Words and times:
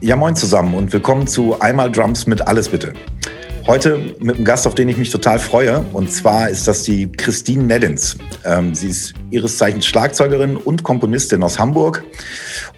Ja, 0.00 0.16
moin 0.16 0.36
zusammen 0.36 0.74
und 0.74 0.92
willkommen 0.92 1.26
zu 1.26 1.58
Einmal 1.60 1.90
Drums 1.90 2.26
mit 2.26 2.46
Alles 2.46 2.68
bitte. 2.68 2.92
Heute 3.66 4.14
mit 4.18 4.36
einem 4.36 4.44
Gast, 4.44 4.66
auf 4.66 4.74
den 4.74 4.88
ich 4.90 4.98
mich 4.98 5.08
total 5.08 5.38
freue. 5.38 5.80
Und 5.94 6.12
zwar 6.12 6.50
ist 6.50 6.68
das 6.68 6.82
die 6.82 7.10
Christine 7.10 7.64
Neddins. 7.64 8.18
Ähm, 8.44 8.74
sie 8.74 8.88
ist 8.88 9.14
ihres 9.30 9.56
Zeichens 9.56 9.86
Schlagzeugerin 9.86 10.56
und 10.58 10.82
Komponistin 10.82 11.42
aus 11.42 11.58
Hamburg. 11.58 12.04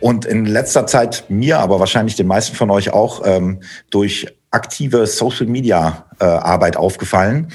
Und 0.00 0.24
in 0.24 0.46
letzter 0.46 0.86
Zeit 0.86 1.24
mir, 1.28 1.58
aber 1.58 1.80
wahrscheinlich 1.80 2.14
den 2.14 2.28
meisten 2.28 2.54
von 2.54 2.70
euch 2.70 2.92
auch, 2.92 3.22
ähm, 3.24 3.60
durch 3.90 4.28
aktive 4.52 5.06
Social-Media-Arbeit 5.06 6.74
äh, 6.76 6.78
aufgefallen. 6.78 7.48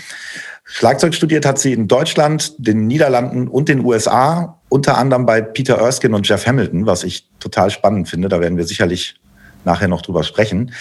Schlagzeug 0.66 1.13
studiert 1.13 1.45
hat 1.45 1.59
sie 1.59 1.73
in 1.73 1.88
Deutschland, 1.88 2.54
den 2.57 2.88
Niederlanden 2.88 3.48
und 3.48 3.70
den 3.70 3.86
USA, 3.86 4.59
unter 4.68 4.98
anderem 4.98 5.25
bei 5.25 5.41
Peter 5.41 5.75
Erskine 5.75 6.16
und 6.16 6.27
Jeff 6.27 6.48
Hamilton, 6.48 6.88
was 6.88 7.04
ich 7.04 7.30
total 7.39 7.70
spannend 7.70 8.09
finde. 8.09 8.30
Da 8.30 8.41
werden 8.41 8.57
wir 8.57 8.66
sicherlich 8.66 9.16
nachher 9.63 9.88
noch 9.88 10.02
drüber 10.02 10.23
sprechen. 10.23 10.73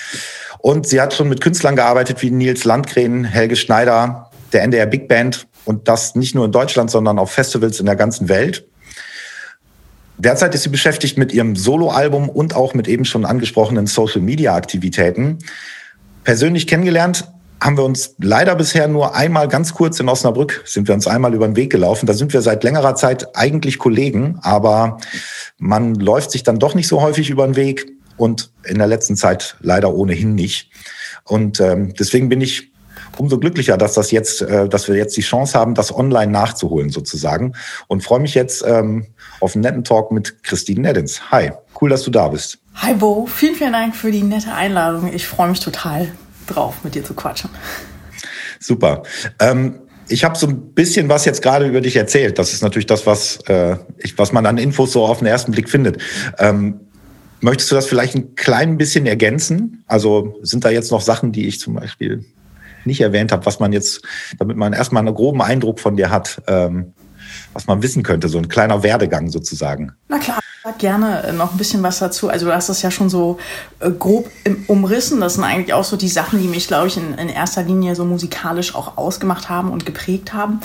Und 0.59 0.87
sie 0.87 1.01
hat 1.01 1.13
schon 1.13 1.29
mit 1.29 1.43
Künstlern 1.43 1.77
gearbeitet 1.77 2.23
wie 2.23 2.31
Nils 2.31 2.65
Landgren, 2.65 3.25
Helge 3.25 3.57
Schneider, 3.57 4.31
der 4.55 4.63
NDR 4.63 4.87
Big 4.87 5.07
Band 5.07 5.47
und 5.67 5.87
das 5.87 6.15
nicht 6.15 6.35
nur 6.35 6.47
in 6.47 6.53
Deutschland, 6.53 6.91
sondern 6.91 7.19
auf 7.19 7.31
Festivals 7.31 7.79
in 7.79 7.87
der 7.87 7.97
ganzen 7.97 8.31
Welt. 8.31 8.67
Derzeit 10.17 10.55
ist 10.55 10.63
sie 10.63 10.71
beschäftigt 10.71 11.19
mit 11.19 11.33
ihrem 11.33 11.57
Soloalbum 11.57 12.31
und 12.31 12.57
auch 12.57 12.73
mit 12.73 12.89
eben 12.89 13.05
schon 13.05 13.27
angesprochenen 13.27 13.87
Social-Media-Aktivitäten. 13.87 15.39
Persönlich 16.23 16.67
kennengelernt 16.67 17.29
haben 17.65 17.79
wir 17.79 17.85
uns 17.85 18.15
leider 18.19 18.55
bisher 18.57 18.89
nur 18.89 19.15
einmal 19.15 19.49
ganz 19.49 19.73
kurz 19.73 19.99
in 19.99 20.11
Osnabrück, 20.11 20.63
sind 20.67 20.87
wir 20.87 20.95
uns 20.95 21.07
einmal 21.07 21.33
über 21.33 21.49
den 21.49 21.57
Weg 21.57 21.73
gelaufen. 21.73 22.05
Da 22.05 22.13
sind 22.13 22.35
wir 22.35 22.43
seit 22.43 22.63
längerer 22.63 22.95
Zeit 22.95 23.35
eigentlich 23.35 23.79
Kollegen, 23.79 24.39
aber 24.43 24.99
man 25.57 25.95
läuft 25.95 26.31
sich 26.31 26.43
dann 26.43 26.59
doch 26.59 26.75
nicht 26.75 26.89
so 26.89 27.01
häufig 27.01 27.31
über 27.31 27.47
den 27.47 27.57
Weg 27.57 27.91
und 28.19 28.53
in 28.65 28.77
der 28.77 28.87
letzten 28.87 29.17
Zeit 29.17 29.57
leider 29.61 29.95
ohnehin 29.95 30.35
nicht. 30.35 30.73
Und 31.25 31.59
ähm, 31.59 31.95
deswegen 31.99 32.29
bin 32.29 32.43
ich 32.43 32.71
umso 33.17 33.39
glücklicher, 33.39 33.79
dass 33.79 33.95
das 33.95 34.11
jetzt, 34.11 34.43
äh, 34.43 34.69
dass 34.69 34.87
wir 34.87 34.97
jetzt 34.97 35.17
die 35.17 35.23
Chance 35.23 35.59
haben, 35.59 35.75
das 35.75 35.97
online 35.97 36.31
nachzuholen 36.31 36.91
sozusagen. 36.91 37.55
Und 37.89 38.05
freue 38.05 38.21
mich 38.21 38.35
jetzt 38.35 38.63
ähm, 38.67 39.07
auf 39.41 39.55
einen 39.55 39.63
netten 39.63 39.85
Talk 39.85 40.13
mit 40.13 40.43
Christine 40.43 40.83
Neddins. 40.83 41.31
Hi, 41.31 41.53
cool, 41.81 41.89
dass 41.89 42.03
du 42.03 42.11
da 42.11 42.29
bist. 42.29 42.59
Hi 42.75 42.93
Bo, 42.93 43.25
vielen, 43.25 43.55
vielen 43.55 43.73
Dank 43.73 43.97
für 43.97 44.11
die 44.11 44.23
nette 44.23 44.53
Einladung. 44.53 45.11
Ich 45.11 45.27
freue 45.27 45.49
mich 45.49 45.61
total 45.61 46.13
drauf, 46.47 46.77
mit 46.85 46.95
dir 46.95 47.05
zu 47.05 47.15
quatschen. 47.15 47.51
Super. 48.61 49.03
Ähm, 49.41 49.81
ich 50.09 50.25
habe 50.25 50.37
so 50.37 50.47
ein 50.47 50.73
bisschen 50.73 51.09
was 51.09 51.25
jetzt 51.25 51.43
gerade 51.43 51.67
über 51.67 51.81
dich 51.81 51.97
erzählt. 51.97 52.39
Das 52.39 52.53
ist 52.53 52.63
natürlich 52.63 52.87
das, 52.87 53.07
was, 53.07 53.39
äh, 53.47 53.77
ich, 53.99 54.19
was 54.19 54.33
man 54.33 54.45
an 54.47 54.59
Infos 54.59 54.93
so 54.93 55.05
auf 55.05 55.19
den 55.19 55.27
ersten 55.27 55.53
Blick 55.53 55.69
findet. 55.69 56.03
Ähm, 56.39 56.81
Möchtest 57.45 57.71
du 57.71 57.75
das 57.75 57.85
vielleicht 57.85 58.15
ein 58.15 58.37
klein 58.37 58.79
bisschen 58.79 59.05
ergänzen? 59.05 59.85
Also 59.87 60.39
sind 60.41 60.65
da 60.65 60.71
jetzt 60.71 60.91
noch 60.91 61.03
Sachen, 61.03 61.31
die 61.31 61.47
ich 61.47 61.61
zum 61.61 61.75
Beispiel 61.75 62.25
nicht 62.87 63.03
erwähnt 63.03 63.33
habe, 63.33 63.45
was 63.45 63.61
man 63.61 63.71
jetzt, 63.75 64.01
damit 64.39 64.57
man 64.57 64.73
erstmal 64.73 65.07
einen 65.07 65.15
groben 65.15 65.43
Eindruck 65.43 65.79
von 65.79 65.95
dir 65.95 66.09
hat, 66.09 66.41
ähm, 66.47 66.95
was 67.55 67.67
man 67.67 67.83
wissen 67.83 68.03
könnte, 68.03 68.29
so 68.29 68.39
ein 68.39 68.49
kleiner 68.49 68.83
Werdegang 68.83 69.31
sozusagen. 69.31 69.93
Na 70.09 70.19
klar. 70.19 70.41
Sag 70.67 70.79
gerne 70.79 71.35
noch 71.37 71.53
ein 71.53 71.59
bisschen 71.59 71.83
was 71.83 71.99
dazu. 71.99 72.31
Also 72.31 72.47
du 72.47 72.55
hast 72.55 72.71
das 72.71 72.81
ja 72.81 72.91
schon 72.91 73.11
so 73.11 73.37
äh, 73.81 73.91
grob 73.91 74.31
umrissen. 74.67 75.21
Das 75.21 75.35
sind 75.35 75.45
eigentlich 75.45 75.75
auch 75.75 75.85
so 75.85 75.99
die 75.99 76.09
Sachen, 76.09 76.41
die 76.41 76.49
mich, 76.49 76.69
glaube 76.69 76.87
ich, 76.87 76.97
in, 76.97 77.13
in 77.19 77.29
erster 77.29 77.63
Linie 77.63 77.95
so 77.95 78.07
musikalisch 78.07 78.75
auch 78.75 78.97
ausgemacht 78.97 79.51
haben 79.51 79.71
und 79.71 79.85
geprägt 79.85 80.33
haben. 80.33 80.61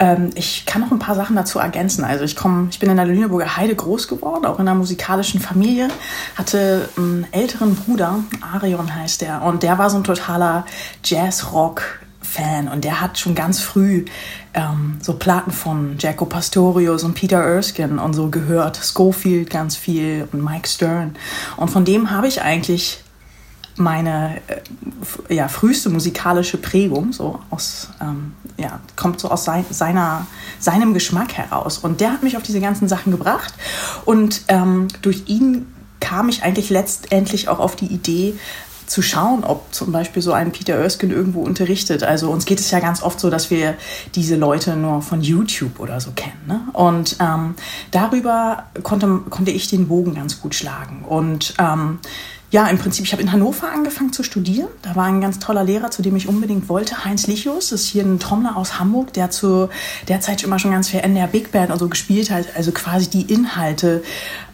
Ähm, 0.00 0.32
ich 0.34 0.66
kann 0.66 0.82
noch 0.82 0.90
ein 0.90 0.98
paar 0.98 1.14
Sachen 1.14 1.34
dazu 1.34 1.60
ergänzen. 1.60 2.04
Also 2.04 2.24
ich 2.24 2.36
komme, 2.36 2.68
ich 2.70 2.78
bin 2.78 2.90
in 2.90 2.98
der 2.98 3.06
Lüneburger 3.06 3.56
Heide 3.56 3.74
groß 3.74 4.06
geworden, 4.08 4.44
auch 4.44 4.58
in 4.58 4.68
einer 4.68 4.76
musikalischen 4.76 5.40
Familie. 5.40 5.88
Hatte 6.34 6.86
einen 6.98 7.26
älteren 7.30 7.74
Bruder, 7.74 8.18
Arion 8.52 8.94
heißt 8.94 9.22
der, 9.22 9.40
und 9.40 9.62
der 9.62 9.78
war 9.78 9.88
so 9.88 9.96
ein 9.96 10.04
totaler 10.04 10.66
Jazz-Rock- 11.02 12.00
Fan 12.38 12.68
und 12.68 12.84
der 12.84 13.00
hat 13.00 13.18
schon 13.18 13.34
ganz 13.34 13.60
früh 13.60 14.04
ähm, 14.54 14.98
so 15.02 15.14
Platten 15.14 15.50
von 15.50 15.96
Jaco 15.98 16.24
Pastorius 16.24 17.02
und 17.02 17.14
Peter 17.14 17.38
Erskine 17.38 18.00
und 18.00 18.14
so 18.14 18.28
gehört, 18.28 18.78
Schofield 18.82 19.50
ganz 19.50 19.76
viel 19.76 20.28
und 20.32 20.44
Mike 20.44 20.68
Stern. 20.68 21.16
Und 21.56 21.70
von 21.70 21.84
dem 21.84 22.10
habe 22.10 22.28
ich 22.28 22.40
eigentlich 22.42 23.02
meine 23.76 24.40
äh, 25.28 25.34
ja, 25.34 25.48
früheste 25.48 25.90
musikalische 25.90 26.58
Prägung, 26.58 27.12
so 27.12 27.40
aus, 27.50 27.88
ähm, 28.00 28.34
ja, 28.56 28.80
kommt 28.96 29.20
so 29.20 29.30
aus 29.30 29.44
sein, 29.44 29.64
seiner, 29.70 30.26
seinem 30.60 30.94
Geschmack 30.94 31.34
heraus. 31.34 31.78
Und 31.78 32.00
der 32.00 32.12
hat 32.12 32.22
mich 32.22 32.36
auf 32.36 32.42
diese 32.42 32.60
ganzen 32.60 32.88
Sachen 32.88 33.10
gebracht. 33.10 33.54
Und 34.04 34.42
ähm, 34.48 34.88
durch 35.02 35.24
ihn 35.26 35.66
kam 36.00 36.28
ich 36.28 36.42
eigentlich 36.42 36.70
letztendlich 36.70 37.48
auch 37.48 37.58
auf 37.58 37.74
die 37.76 37.86
Idee, 37.86 38.34
zu 38.88 39.02
schauen, 39.02 39.44
ob 39.44 39.72
zum 39.72 39.92
Beispiel 39.92 40.22
so 40.22 40.32
ein 40.32 40.50
Peter 40.50 40.74
Erskine 40.74 41.14
irgendwo 41.14 41.42
unterrichtet. 41.42 42.02
Also 42.02 42.30
uns 42.30 42.46
geht 42.46 42.58
es 42.58 42.70
ja 42.70 42.80
ganz 42.80 43.02
oft 43.02 43.20
so, 43.20 43.30
dass 43.30 43.50
wir 43.50 43.74
diese 44.14 44.36
Leute 44.36 44.76
nur 44.76 45.02
von 45.02 45.20
YouTube 45.20 45.78
oder 45.78 46.00
so 46.00 46.10
kennen. 46.12 46.40
Ne? 46.46 46.60
Und 46.72 47.16
ähm, 47.20 47.54
darüber 47.90 48.64
konnte, 48.82 49.20
konnte 49.28 49.50
ich 49.50 49.68
den 49.68 49.88
Bogen 49.88 50.14
ganz 50.14 50.40
gut 50.40 50.54
schlagen. 50.54 51.04
Und 51.06 51.54
ähm, 51.58 51.98
ja, 52.50 52.66
im 52.68 52.78
Prinzip, 52.78 53.04
ich 53.04 53.12
habe 53.12 53.20
in 53.22 53.30
Hannover 53.30 53.70
angefangen 53.70 54.10
zu 54.10 54.22
studieren. 54.22 54.68
Da 54.80 54.96
war 54.96 55.04
ein 55.04 55.20
ganz 55.20 55.38
toller 55.38 55.64
Lehrer, 55.64 55.90
zu 55.90 56.00
dem 56.00 56.16
ich 56.16 56.28
unbedingt 56.28 56.70
wollte, 56.70 57.04
Heinz 57.04 57.26
Lichus. 57.26 57.68
Das 57.68 57.82
ist 57.82 57.88
hier 57.88 58.04
ein 58.04 58.18
Trommler 58.18 58.56
aus 58.56 58.78
Hamburg, 58.78 59.12
der 59.12 59.30
zu 59.30 59.68
der 60.08 60.22
Zeit 60.22 60.42
immer 60.42 60.58
schon 60.58 60.70
ganz 60.70 60.88
viel 60.88 61.00
in 61.00 61.14
der 61.14 61.26
Big 61.26 61.52
Band 61.52 61.70
und 61.70 61.78
so 61.78 61.88
gespielt 61.88 62.30
hat. 62.30 62.46
Also 62.56 62.72
quasi 62.72 63.10
die 63.10 63.30
Inhalte 63.30 64.02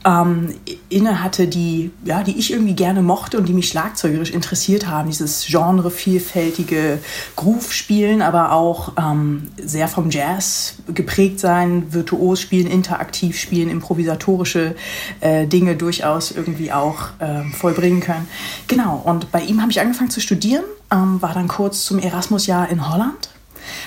ähm, 0.04 0.54
inne 0.88 1.22
hatte, 1.22 1.46
die, 1.46 1.90
ja, 2.04 2.22
die 2.22 2.38
ich 2.38 2.52
irgendwie 2.52 2.74
gerne 2.74 3.00
mochte 3.02 3.38
und 3.38 3.48
die 3.48 3.54
mich 3.54 3.68
schlagzeugerisch 3.68 4.30
interessiert 4.30 4.86
haben. 4.86 5.08
Dieses 5.08 5.46
Genre 5.46 5.90
vielfältige 5.90 6.98
Groove 7.36 7.72
spielen, 7.72 8.20
aber 8.20 8.52
auch 8.52 8.92
ähm, 8.98 9.48
sehr 9.56 9.88
vom 9.88 10.10
Jazz 10.10 10.76
geprägt 10.94 11.40
sein, 11.40 11.92
virtuos 11.92 12.40
spielen, 12.40 12.66
interaktiv 12.66 13.38
spielen, 13.38 13.70
improvisatorische 13.70 14.76
äh, 15.20 15.46
Dinge 15.46 15.76
durchaus 15.76 16.30
irgendwie 16.30 16.70
auch 16.72 17.08
äh, 17.18 17.44
vollbringen 17.52 18.00
können. 18.00 18.28
Genau, 18.68 19.00
und 19.04 19.32
bei 19.32 19.40
ihm 19.40 19.62
habe 19.62 19.72
ich 19.72 19.80
angefangen 19.80 20.10
zu 20.10 20.20
studieren, 20.20 20.64
ähm, 20.92 21.22
war 21.22 21.32
dann 21.32 21.48
kurz 21.48 21.84
zum 21.84 21.98
Erasmus-Jahr 21.98 22.68
in 22.68 22.90
Holland. 22.90 23.30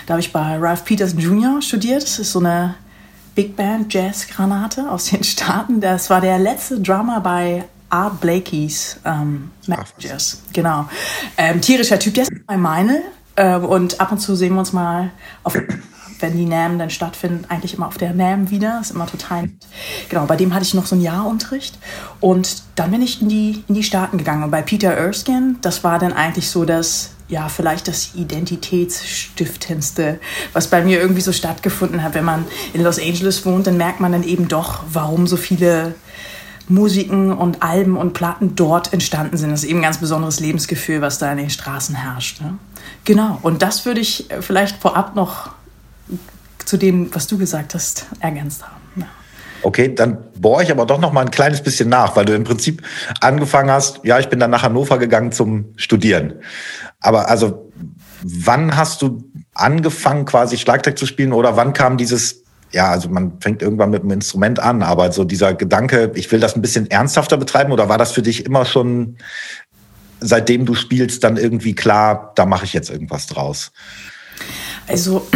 Da 0.07 0.13
habe 0.13 0.22
ich 0.22 0.33
bei 0.33 0.57
Ralph 0.57 0.85
Peterson 0.85 1.19
Jr. 1.19 1.61
studiert. 1.61 2.01
Das 2.01 2.17
ist 2.17 2.31
so 2.31 2.39
eine 2.39 2.75
Big 3.38 3.56
Band 3.56 3.94
Jazz 3.94 4.28
Granate 4.28 4.90
aus 4.90 5.06
den 5.06 5.24
Staaten. 5.24 5.80
Das 5.80 6.09
war 6.09 6.22
der 6.22 6.40
letzte 6.40 6.80
Drummer 6.80 7.22
bei 7.22 7.66
Art 7.88 8.20
Blakeys 8.20 9.00
ähm, 9.06 9.52
Jazz. 10.00 10.42
Genau. 10.53 10.90
Ähm, 11.38 11.62
tierischer 11.62 12.00
Typ, 12.00 12.16
der 12.16 12.24
ist 12.24 12.31
bei 12.48 12.58
meine. 12.58 13.03
Äh, 13.36 13.58
und 13.58 14.02
ab 14.02 14.12
und 14.12 14.18
zu 14.18 14.36
sehen 14.36 14.53
wir 14.56 14.59
uns 14.59 14.74
mal 14.74 15.12
auf 15.44 15.56
wenn 16.20 16.36
die 16.36 16.46
NAM 16.46 16.80
dann 16.80 16.90
stattfinden, 16.90 17.46
eigentlich 17.48 17.75
immer 17.75 17.86
auf 17.86 18.00
der 18.00 18.12
NAM 18.12 18.50
wieder. 18.50 18.80
Ist 18.81 18.90
immer 18.90 19.06
total 19.06 19.44
nett. 19.44 19.68
Genau, 20.09 20.25
bei 20.25 20.36
dem 20.36 20.56
hatte 20.56 20.64
ich 20.64 20.74
noch 20.74 20.88
so 20.88 20.96
ein 20.96 21.02
Jahr 21.02 21.28
Unterricht. 21.28 21.78
Und 22.19 22.64
dann 22.74 22.90
bin 22.90 23.04
ich 23.04 23.22
in 23.22 23.30
die, 23.30 23.64
in 23.68 23.75
die 23.75 23.84
Staaten 23.84 24.18
gegangen. 24.18 24.46
Und 24.46 24.50
bei 24.50 24.64
Peter 24.64 24.90
Erskine, 24.92 25.58
das 25.62 25.84
war 25.84 26.00
dann 26.00 26.12
eigentlich 26.12 26.50
so 26.50 26.66
das 26.66 27.12
ja, 27.29 27.49
vielleicht 27.49 27.88
das 27.88 28.15
Identitätsstiftendste, 28.15 30.19
was 30.53 30.67
bei 30.67 30.81
mir 30.81 30.99
irgendwie 30.99 31.21
so 31.21 31.33
stattgefunden 31.33 32.03
hat. 32.03 32.13
Wenn 32.13 32.25
man 32.25 32.45
in 32.73 32.83
Los 32.83 32.99
Angeles 32.99 33.45
wohnt, 33.45 33.67
dann 33.67 33.77
merkt 33.77 33.99
man 33.99 34.13
dann 34.13 34.23
eben 34.23 34.47
doch, 34.47 34.83
warum 34.91 35.27
so 35.27 35.35
viele 35.35 35.95
Musiken 36.69 37.33
und 37.33 37.63
Alben 37.63 37.97
und 37.97 38.13
Platten 38.13 38.55
dort 38.55 38.93
entstanden 38.93 39.38
sind. 39.38 39.51
Das 39.51 39.63
ist 39.63 39.69
eben 39.69 39.79
ein 39.79 39.83
ganz 39.83 39.99
besonderes 39.99 40.39
Lebensgefühl, 40.39 41.01
was 41.01 41.17
da 41.17 41.31
in 41.31 41.38
den 41.38 41.49
Straßen 41.49 41.95
herrscht. 41.95 42.41
Ne? 42.41 42.57
Genau, 43.03 43.39
und 43.41 43.61
das 43.61 43.85
würde 43.85 44.01
ich 44.01 44.27
vielleicht 44.41 44.81
vorab 44.81 45.15
noch 45.15 45.51
zu 46.65 46.77
dem, 46.77 47.13
was 47.15 47.27
du 47.27 47.38
gesagt 47.38 47.73
hast, 47.73 48.07
ergänzt 48.19 48.65
haben. 48.65 48.76
Okay, 49.67 49.94
dann 49.94 50.31
bohre 50.39 50.63
ich 50.63 50.72
aber 50.72 50.85
doch 50.85 50.97
noch 50.97 51.11
mal 51.11 51.25
ein 51.25 51.29
kleines 51.29 51.62
bisschen 51.62 51.89
nach, 51.89 52.15
weil 52.15 52.24
du 52.24 52.33
im 52.33 52.45
Prinzip 52.45 52.83
angefangen 53.19 53.69
hast, 53.69 54.00
ja, 54.06 54.18
ich 54.18 54.30
bin 54.30 54.39
dann 54.39 54.50
nach 54.50 54.63
Hannover 54.63 54.97
gegangen 54.97 55.33
zum 55.33 55.74
Studieren. 55.75 56.36
Aber 57.01 57.30
also, 57.30 57.69
wann 58.24 58.77
hast 58.77 59.01
du 59.01 59.30
angefangen, 59.53 60.24
quasi 60.24 60.56
Schlagzeug 60.57 60.97
zu 60.97 61.06
spielen 61.06 61.33
oder 61.33 61.57
wann 61.57 61.74
kam 61.74 61.97
dieses, 61.97 62.45
ja, 62.71 62.92
also 62.92 63.09
man 63.09 63.42
fängt 63.42 63.62
irgendwann 63.62 63.89
mit 63.89 64.03
einem 64.03 64.12
Instrument 64.12 64.59
an, 64.59 64.83
aber 64.83 65.12
so 65.12 65.25
dieser 65.25 65.53
Gedanke, 65.53 66.13
ich 66.15 66.31
will 66.31 66.39
das 66.39 66.56
ein 66.56 66.62
bisschen 66.62 66.89
ernsthafter 66.89 67.36
betreiben 67.36 67.74
oder 67.74 67.89
war 67.89 67.97
das 67.97 68.13
für 68.13 68.21
dich 68.21 68.45
immer 68.45 68.63
schon, 68.63 69.18
seitdem 70.21 70.65
du 70.65 70.75
spielst, 70.75 71.25
dann 71.25 71.36
irgendwie 71.36 71.75
klar, 71.75 72.31
da 72.36 72.45
mache 72.45 72.63
ich 72.63 72.71
jetzt 72.71 72.89
irgendwas 72.89 73.27
draus? 73.27 73.74
Also 74.88 75.27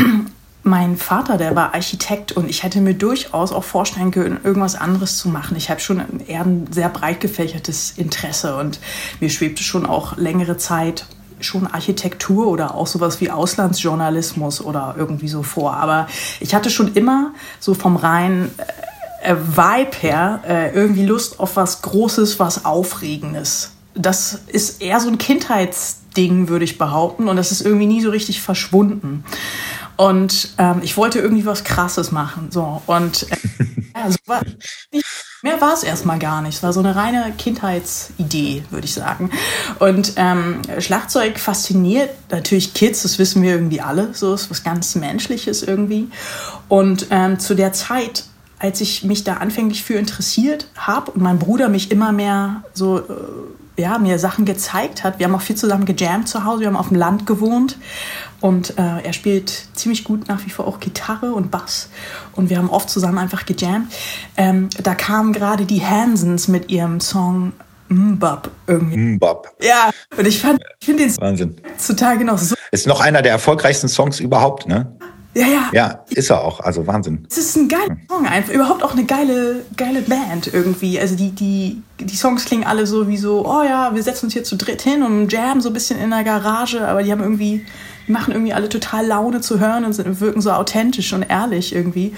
mein 0.64 0.98
Vater, 0.98 1.38
der 1.38 1.56
war 1.56 1.74
Architekt 1.74 2.32
und 2.34 2.50
ich 2.50 2.64
hätte 2.64 2.82
mir 2.82 2.94
durchaus 2.94 3.52
auch 3.52 3.64
vorstellen 3.64 4.12
können, 4.12 4.40
irgendwas 4.44 4.76
anderes 4.76 5.18
zu 5.18 5.30
machen. 5.30 5.58
Ich 5.58 5.70
habe 5.70 5.80
schon 5.80 6.02
eher 6.28 6.42
ein 6.42 6.68
sehr 6.72 6.90
breit 6.90 7.20
gefächertes 7.20 7.94
Interesse 7.98 8.56
und 8.58 8.80
mir 9.20 9.30
schwebte 9.30 9.64
schon 9.64 9.86
auch 9.86 10.18
längere 10.18 10.58
Zeit 10.58 11.06
schon 11.40 11.66
Architektur 11.66 12.48
oder 12.48 12.76
auch 12.76 12.86
sowas 12.86 13.20
wie 13.20 13.32
Auslandsjournalismus 13.32 14.62
oder 14.62 14.96
irgendwie 14.98 15.28
so 15.28 15.42
vor. 15.42 15.74
Aber 15.74 16.08
ich 16.40 16.54
hatte 16.54 16.70
schon 16.70 16.94
immer 16.94 17.34
so 17.60 17.74
vom 17.74 17.96
rein 17.96 18.52
äh, 19.24 19.36
Vibe 19.36 19.98
her 20.00 20.42
äh, 20.48 20.76
irgendwie 20.76 21.06
Lust 21.06 21.40
auf 21.40 21.56
was 21.56 21.82
Großes, 21.82 22.40
was 22.40 22.66
Aufregendes. 22.66 23.72
Das 23.94 24.42
ist 24.48 24.82
eher 24.82 25.00
so 25.00 25.10
ein 25.10 25.18
Kindheitsding, 25.18 26.48
würde 26.48 26.66
ich 26.66 26.78
behaupten. 26.78 27.28
Und 27.28 27.36
das 27.36 27.52
ist 27.52 27.62
irgendwie 27.62 27.88
nie 27.88 28.02
so 28.02 28.10
richtig 28.10 28.42
verschwunden. 28.42 29.24
Und 30.02 30.50
ähm, 30.58 30.80
ich 30.82 30.98
wollte 30.98 31.20
irgendwie 31.20 31.46
was 31.46 31.64
Krasses 31.64 32.12
machen. 32.12 32.48
So. 32.50 32.82
Und 32.88 33.28
äh, 33.32 33.36
ja, 33.96 34.10
so 34.10 34.18
war, 34.26 34.42
mehr 35.44 35.62
war 35.62 35.74
es 35.74 35.84
erstmal 35.84 36.18
gar 36.18 36.42
nicht. 36.42 36.56
Es 36.56 36.64
war 36.64 36.74
so 36.74 36.80
eine 36.80 36.96
reine 36.96 37.32
Kindheitsidee, 37.38 38.64
würde 38.72 38.86
ich 38.86 38.96
sagen. 38.96 39.30
Und 39.78 40.14
ähm, 40.16 40.64
Schlagzeug 40.80 41.38
fasziniert 41.38 42.10
natürlich 42.32 42.74
Kids, 42.74 43.04
das 43.04 43.20
wissen 43.20 43.44
wir 43.44 43.52
irgendwie 43.52 43.80
alle. 43.80 44.12
So 44.16 44.34
ist 44.34 44.50
was 44.50 44.64
ganz 44.64 44.96
Menschliches 44.96 45.62
irgendwie. 45.62 46.08
Und 46.68 47.06
ähm, 47.12 47.38
zu 47.38 47.54
der 47.54 47.72
Zeit 47.72 48.24
als 48.58 48.80
ich 48.80 49.04
mich 49.04 49.24
da 49.24 49.38
anfänglich 49.38 49.84
für 49.84 49.96
interessiert 49.96 50.68
habe 50.78 51.10
und 51.10 51.22
mein 51.24 51.40
Bruder 51.40 51.68
mich 51.68 51.90
immer 51.90 52.12
mehr 52.12 52.64
so 52.74 53.00
äh, 53.00 53.82
ja, 53.82 53.98
mir 53.98 54.20
Sachen 54.20 54.46
gezeigt 54.46 55.04
hat. 55.04 55.18
Wir 55.18 55.26
haben 55.26 55.34
auch 55.34 55.42
viel 55.42 55.56
zusammen 55.56 55.86
gejammt 55.86 56.28
zu 56.28 56.46
Hause, 56.46 56.62
wir 56.62 56.68
haben 56.68 56.76
auf 56.76 56.90
dem 56.90 56.98
Land 56.98 57.26
gewohnt 57.26 57.78
und 58.42 58.78
äh, 58.78 59.04
er 59.04 59.14
spielt 59.14 59.50
ziemlich 59.74 60.04
gut 60.04 60.28
nach 60.28 60.46
wie 60.46 60.50
vor 60.50 60.68
auch 60.68 60.80
Gitarre 60.80 61.32
und 61.34 61.52
Bass 61.52 61.90
und 62.34 62.50
wir 62.50 62.58
haben 62.58 62.70
oft 62.70 62.90
zusammen 62.90 63.20
einfach 63.20 63.46
gejammt. 63.46 63.94
Ähm, 64.36 64.70
da 64.82 64.96
kamen 64.96 65.32
gerade 65.32 65.66
die 65.66 65.86
Hansons 65.86 66.48
mit 66.48 66.70
ihrem 66.70 67.00
Song 67.00 67.54
Mbab 67.88 68.50
irgendwie. 68.68 68.98
Mbab. 68.98 69.48
Ja, 69.62 69.92
und 70.18 70.26
ich 70.26 70.40
fand, 70.40 70.60
ich 70.80 70.86
finde 70.86 71.04
den 71.04 71.18
Wahnsinn. 71.18 71.56
heutzutage 71.72 72.26
noch 72.26 72.38
so. 72.38 72.56
Ist 72.72 72.88
noch 72.88 73.02
einer 73.02 73.22
der 73.22 73.34
erfolgreichsten 73.34 73.90
Songs 73.90 74.20
überhaupt, 74.20 74.68
ne? 74.68 74.96
Ja, 75.34 75.48
ja. 75.48 75.70
Ja, 75.72 76.06
ist 76.10 76.30
er 76.30 76.44
auch. 76.44 76.60
Also 76.60 76.88
Wahnsinn. 76.88 77.26
Es 77.30 77.38
ist 77.38 77.56
ein 77.56 77.70
geiler 77.70 77.98
Song, 78.10 78.26
einfach. 78.26 78.54
Überhaupt 78.54 78.84
auch 78.84 78.92
eine 78.92 79.06
geile, 79.06 79.64
geile 79.78 80.02
Band 80.02 80.54
irgendwie. 80.54 81.00
Also 81.00 81.16
die, 81.16 81.32
die, 81.32 81.82
die 82.00 82.16
Songs 82.16 82.44
klingen 82.46 82.66
alle 82.66 82.86
so 82.86 83.08
wie 83.08 83.18
so, 83.18 83.46
oh 83.46 83.64
ja, 83.64 83.96
wir 83.96 84.04
setzen 84.04 84.26
uns 84.26 84.34
hier 84.34 84.44
zu 84.44 84.58
dritt 84.58 84.82
hin 84.82 85.04
und 85.04 85.32
jam 85.32 85.62
so 85.62 85.70
ein 85.70 85.74
bisschen 85.74 86.00
in 86.00 86.10
der 86.10 86.26
Garage, 86.26 86.86
aber 86.86 87.04
die 87.04 87.12
haben 87.12 87.22
irgendwie, 87.22 87.66
machen 88.08 88.34
irgendwie 88.34 88.54
alle 88.54 88.70
total 88.70 89.06
Laune 89.06 89.42
zu 89.42 89.60
hören 89.60 89.86
und 89.86 89.94
sind, 89.94 90.20
wirken 90.20 90.42
so 90.42 90.52
authentisch 90.52 91.14
und 91.14 91.24
ehrlich 91.24 91.74
irgendwie. 91.76 92.16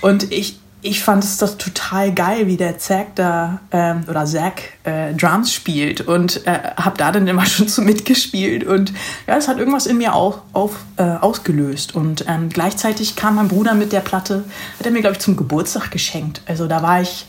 Und 0.00 0.32
ich, 0.32 0.58
ich 0.84 1.02
fand 1.02 1.22
es 1.22 1.38
das 1.38 1.58
total 1.58 2.12
geil, 2.12 2.48
wie 2.48 2.56
der 2.56 2.76
Zack 2.76 3.14
da 3.14 3.60
ähm, 3.70 4.04
oder 4.08 4.26
Zack 4.26 4.62
äh, 4.82 5.14
Drums 5.14 5.52
spielt 5.52 6.00
und 6.00 6.44
äh, 6.46 6.58
habe 6.76 6.98
da 6.98 7.12
dann 7.12 7.26
immer 7.28 7.46
schon 7.46 7.68
so 7.68 7.82
mitgespielt 7.82 8.64
und 8.64 8.92
ja, 9.26 9.36
das 9.36 9.46
hat 9.46 9.58
irgendwas 9.58 9.86
in 9.86 9.98
mir 9.98 10.14
auch 10.14 10.42
auf, 10.52 10.76
äh, 10.96 11.04
ausgelöst 11.04 11.94
und 11.94 12.24
ähm, 12.28 12.48
gleichzeitig 12.48 13.14
kam 13.14 13.36
mein 13.36 13.48
Bruder 13.48 13.74
mit 13.74 13.92
der 13.92 14.00
Platte, 14.00 14.44
hat 14.78 14.86
er 14.86 14.92
mir 14.92 15.00
glaube 15.00 15.14
ich 15.14 15.20
zum 15.20 15.36
Geburtstag 15.36 15.90
geschenkt. 15.92 16.42
Also 16.46 16.66
da 16.66 16.82
war 16.82 17.00
ich 17.00 17.26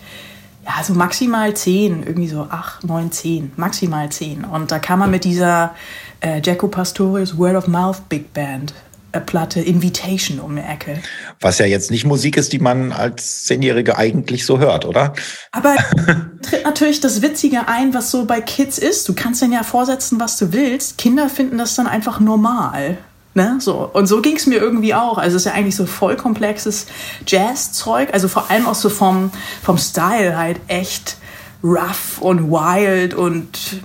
ja 0.65 0.83
so 0.83 0.93
maximal 0.93 1.53
zehn, 1.53 2.03
irgendwie 2.03 2.29
so 2.29 2.47
acht, 2.49 2.83
neun, 2.83 3.11
zehn, 3.11 3.51
maximal 3.55 4.09
zehn 4.09 4.45
und 4.45 4.71
da 4.71 4.79
kam 4.79 5.01
er 5.01 5.07
mit 5.07 5.25
dieser 5.25 5.75
äh, 6.23 6.41
Jacko 6.43 6.67
Pastorius 6.67 7.37
Word 7.37 7.55
of 7.55 7.67
Mouth 7.67 8.01
Big 8.09 8.33
Band 8.33 8.73
Platte 9.19 9.59
Invitation 9.59 10.39
um 10.39 10.55
die 10.55 10.61
Ecke. 10.61 10.97
Was 11.39 11.59
ja 11.59 11.65
jetzt 11.65 11.91
nicht 11.91 12.05
Musik 12.05 12.35
ist, 12.35 12.51
die 12.51 12.59
man 12.59 12.91
als 12.91 13.43
Zehnjährige 13.43 13.97
eigentlich 13.97 14.45
so 14.45 14.59
hört, 14.59 14.85
oder? 14.85 15.13
Aber 15.51 15.75
tritt 16.41 16.63
natürlich 16.63 16.99
das 16.99 17.21
Witzige 17.21 17.67
ein, 17.67 17.93
was 17.93 18.09
so 18.09 18.25
bei 18.25 18.41
Kids 18.41 18.77
ist. 18.79 19.07
Du 19.07 19.13
kannst 19.13 19.41
denen 19.41 19.53
ja 19.53 19.63
vorsetzen, 19.63 20.19
was 20.19 20.37
du 20.37 20.51
willst. 20.51 20.97
Kinder 20.97 21.29
finden 21.29 21.59
das 21.59 21.75
dann 21.75 21.85
einfach 21.85 22.19
normal. 22.19 22.97
Ne? 23.35 23.57
So. 23.59 23.89
Und 23.93 24.07
so 24.07 24.21
ging 24.21 24.35
es 24.35 24.47
mir 24.47 24.59
irgendwie 24.59 24.93
auch. 24.93 25.17
Also 25.17 25.37
es 25.37 25.45
ist 25.45 25.51
ja 25.51 25.53
eigentlich 25.53 25.75
so 25.75 25.85
voll 25.85 26.15
komplexes 26.15 26.87
Jazz-Zeug. 27.27 28.13
Also 28.13 28.27
vor 28.27 28.49
allem 28.49 28.65
auch 28.65 28.75
so 28.75 28.89
vom, 28.89 29.31
vom 29.61 29.77
Style 29.77 30.37
halt 30.37 30.59
echt 30.67 31.17
rough 31.63 32.19
und 32.19 32.49
wild 32.49 33.13
und 33.13 33.81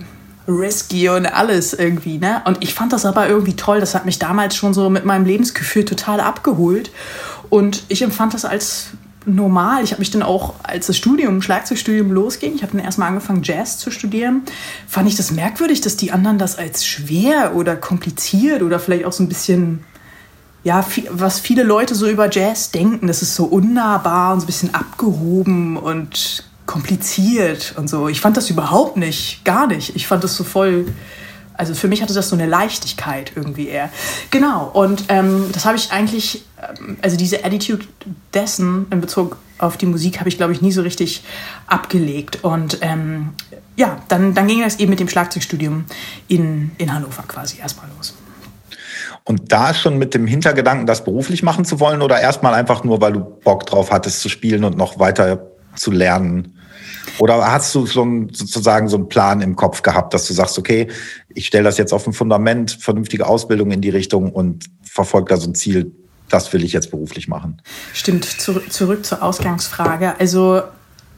risky 0.49 1.11
und 1.11 1.27
alles 1.27 1.75
irgendwie, 1.75 2.19
ne? 2.19 2.43
Und 2.47 2.59
ich 2.61 2.75
fand 2.75 2.93
das 2.93 3.05
aber 3.05 3.29
irgendwie 3.29 3.55
toll. 3.55 3.81
Das 3.81 3.95
hat 3.95 4.07
mich 4.07 4.19
damals 4.19 4.57
schon 4.57 4.73
so 4.73 4.89
mit 4.89 5.05
meinem 5.05 5.27
Lebensgefühl 5.27 5.85
total 5.85 6.21
abgeholt. 6.21 6.91
Und 7.51 7.85
ich 7.89 8.03
empfand 8.03 8.35
das 8.35 8.45
als 8.45 8.89
normal. 9.27 9.85
Ich 9.85 9.93
habe 9.93 10.01
mich 10.01 10.11
dann 10.11 10.23
auch, 10.23 10.55
als 10.63 10.87
das 10.87 10.97
Studium, 10.97 11.43
Schlagzeugstudium 11.43 12.11
losging, 12.11 12.55
ich 12.55 12.63
habe 12.63 12.73
dann 12.73 12.85
erstmal 12.85 13.09
angefangen, 13.09 13.43
Jazz 13.43 13.79
zu 13.79 13.91
studieren, 13.91 14.43
fand 14.87 15.07
ich 15.07 15.17
das 15.17 15.31
merkwürdig, 15.31 15.83
dass 15.83 15.97
die 15.97 16.13
anderen 16.13 16.39
das 16.39 16.57
als 16.57 16.87
schwer 16.87 17.55
oder 17.55 17.77
kompliziert 17.77 18.63
oder 18.63 18.81
vielleicht 18.81 19.05
auch 19.05 19.13
so 19.13 19.23
ein 19.23 19.29
bisschen, 19.29 19.85
ja, 20.65 20.85
was 21.11 21.41
viele 21.41 21.63
Leute 21.63 21.95
so 21.95 22.09
über 22.09 22.31
Jazz 22.31 22.71
denken, 22.71 23.07
das 23.07 23.21
ist 23.21 23.35
so 23.35 23.45
unnahbar 23.45 24.33
und 24.33 24.41
so 24.41 24.45
ein 24.45 24.47
bisschen 24.47 24.75
abgehoben 24.75 25.77
und 25.77 26.48
kompliziert 26.69 27.75
und 27.79 27.89
so. 27.89 28.09
Ich 28.09 28.21
fand 28.21 28.37
das 28.37 28.51
überhaupt 28.51 28.99
nicht, 28.99 29.43
gar 29.45 29.67
nicht. 29.67 29.97
Ich 29.97 30.07
fand 30.07 30.23
das 30.23 30.37
so 30.37 30.45
voll, 30.45 30.87
also 31.55 31.75
für 31.75 31.89
mich 31.89 32.03
hatte 32.03 32.13
das 32.13 32.29
so 32.29 32.37
eine 32.37 32.45
Leichtigkeit 32.45 33.33
irgendwie 33.35 33.69
eher. 33.69 33.89
Genau, 34.31 34.71
und 34.75 35.05
ähm, 35.09 35.47
das 35.51 35.65
habe 35.65 35.79
ich 35.79 35.91
eigentlich, 35.93 36.45
ähm, 36.63 36.99
also 37.01 37.17
diese 37.17 37.43
Attitude 37.43 37.87
dessen 38.35 38.87
in 38.91 39.01
Bezug 39.01 39.39
auf 39.57 39.79
die 39.79 39.87
Musik 39.87 40.21
habe 40.21 40.29
ich, 40.29 40.37
glaube 40.37 40.53
ich, 40.53 40.61
nie 40.61 40.71
so 40.71 40.83
richtig 40.83 41.25
abgelegt. 41.67 42.45
Und 42.45 42.79
ähm, 42.83 43.31
ja, 43.77 44.03
dann, 44.09 44.35
dann 44.35 44.47
ging 44.47 44.61
das 44.61 44.79
eben 44.79 44.91
mit 44.91 45.01
dem 45.01 45.09
Schlagzeugstudium 45.09 45.87
in, 46.29 46.73
in 46.77 46.93
Hannover 46.93 47.25
quasi 47.27 47.61
erstmal 47.61 47.87
los. 47.97 48.15
Und 49.25 49.53
da 49.53 49.73
schon 49.73 49.97
mit 49.97 50.13
dem 50.13 50.27
Hintergedanken, 50.27 50.87
das 50.87 51.03
beruflich 51.03 51.43
machen 51.43 51.65
zu 51.65 51.81
wollen 51.81 52.03
oder 52.03 52.21
erstmal 52.21 52.53
einfach 52.53 52.85
nur, 52.85 53.01
weil 53.01 53.15
du 53.15 53.21
Bock 53.21 53.65
drauf 53.65 53.91
hattest 53.91 54.21
zu 54.21 54.29
spielen 54.29 54.65
und 54.65 54.77
noch 54.77 54.99
weiter 54.99 55.49
zu 55.79 55.91
lernen? 55.91 56.55
Oder 57.19 57.51
hast 57.51 57.75
du 57.75 57.87
schon 57.87 58.33
sozusagen 58.33 58.89
so 58.89 58.97
einen 58.97 59.09
Plan 59.09 59.41
im 59.41 59.57
Kopf 59.57 59.83
gehabt, 59.83 60.15
dass 60.15 60.27
du 60.27 60.35
sagst, 60.35 60.59
okay, 60.59 60.89
ich 61.35 61.47
stelle 61.47 61.65
das 61.65 61.79
jetzt 61.79 61.93
auf 61.93 62.07
ein 62.07 62.13
Fundament, 62.13 62.71
vernünftige 62.81 63.27
Ausbildung 63.27 63.71
in 63.71 63.81
die 63.81 63.91
Richtung 63.91 64.33
und 64.33 64.67
verfolge 64.83 65.35
da 65.35 65.41
so 65.41 65.49
ein 65.49 65.55
Ziel, 65.55 65.93
das 66.29 66.53
will 66.53 66.63
ich 66.63 66.73
jetzt 66.73 66.91
beruflich 66.91 67.27
machen? 67.27 67.61
Stimmt, 67.93 68.25
zu, 68.25 68.61
zurück 68.69 69.05
zur 69.05 69.23
Ausgangsfrage. 69.23 70.19
Also 70.21 70.63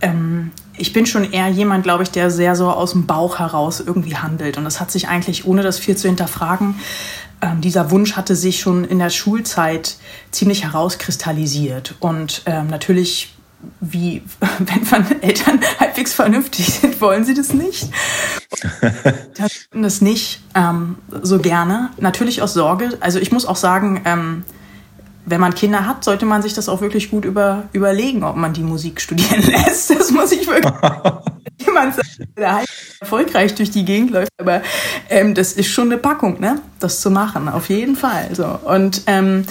ähm, 0.01 0.53
ich 0.77 0.93
bin 0.93 1.05
schon 1.07 1.31
eher 1.31 1.49
jemand, 1.49 1.85
glaube 1.85 2.03
ich, 2.05 2.11
der 2.11 2.31
sehr 2.31 2.57
so 2.57 2.71
aus 2.71 2.93
dem 2.93 3.07
Bauch 3.07 3.39
heraus 3.39 3.81
irgendwie 3.81 4.17
handelt. 4.17 4.57
Und 4.57 4.65
das 4.65 4.81
hat 4.81 4.91
sich 4.91 5.09
eigentlich, 5.09 5.47
ohne 5.47 5.63
das 5.63 5.79
viel 5.79 5.97
zu 5.97 6.09
hinterfragen, 6.09 6.77
ähm, 7.43 7.61
dieser 7.61 7.91
Wunsch 7.91 8.17
hatte 8.17 8.37
sich 8.37 8.61
schon 8.61 8.85
in 8.85 8.99
der 8.99 9.11
Schulzeit 9.11 9.97
ziemlich 10.31 10.65
herauskristallisiert. 10.65 11.97
Und 12.01 12.43
ähm, 12.47 12.69
natürlich 12.69 13.35
wie, 13.81 14.23
wenn 14.59 14.85
von 14.85 15.05
Eltern 15.23 15.61
halbwegs 15.79 16.13
vernünftig 16.13 16.67
sind, 16.67 17.01
wollen 17.01 17.25
sie 17.25 17.35
das 17.35 17.53
nicht. 17.53 17.91
das 19.73 20.01
nicht 20.01 20.43
ähm, 20.55 20.97
so 21.23 21.39
gerne. 21.39 21.91
Natürlich 21.99 22.43
aus 22.43 22.55
Sorge. 22.55 22.97
Also 23.01 23.19
ich 23.19 23.33
muss 23.33 23.47
auch 23.47 23.57
sagen, 23.57 24.03
ähm, 24.05 24.45
wenn 25.27 25.41
man 25.41 25.55
Kinder 25.55 25.87
hat, 25.87 26.03
sollte 26.05 26.27
man 26.27 26.43
sich 26.43 26.55
das 26.55 26.69
auch 26.69 26.81
wirklich 26.81 27.11
gut 27.11 27.25
über, 27.25 27.65
überlegen, 27.73 28.25
ob 28.25 28.37
man 28.37 28.53
die 28.53 28.63
Musik 28.63 29.01
studieren 29.01 29.43
lässt. 29.47 29.91
Das 29.91 30.11
muss 30.11 30.33
ich 30.33 30.47
wirklich 30.47 30.73
jemand 31.59 31.95
sagen, 31.95 32.33
der 32.37 32.55
halt 32.57 32.69
erfolgreich 33.01 33.55
durch 33.55 33.71
die 33.71 33.85
Gegend 33.85 34.11
läuft. 34.11 34.31
Aber 34.39 34.63
ähm, 35.09 35.35
das 35.35 35.53
ist 35.53 35.69
schon 35.69 35.87
eine 35.87 35.99
Packung, 35.99 36.41
ne? 36.41 36.61
Das 36.79 37.01
zu 37.01 37.11
machen, 37.11 37.49
auf 37.49 37.69
jeden 37.69 37.97
Fall. 37.97 38.35
So. 38.35 38.47
Und 38.47 39.03
ähm, 39.07 39.45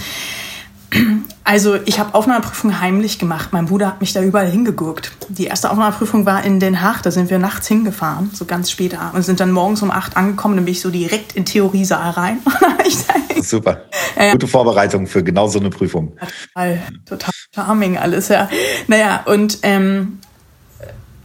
also 1.43 1.75
ich 1.85 1.99
habe 1.99 2.15
Aufnahmeprüfung 2.15 2.79
heimlich 2.81 3.19
gemacht. 3.19 3.49
Mein 3.51 3.65
Bruder 3.65 3.87
hat 3.87 4.01
mich 4.01 4.13
da 4.13 4.21
überall 4.21 4.49
hingegurkt. 4.49 5.11
Die 5.29 5.45
erste 5.45 5.69
Aufnahmeprüfung 5.69 6.25
war 6.25 6.43
in 6.43 6.59
Den 6.59 6.81
Haag. 6.81 7.01
Da 7.03 7.11
sind 7.11 7.29
wir 7.29 7.39
nachts 7.39 7.67
hingefahren, 7.67 8.31
so 8.33 8.45
ganz 8.45 8.71
spät 8.71 8.97
und 9.13 9.23
sind 9.23 9.39
dann 9.39 9.51
morgens 9.51 9.81
um 9.81 9.91
acht 9.91 10.17
angekommen. 10.17 10.55
Dann 10.55 10.65
bin 10.65 10.73
ich 10.73 10.81
so 10.81 10.89
direkt 10.89 11.35
in 11.35 11.45
Theoriesaal 11.45 12.11
rein. 12.11 12.39
Super. 13.41 13.85
Äh, 14.15 14.31
Gute 14.31 14.47
Vorbereitung 14.47 15.07
für 15.07 15.23
genau 15.23 15.47
so 15.47 15.59
eine 15.59 15.69
Prüfung. 15.69 16.17
Total, 16.53 16.81
total 17.05 17.31
charming 17.53 17.97
alles, 17.97 18.29
ja. 18.29 18.49
Naja, 18.87 19.23
und 19.25 19.59
ähm, 19.63 20.19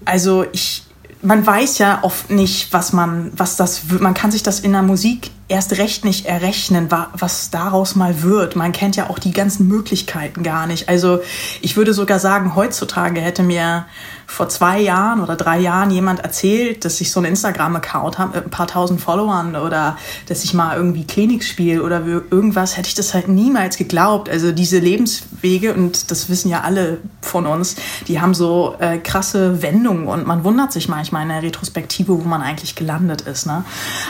also 0.04 0.44
ich, 0.52 0.84
man 1.22 1.46
weiß 1.46 1.78
ja 1.78 2.00
oft 2.02 2.30
nicht, 2.30 2.72
was 2.72 2.92
man, 2.92 3.32
was 3.36 3.56
das, 3.56 3.82
man 4.00 4.14
kann 4.14 4.30
sich 4.30 4.42
das 4.42 4.60
in 4.60 4.72
der 4.72 4.82
Musik 4.82 5.30
erst 5.48 5.76
recht 5.78 6.04
nicht 6.04 6.26
errechnen, 6.26 6.88
was 6.90 7.50
daraus 7.50 7.96
mal 7.96 8.22
wird. 8.22 8.56
Man 8.56 8.72
kennt 8.72 8.96
ja 8.96 9.10
auch 9.10 9.18
die 9.18 9.32
ganzen 9.32 9.68
Möglichkeiten 9.68 10.42
gar 10.42 10.66
nicht. 10.66 10.88
Also 10.88 11.20
ich 11.60 11.76
würde 11.76 11.92
sogar 11.92 12.18
sagen, 12.18 12.54
heutzutage 12.54 13.20
hätte 13.20 13.42
mir 13.42 13.84
vor 14.26 14.48
zwei 14.48 14.80
Jahren 14.80 15.20
oder 15.20 15.36
drei 15.36 15.58
Jahren 15.58 15.90
jemand 15.90 16.20
erzählt, 16.20 16.84
dass 16.84 17.00
ich 17.00 17.12
so 17.12 17.20
einen 17.20 17.26
Instagram-Account 17.26 18.18
habe 18.18 18.36
mit 18.36 18.46
ein 18.46 18.50
paar 18.50 18.66
tausend 18.66 19.00
Followern 19.00 19.54
oder 19.54 19.98
dass 20.28 20.44
ich 20.44 20.54
mal 20.54 20.76
irgendwie 20.76 21.06
Klinik 21.06 21.44
spiele 21.44 21.82
oder 21.82 22.04
irgendwas, 22.06 22.76
hätte 22.76 22.88
ich 22.88 22.94
das 22.94 23.12
halt 23.12 23.28
niemals 23.28 23.76
geglaubt. 23.76 24.28
Also 24.30 24.52
diese 24.52 24.78
Lebenswege, 24.78 25.74
und 25.74 26.10
das 26.10 26.28
wissen 26.28 26.48
ja 26.48 26.62
alle 26.62 26.98
von 27.20 27.46
uns, 27.46 27.76
die 28.08 28.20
haben 28.20 28.34
so 28.34 28.76
äh, 28.78 28.98
krasse 28.98 29.62
Wendungen 29.62 30.06
und 30.06 30.26
man 30.26 30.42
wundert 30.42 30.72
sich 30.72 30.88
manchmal 30.88 31.22
in 31.22 31.28
der 31.28 31.42
Retrospektive, 31.42 32.18
wo 32.18 32.26
man 32.26 32.42
eigentlich 32.42 32.74
gelandet 32.74 33.22
ist. 33.22 33.46
Ne? 33.46 33.64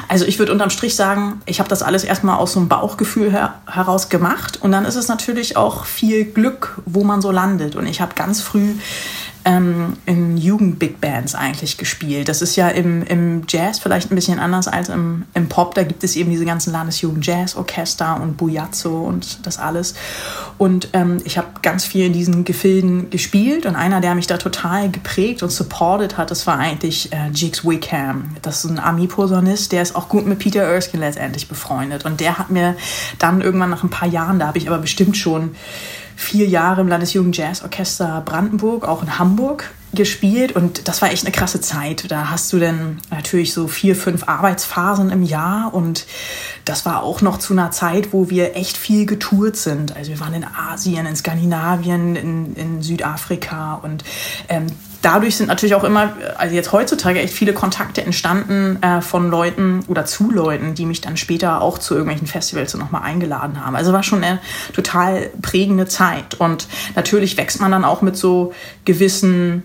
Also 0.08 0.24
ich 0.24 0.38
würde 0.38 0.52
unterm 0.52 0.70
Strich 0.70 0.94
sagen, 0.94 1.23
Anfang, 1.24 1.42
ich 1.46 1.58
habe 1.58 1.68
das 1.68 1.82
alles 1.82 2.04
erstmal 2.04 2.38
aus 2.38 2.52
so 2.52 2.60
einem 2.60 2.68
Bauchgefühl 2.68 3.30
her 3.30 3.54
heraus 3.66 4.08
gemacht 4.08 4.58
und 4.60 4.72
dann 4.72 4.84
ist 4.84 4.96
es 4.96 5.08
natürlich 5.08 5.56
auch 5.56 5.84
viel 5.84 6.24
Glück, 6.24 6.80
wo 6.86 7.04
man 7.04 7.20
so 7.20 7.30
landet. 7.30 7.76
Und 7.76 7.86
ich 7.86 8.00
habe 8.00 8.14
ganz 8.14 8.40
früh 8.40 8.74
ähm, 9.44 9.94
in 10.06 10.36
Jugend-Big 10.36 11.00
Bands 11.00 11.34
eigentlich 11.34 11.76
gespielt. 11.76 12.28
Das 12.28 12.42
ist 12.42 12.56
ja 12.56 12.68
im, 12.68 13.02
im 13.04 13.42
Jazz 13.48 13.78
vielleicht 13.78 14.10
ein 14.10 14.14
bisschen 14.14 14.38
anders 14.38 14.68
als 14.68 14.88
im, 14.88 15.24
im 15.34 15.48
Pop. 15.48 15.74
Da 15.74 15.84
gibt 15.84 16.02
es 16.04 16.16
eben 16.16 16.30
diese 16.30 16.44
ganzen 16.44 16.72
Landesjugend-Jazz-Orchester 16.72 18.20
und 18.20 18.36
Bujazzo 18.36 19.02
und 19.02 19.46
das 19.46 19.58
alles. 19.58 19.94
Und 20.56 20.88
ähm, 20.92 21.20
ich 21.24 21.36
habe 21.36 21.48
ganz 21.62 21.84
viel 21.84 22.06
in 22.06 22.12
diesen 22.12 22.44
Gefilden 22.44 23.10
gespielt 23.10 23.66
und 23.66 23.76
einer, 23.76 24.00
der 24.00 24.14
mich 24.14 24.26
da 24.26 24.38
total 24.38 24.90
geprägt 24.90 25.42
und 25.42 25.50
supported 25.50 26.16
hat, 26.16 26.30
das 26.30 26.46
war 26.46 26.58
eigentlich 26.58 27.12
äh, 27.12 27.28
Jigs 27.32 27.64
Wickham. 27.64 28.36
Das 28.42 28.64
ist 28.64 28.70
ein 28.70 28.78
Ami-Posaunist, 28.78 29.72
der 29.72 29.82
ist 29.82 29.94
auch 29.94 30.08
gut 30.08 30.26
mit 30.26 30.38
Peter 30.38 30.62
Erskine 30.62 31.04
letztendlich 31.04 31.48
befreundet. 31.48 32.04
Und 32.04 32.20
der 32.20 32.38
hat 32.38 32.50
mir 32.50 32.76
dann 33.18 33.40
irgendwann 33.40 33.70
nach 33.70 33.82
ein 33.82 33.90
paar 33.90 34.08
Jahren, 34.08 34.38
da 34.38 34.46
habe 34.46 34.58
ich 34.58 34.68
aber 34.68 34.78
bestimmt 34.78 35.16
schon 35.16 35.54
vier 36.16 36.46
Jahre 36.46 36.80
im 36.80 36.88
Landesjugend 36.88 37.36
Jazzorchester 37.36 38.22
Brandenburg, 38.24 38.86
auch 38.86 39.02
in 39.02 39.18
Hamburg 39.18 39.70
gespielt 39.94 40.52
und 40.52 40.88
das 40.88 41.02
war 41.02 41.10
echt 41.10 41.24
eine 41.24 41.32
krasse 41.32 41.60
Zeit. 41.60 42.10
Da 42.10 42.30
hast 42.30 42.52
du 42.52 42.58
dann 42.58 42.98
natürlich 43.10 43.52
so 43.52 43.68
vier, 43.68 43.96
fünf 43.96 44.28
Arbeitsphasen 44.28 45.10
im 45.10 45.22
Jahr 45.22 45.72
und 45.72 46.06
das 46.64 46.84
war 46.84 47.02
auch 47.02 47.20
noch 47.20 47.38
zu 47.38 47.52
einer 47.52 47.70
Zeit, 47.70 48.12
wo 48.12 48.30
wir 48.30 48.56
echt 48.56 48.76
viel 48.76 49.06
getourt 49.06 49.56
sind. 49.56 49.96
Also 49.96 50.10
wir 50.10 50.20
waren 50.20 50.34
in 50.34 50.44
Asien, 50.44 51.06
in 51.06 51.16
Skandinavien, 51.16 52.16
in, 52.16 52.54
in 52.54 52.82
Südafrika 52.82 53.74
und 53.74 54.04
ähm, 54.48 54.66
dadurch 55.04 55.36
sind 55.36 55.48
natürlich 55.48 55.74
auch 55.74 55.84
immer, 55.84 56.14
also 56.38 56.54
jetzt 56.54 56.72
heutzutage 56.72 57.20
echt 57.20 57.34
viele 57.34 57.52
Kontakte 57.52 58.02
entstanden 58.02 58.82
äh, 58.82 59.00
von 59.02 59.30
Leuten 59.30 59.84
oder 59.88 60.06
zu 60.06 60.30
Leuten, 60.30 60.74
die 60.74 60.86
mich 60.86 61.00
dann 61.00 61.16
später 61.16 61.60
auch 61.60 61.78
zu 61.78 61.94
irgendwelchen 61.94 62.26
Festivals 62.26 62.74
nochmal 62.74 63.02
eingeladen 63.02 63.64
haben. 63.64 63.76
Also 63.76 63.92
war 63.92 64.02
schon 64.02 64.24
eine 64.24 64.40
total 64.72 65.30
prägende 65.42 65.86
Zeit. 65.86 66.34
Und 66.34 66.68
natürlich 66.96 67.36
wächst 67.36 67.60
man 67.60 67.70
dann 67.70 67.84
auch 67.84 68.02
mit 68.02 68.16
so 68.16 68.54
gewissen 68.84 69.62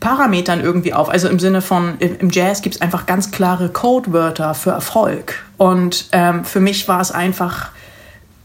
Parametern 0.00 0.60
irgendwie 0.60 0.94
auf. 0.94 1.10
Also 1.10 1.28
im 1.28 1.38
Sinne 1.38 1.60
von, 1.60 1.98
im 1.98 2.30
Jazz 2.30 2.62
gibt 2.62 2.76
es 2.76 2.80
einfach 2.80 3.04
ganz 3.04 3.30
klare 3.30 3.68
Codewörter 3.68 4.54
für 4.54 4.70
Erfolg. 4.70 5.44
Und 5.58 6.08
ähm, 6.12 6.44
für 6.44 6.60
mich 6.60 6.88
war 6.88 7.00
es 7.02 7.12
einfach 7.12 7.70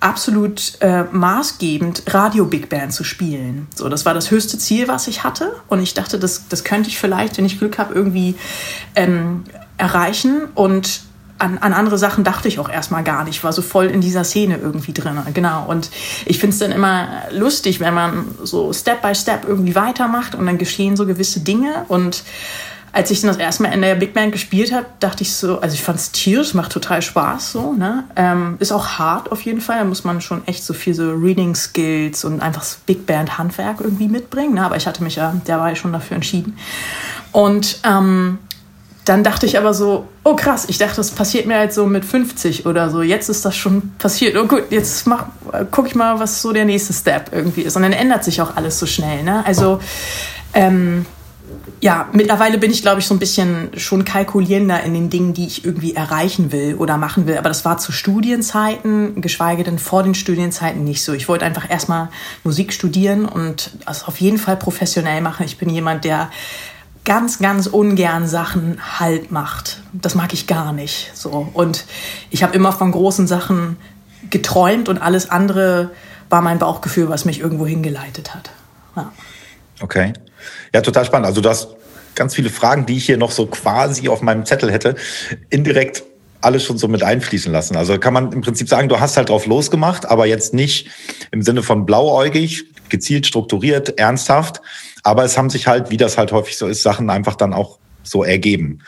absolut 0.05 0.73
äh, 0.81 1.03
maßgebend, 1.11 2.03
Radio-Big 2.07 2.69
Band 2.69 2.93
zu 2.93 3.03
spielen. 3.03 3.67
So, 3.73 3.89
das 3.89 4.05
war 4.05 4.13
das 4.13 4.29
höchste 4.29 4.59
Ziel, 4.59 4.87
was 4.87 5.07
ich 5.07 5.23
hatte. 5.23 5.53
Und 5.67 5.81
ich 5.81 5.95
dachte, 5.95 6.19
das, 6.19 6.47
das 6.47 6.63
könnte 6.63 6.89
ich 6.89 6.99
vielleicht, 6.99 7.37
wenn 7.37 7.45
ich 7.45 7.57
Glück 7.57 7.79
habe, 7.79 7.95
irgendwie 7.95 8.35
ähm, 8.95 9.45
erreichen. 9.77 10.43
Und 10.53 11.01
an, 11.39 11.57
an 11.57 11.73
andere 11.73 11.97
Sachen 11.97 12.23
dachte 12.23 12.47
ich 12.47 12.59
auch 12.59 12.69
erstmal 12.69 13.03
gar 13.03 13.23
nicht, 13.23 13.43
war 13.43 13.51
so 13.51 13.63
voll 13.63 13.87
in 13.87 13.99
dieser 13.99 14.23
Szene 14.23 14.59
irgendwie 14.61 14.93
drin. 14.93 15.17
Genau. 15.33 15.65
Und 15.65 15.89
ich 16.27 16.37
finde 16.37 16.53
es 16.53 16.59
dann 16.59 16.71
immer 16.71 17.23
lustig, 17.31 17.79
wenn 17.79 17.95
man 17.95 18.25
so 18.43 18.71
Step 18.73 19.01
by 19.01 19.15
Step 19.15 19.45
irgendwie 19.47 19.73
weitermacht 19.73 20.35
und 20.35 20.45
dann 20.45 20.59
geschehen 20.59 20.95
so 20.95 21.07
gewisse 21.07 21.39
Dinge 21.39 21.85
und 21.87 22.23
als 22.95 23.11
ich 23.11 23.19
dann 23.19 23.27
das 23.27 23.37
erste 23.37 23.63
Mal 23.63 23.73
in 23.73 23.81
der 23.81 23.95
Big 23.95 24.13
Band 24.13 24.31
gespielt 24.31 24.71
habe, 24.71 24.85
dachte 25.01 25.21
ich 25.21 25.35
so, 25.35 25.59
also 25.59 25.73
ich 25.73 25.83
fand 25.83 25.99
es 25.99 26.13
tierisch, 26.13 26.53
macht 26.53 26.71
total 26.71 27.01
Spaß 27.01 27.51
so, 27.51 27.73
ne? 27.73 28.05
Ähm, 28.15 28.55
ist 28.59 28.71
auch 28.71 28.87
hart 28.87 29.33
auf 29.33 29.41
jeden 29.41 29.59
Fall, 29.59 29.79
da 29.79 29.83
muss 29.83 30.05
man 30.05 30.21
schon 30.21 30.47
echt 30.47 30.63
so 30.63 30.73
viel 30.73 30.93
so 30.93 31.11
Reading 31.11 31.55
Skills 31.55 32.23
und 32.23 32.39
einfach 32.39 32.61
das 32.61 32.79
Big 32.85 33.05
Band 33.05 33.37
Handwerk 33.37 33.81
irgendwie 33.81 34.07
mitbringen, 34.07 34.53
ne? 34.53 34.65
aber 34.65 34.77
ich 34.77 34.87
hatte 34.87 35.03
mich 35.03 35.17
ja 35.17 35.35
derweil 35.45 35.75
schon 35.75 35.91
dafür 35.91 36.15
entschieden. 36.15 36.57
Und 37.33 37.81
ähm, 37.83 38.37
dann 39.03 39.25
dachte 39.25 39.45
ich 39.45 39.57
aber 39.57 39.73
so, 39.73 40.07
oh 40.23 40.37
krass, 40.37 40.63
ich 40.69 40.77
dachte, 40.77 40.95
das 40.95 41.11
passiert 41.11 41.47
mir 41.47 41.57
halt 41.57 41.73
so 41.73 41.87
mit 41.87 42.05
50 42.05 42.65
oder 42.65 42.89
so. 42.89 43.01
Jetzt 43.01 43.27
ist 43.27 43.43
das 43.43 43.57
schon 43.57 43.91
passiert. 43.97 44.37
Oh 44.37 44.47
gut, 44.47 44.71
jetzt 44.71 45.05
mach, 45.05 45.25
guck 45.69 45.87
ich 45.87 45.95
mal, 45.95 46.19
was 46.21 46.41
so 46.41 46.53
der 46.53 46.63
nächste 46.63 46.93
Step 46.93 47.31
irgendwie 47.33 47.63
ist. 47.63 47.75
Und 47.75 47.83
dann 47.83 47.93
ändert 47.93 48.23
sich 48.23 48.41
auch 48.41 48.55
alles 48.55 48.79
so 48.79 48.85
schnell. 48.85 49.21
Ne? 49.21 49.45
Also 49.45 49.79
ähm, 50.53 51.05
ja, 51.81 52.09
mittlerweile 52.13 52.57
bin 52.57 52.71
ich, 52.71 52.81
glaube 52.81 52.99
ich, 52.99 53.07
so 53.07 53.13
ein 53.13 53.19
bisschen 53.19 53.69
schon 53.77 54.05
kalkulierender 54.05 54.81
in 54.83 54.93
den 54.93 55.09
Dingen, 55.09 55.33
die 55.33 55.45
ich 55.45 55.65
irgendwie 55.65 55.95
erreichen 55.95 56.51
will 56.51 56.75
oder 56.75 56.97
machen 56.97 57.27
will. 57.27 57.37
Aber 57.37 57.49
das 57.49 57.65
war 57.65 57.77
zu 57.77 57.91
Studienzeiten, 57.91 59.21
geschweige 59.21 59.63
denn 59.63 59.79
vor 59.79 60.03
den 60.03 60.15
Studienzeiten 60.15 60.83
nicht 60.83 61.03
so. 61.03 61.13
Ich 61.13 61.27
wollte 61.27 61.45
einfach 61.45 61.69
erstmal 61.69 62.09
Musik 62.43 62.73
studieren 62.73 63.25
und 63.25 63.71
das 63.85 64.07
auf 64.07 64.19
jeden 64.21 64.37
Fall 64.37 64.57
professionell 64.57 65.21
machen. 65.21 65.45
Ich 65.45 65.57
bin 65.57 65.69
jemand, 65.69 66.05
der 66.05 66.29
ganz, 67.03 67.39
ganz 67.39 67.67
ungern 67.67 68.27
Sachen 68.27 68.79
halt 68.99 69.31
macht. 69.31 69.81
Das 69.93 70.15
mag 70.15 70.33
ich 70.33 70.47
gar 70.47 70.73
nicht. 70.73 71.11
So. 71.13 71.49
Und 71.53 71.85
ich 72.31 72.43
habe 72.43 72.55
immer 72.55 72.71
von 72.71 72.91
großen 72.91 73.27
Sachen 73.27 73.77
geträumt 74.29 74.89
und 74.89 74.97
alles 74.97 75.29
andere 75.29 75.91
war 76.29 76.41
mein 76.41 76.59
Bauchgefühl, 76.59 77.09
was 77.09 77.25
mich 77.25 77.39
irgendwo 77.39 77.67
hingeleitet 77.67 78.33
hat. 78.33 78.49
Ja. 78.95 79.11
Okay. 79.79 80.13
Ja, 80.73 80.81
total 80.81 81.05
spannend. 81.05 81.27
Also 81.27 81.41
du 81.41 81.49
hast 81.49 81.69
ganz 82.15 82.35
viele 82.35 82.49
Fragen, 82.49 82.85
die 82.85 82.97
ich 82.97 83.05
hier 83.05 83.17
noch 83.17 83.31
so 83.31 83.45
quasi 83.45 84.07
auf 84.09 84.21
meinem 84.21 84.45
Zettel 84.45 84.71
hätte, 84.71 84.95
indirekt 85.49 86.03
alles 86.41 86.63
schon 86.63 86.77
so 86.77 86.87
mit 86.87 87.03
einfließen 87.03 87.51
lassen. 87.51 87.75
Also 87.75 87.97
kann 87.97 88.13
man 88.13 88.31
im 88.31 88.41
Prinzip 88.41 88.69
sagen, 88.69 88.87
du 88.87 88.99
hast 88.99 89.17
halt 89.17 89.29
drauf 89.29 89.47
losgemacht, 89.47 90.05
aber 90.05 90.27
jetzt 90.27 90.53
nicht 90.53 90.89
im 91.31 91.41
Sinne 91.41 91.63
von 91.63 91.85
blauäugig, 91.85 92.65
gezielt, 92.89 93.25
strukturiert, 93.25 93.97
ernsthaft. 93.97 94.61
Aber 95.03 95.23
es 95.23 95.37
haben 95.37 95.49
sich 95.49 95.67
halt, 95.67 95.89
wie 95.89 95.97
das 95.97 96.17
halt 96.17 96.31
häufig 96.31 96.57
so 96.57 96.67
ist, 96.67 96.83
Sachen 96.83 97.09
einfach 97.09 97.35
dann 97.35 97.53
auch 97.53 97.79
so 98.03 98.23
ergeben. 98.23 98.79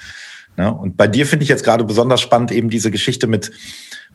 Ne? 0.55 0.71
Und 0.71 0.97
bei 0.97 1.07
dir 1.07 1.25
finde 1.25 1.43
ich 1.43 1.49
jetzt 1.49 1.63
gerade 1.63 1.83
besonders 1.83 2.21
spannend 2.21 2.51
eben 2.51 2.69
diese 2.69 2.91
Geschichte 2.91 3.27
mit, 3.27 3.51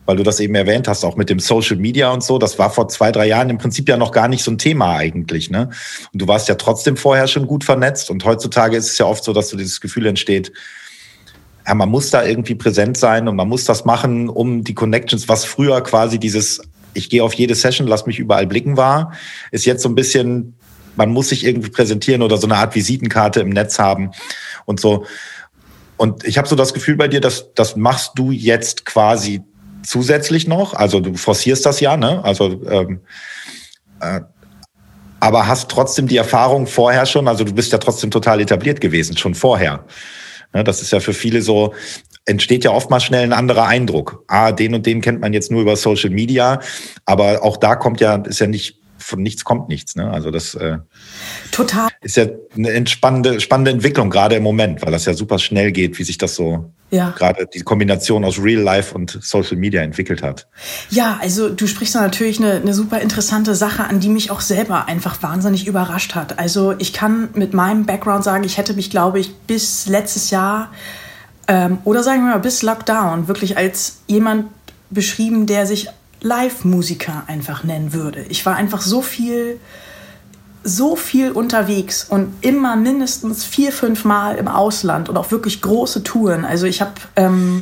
weil 0.05 0.17
du 0.17 0.23
das 0.23 0.39
eben 0.39 0.55
erwähnt 0.55 0.87
hast, 0.87 1.03
auch 1.03 1.15
mit 1.15 1.29
dem 1.29 1.39
Social 1.39 1.77
Media 1.77 2.11
und 2.11 2.23
so. 2.23 2.37
Das 2.37 2.59
war 2.59 2.69
vor 2.69 2.87
zwei, 2.89 3.11
drei 3.11 3.27
Jahren 3.27 3.49
im 3.49 3.57
Prinzip 3.57 3.87
ja 3.87 3.97
noch 3.97 4.11
gar 4.11 4.27
nicht 4.27 4.43
so 4.43 4.51
ein 4.51 4.57
Thema 4.57 4.95
eigentlich. 4.95 5.49
Ne? 5.49 5.69
Und 6.11 6.21
du 6.21 6.27
warst 6.27 6.49
ja 6.49 6.55
trotzdem 6.55 6.97
vorher 6.97 7.27
schon 7.27 7.47
gut 7.47 7.63
vernetzt. 7.63 8.09
Und 8.09 8.25
heutzutage 8.25 8.75
ist 8.75 8.91
es 8.91 8.97
ja 8.97 9.05
oft 9.05 9.23
so, 9.23 9.33
dass 9.33 9.49
so 9.49 9.57
dieses 9.57 9.79
Gefühl 9.79 10.05
entsteht, 10.05 10.51
ja, 11.65 11.73
man 11.75 11.89
muss 11.89 12.09
da 12.09 12.25
irgendwie 12.25 12.55
präsent 12.55 12.97
sein 12.97 13.27
und 13.27 13.37
man 13.37 13.47
muss 13.47 13.63
das 13.63 13.85
machen, 13.85 14.27
um 14.27 14.65
die 14.65 14.73
Connections, 14.73 15.29
was 15.29 15.45
früher 15.45 15.81
quasi 15.81 16.19
dieses, 16.19 16.61
ich 16.93 17.09
gehe 17.09 17.23
auf 17.23 17.33
jede 17.33 17.55
Session, 17.55 17.87
lass 17.87 18.05
mich 18.05 18.19
überall 18.19 18.47
blicken 18.47 18.75
war, 18.75 19.13
ist 19.51 19.65
jetzt 19.65 19.81
so 19.81 19.87
ein 19.87 19.95
bisschen, 19.95 20.55
man 20.97 21.11
muss 21.11 21.29
sich 21.29 21.45
irgendwie 21.45 21.69
präsentieren 21.69 22.21
oder 22.21 22.35
so 22.35 22.47
eine 22.47 22.57
Art 22.57 22.75
Visitenkarte 22.75 23.39
im 23.39 23.49
Netz 23.49 23.79
haben 23.79 24.11
und 24.65 24.81
so. 24.81 25.05
Und 25.95 26.25
ich 26.25 26.37
habe 26.37 26.47
so 26.49 26.57
das 26.57 26.73
Gefühl 26.73 26.97
bei 26.97 27.07
dir, 27.07 27.21
dass 27.21 27.53
das 27.53 27.77
machst 27.77 28.11
du 28.15 28.31
jetzt 28.31 28.85
quasi 28.85 29.41
zusätzlich 29.83 30.47
noch. 30.47 30.73
Also 30.73 30.99
du 30.99 31.15
forcierst 31.15 31.65
das 31.65 31.79
ja, 31.79 31.97
ne? 31.97 32.23
Also 32.23 32.61
ähm, 32.65 33.01
äh, 34.01 34.21
aber 35.19 35.47
hast 35.47 35.69
trotzdem 35.69 36.07
die 36.07 36.17
Erfahrung 36.17 36.67
vorher 36.67 37.05
schon, 37.05 37.29
also 37.29 37.45
du 37.45 37.53
bist 37.53 37.71
ja 37.71 37.77
trotzdem 37.77 38.11
total 38.11 38.41
etabliert 38.41 38.81
gewesen, 38.81 39.15
schon 39.15 39.35
vorher. 39.35 39.85
Ja, 40.53 40.63
das 40.63 40.81
ist 40.81 40.91
ja 40.91 40.99
für 40.99 41.13
viele 41.13 41.41
so, 41.41 41.73
entsteht 42.25 42.65
ja 42.65 42.71
oftmals 42.71 43.05
schnell 43.05 43.23
ein 43.23 43.31
anderer 43.31 43.65
Eindruck. 43.65 44.25
Ah, 44.27 44.51
den 44.51 44.75
und 44.75 44.85
den 44.85 44.99
kennt 44.99 45.21
man 45.21 45.31
jetzt 45.31 45.49
nur 45.49 45.61
über 45.61 45.77
Social 45.77 46.09
Media, 46.09 46.59
aber 47.05 47.41
auch 47.41 47.55
da 47.55 47.75
kommt 47.75 48.01
ja, 48.01 48.15
ist 48.15 48.39
ja 48.39 48.47
nicht 48.47 48.82
von 49.03 49.21
nichts 49.21 49.43
kommt 49.43 49.69
nichts. 49.69 49.95
Ne? 49.95 50.09
Also 50.09 50.31
das 50.31 50.55
äh, 50.55 50.77
Total. 51.51 51.89
ist 52.01 52.17
ja 52.17 52.25
eine 52.55 52.87
spannende, 52.87 53.39
spannende 53.39 53.71
Entwicklung, 53.71 54.09
gerade 54.09 54.35
im 54.35 54.43
Moment, 54.43 54.81
weil 54.81 54.91
das 54.91 55.05
ja 55.05 55.13
super 55.13 55.39
schnell 55.39 55.71
geht, 55.71 55.99
wie 55.99 56.03
sich 56.03 56.17
das 56.17 56.35
so 56.35 56.71
ja. 56.89 57.11
gerade 57.11 57.47
die 57.53 57.61
Kombination 57.61 58.23
aus 58.23 58.39
Real 58.39 58.61
Life 58.61 58.93
und 58.93 59.17
Social 59.21 59.57
Media 59.57 59.81
entwickelt 59.81 60.21
hat. 60.21 60.47
Ja, 60.89 61.17
also 61.21 61.49
du 61.49 61.67
sprichst 61.67 61.95
da 61.95 62.01
natürlich 62.01 62.39
eine, 62.39 62.53
eine 62.53 62.73
super 62.73 62.99
interessante 63.01 63.55
Sache 63.55 63.83
an, 63.83 63.99
die 63.99 64.09
mich 64.09 64.31
auch 64.31 64.41
selber 64.41 64.87
einfach 64.87 65.21
wahnsinnig 65.21 65.67
überrascht 65.67 66.15
hat. 66.15 66.39
Also 66.39 66.73
ich 66.77 66.93
kann 66.93 67.29
mit 67.33 67.53
meinem 67.53 67.85
Background 67.85 68.23
sagen, 68.23 68.43
ich 68.43 68.57
hätte 68.57 68.73
mich, 68.73 68.89
glaube 68.89 69.19
ich, 69.19 69.33
bis 69.33 69.87
letztes 69.87 70.29
Jahr 70.29 70.71
ähm, 71.47 71.79
oder 71.83 72.03
sagen 72.03 72.21
wir 72.21 72.31
mal 72.31 72.39
bis 72.39 72.61
Lockdown 72.61 73.27
wirklich 73.27 73.57
als 73.57 74.01
jemand 74.07 74.45
beschrieben, 74.89 75.45
der 75.45 75.65
sich 75.65 75.89
Live-Musiker 76.23 77.23
einfach 77.27 77.63
nennen 77.63 77.93
würde. 77.93 78.25
Ich 78.29 78.45
war 78.45 78.55
einfach 78.55 78.81
so 78.81 79.01
viel, 79.01 79.59
so 80.63 80.95
viel 80.95 81.31
unterwegs 81.31 82.05
und 82.09 82.33
immer 82.41 82.75
mindestens 82.75 83.43
vier, 83.43 83.71
fünf 83.71 84.05
Mal 84.05 84.37
im 84.37 84.47
Ausland 84.47 85.09
und 85.09 85.17
auch 85.17 85.29
wirklich 85.31 85.61
große 85.61 86.03
Touren. 86.03 86.45
Also 86.45 86.65
ich 86.65 86.81
habe 86.81 86.93
ähm, 87.15 87.61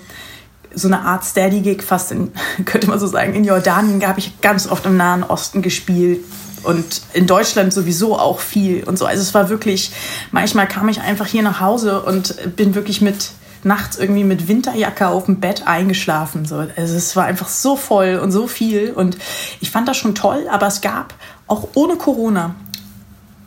so 0.74 0.88
eine 0.88 1.02
Art 1.02 1.26
Steady-Gig 1.26 1.84
fast, 1.84 2.12
in, 2.12 2.32
könnte 2.66 2.88
man 2.88 3.00
so 3.00 3.08
sagen, 3.08 3.34
in 3.34 3.44
Jordanien 3.44 4.08
habe 4.08 4.20
ich 4.20 4.40
ganz 4.42 4.68
oft 4.68 4.86
im 4.86 4.96
Nahen 4.96 5.24
Osten 5.24 5.62
gespielt, 5.62 6.24
und 6.64 7.02
in 7.14 7.28
Deutschland 7.28 7.74
sowieso 7.74 8.18
auch 8.18 8.40
viel 8.40 8.84
und 8.84 8.98
so. 8.98 9.06
Also 9.06 9.22
es 9.22 9.34
war 9.34 9.50
wirklich, 9.50 9.92
manchmal 10.32 10.68
kam 10.68 10.90
ich 10.90 11.02
einfach 11.02 11.26
hier 11.26 11.42
nach 11.42 11.60
Hause 11.60 12.02
und 12.02 12.56
bin 12.56 12.76
wirklich 12.76 13.02
mit 13.02 13.32
nachts 13.64 13.98
irgendwie 13.98 14.24
mit 14.24 14.48
Winterjacke 14.48 15.08
auf 15.08 15.26
dem 15.26 15.40
Bett 15.40 15.68
eingeschlafen. 15.68 16.46
So. 16.46 16.68
Also 16.76 16.96
es 16.96 17.16
war 17.16 17.26
einfach 17.26 17.48
so 17.48 17.76
voll 17.76 18.20
und 18.22 18.32
so 18.32 18.48
viel. 18.48 18.92
Und 18.92 19.18
ich 19.60 19.72
fand 19.72 19.88
das 19.88 19.98
schon 19.98 20.16
toll, 20.16 20.48
aber 20.50 20.68
es 20.68 20.82
gab 20.82 21.14
auch 21.48 21.70
ohne 21.76 21.96
Corona, 21.96 22.56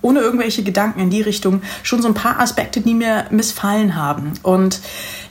ohne 0.02 0.20
irgendwelche 0.20 0.62
Gedanken 0.62 1.00
in 1.00 1.10
die 1.10 1.22
Richtung, 1.22 1.62
schon 1.82 2.02
so 2.02 2.08
ein 2.08 2.14
paar 2.14 2.38
Aspekte, 2.40 2.80
die 2.80 2.94
mir 2.94 3.26
missfallen 3.30 3.96
haben. 3.96 4.34
Und 4.42 4.80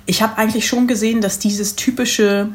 ich 0.06 0.22
habe 0.22 0.38
eigentlich 0.38 0.68
schon 0.68 0.88
gesehen, 0.88 1.22
dass 1.22 1.40
dieses 1.40 1.76
typische 1.76 2.50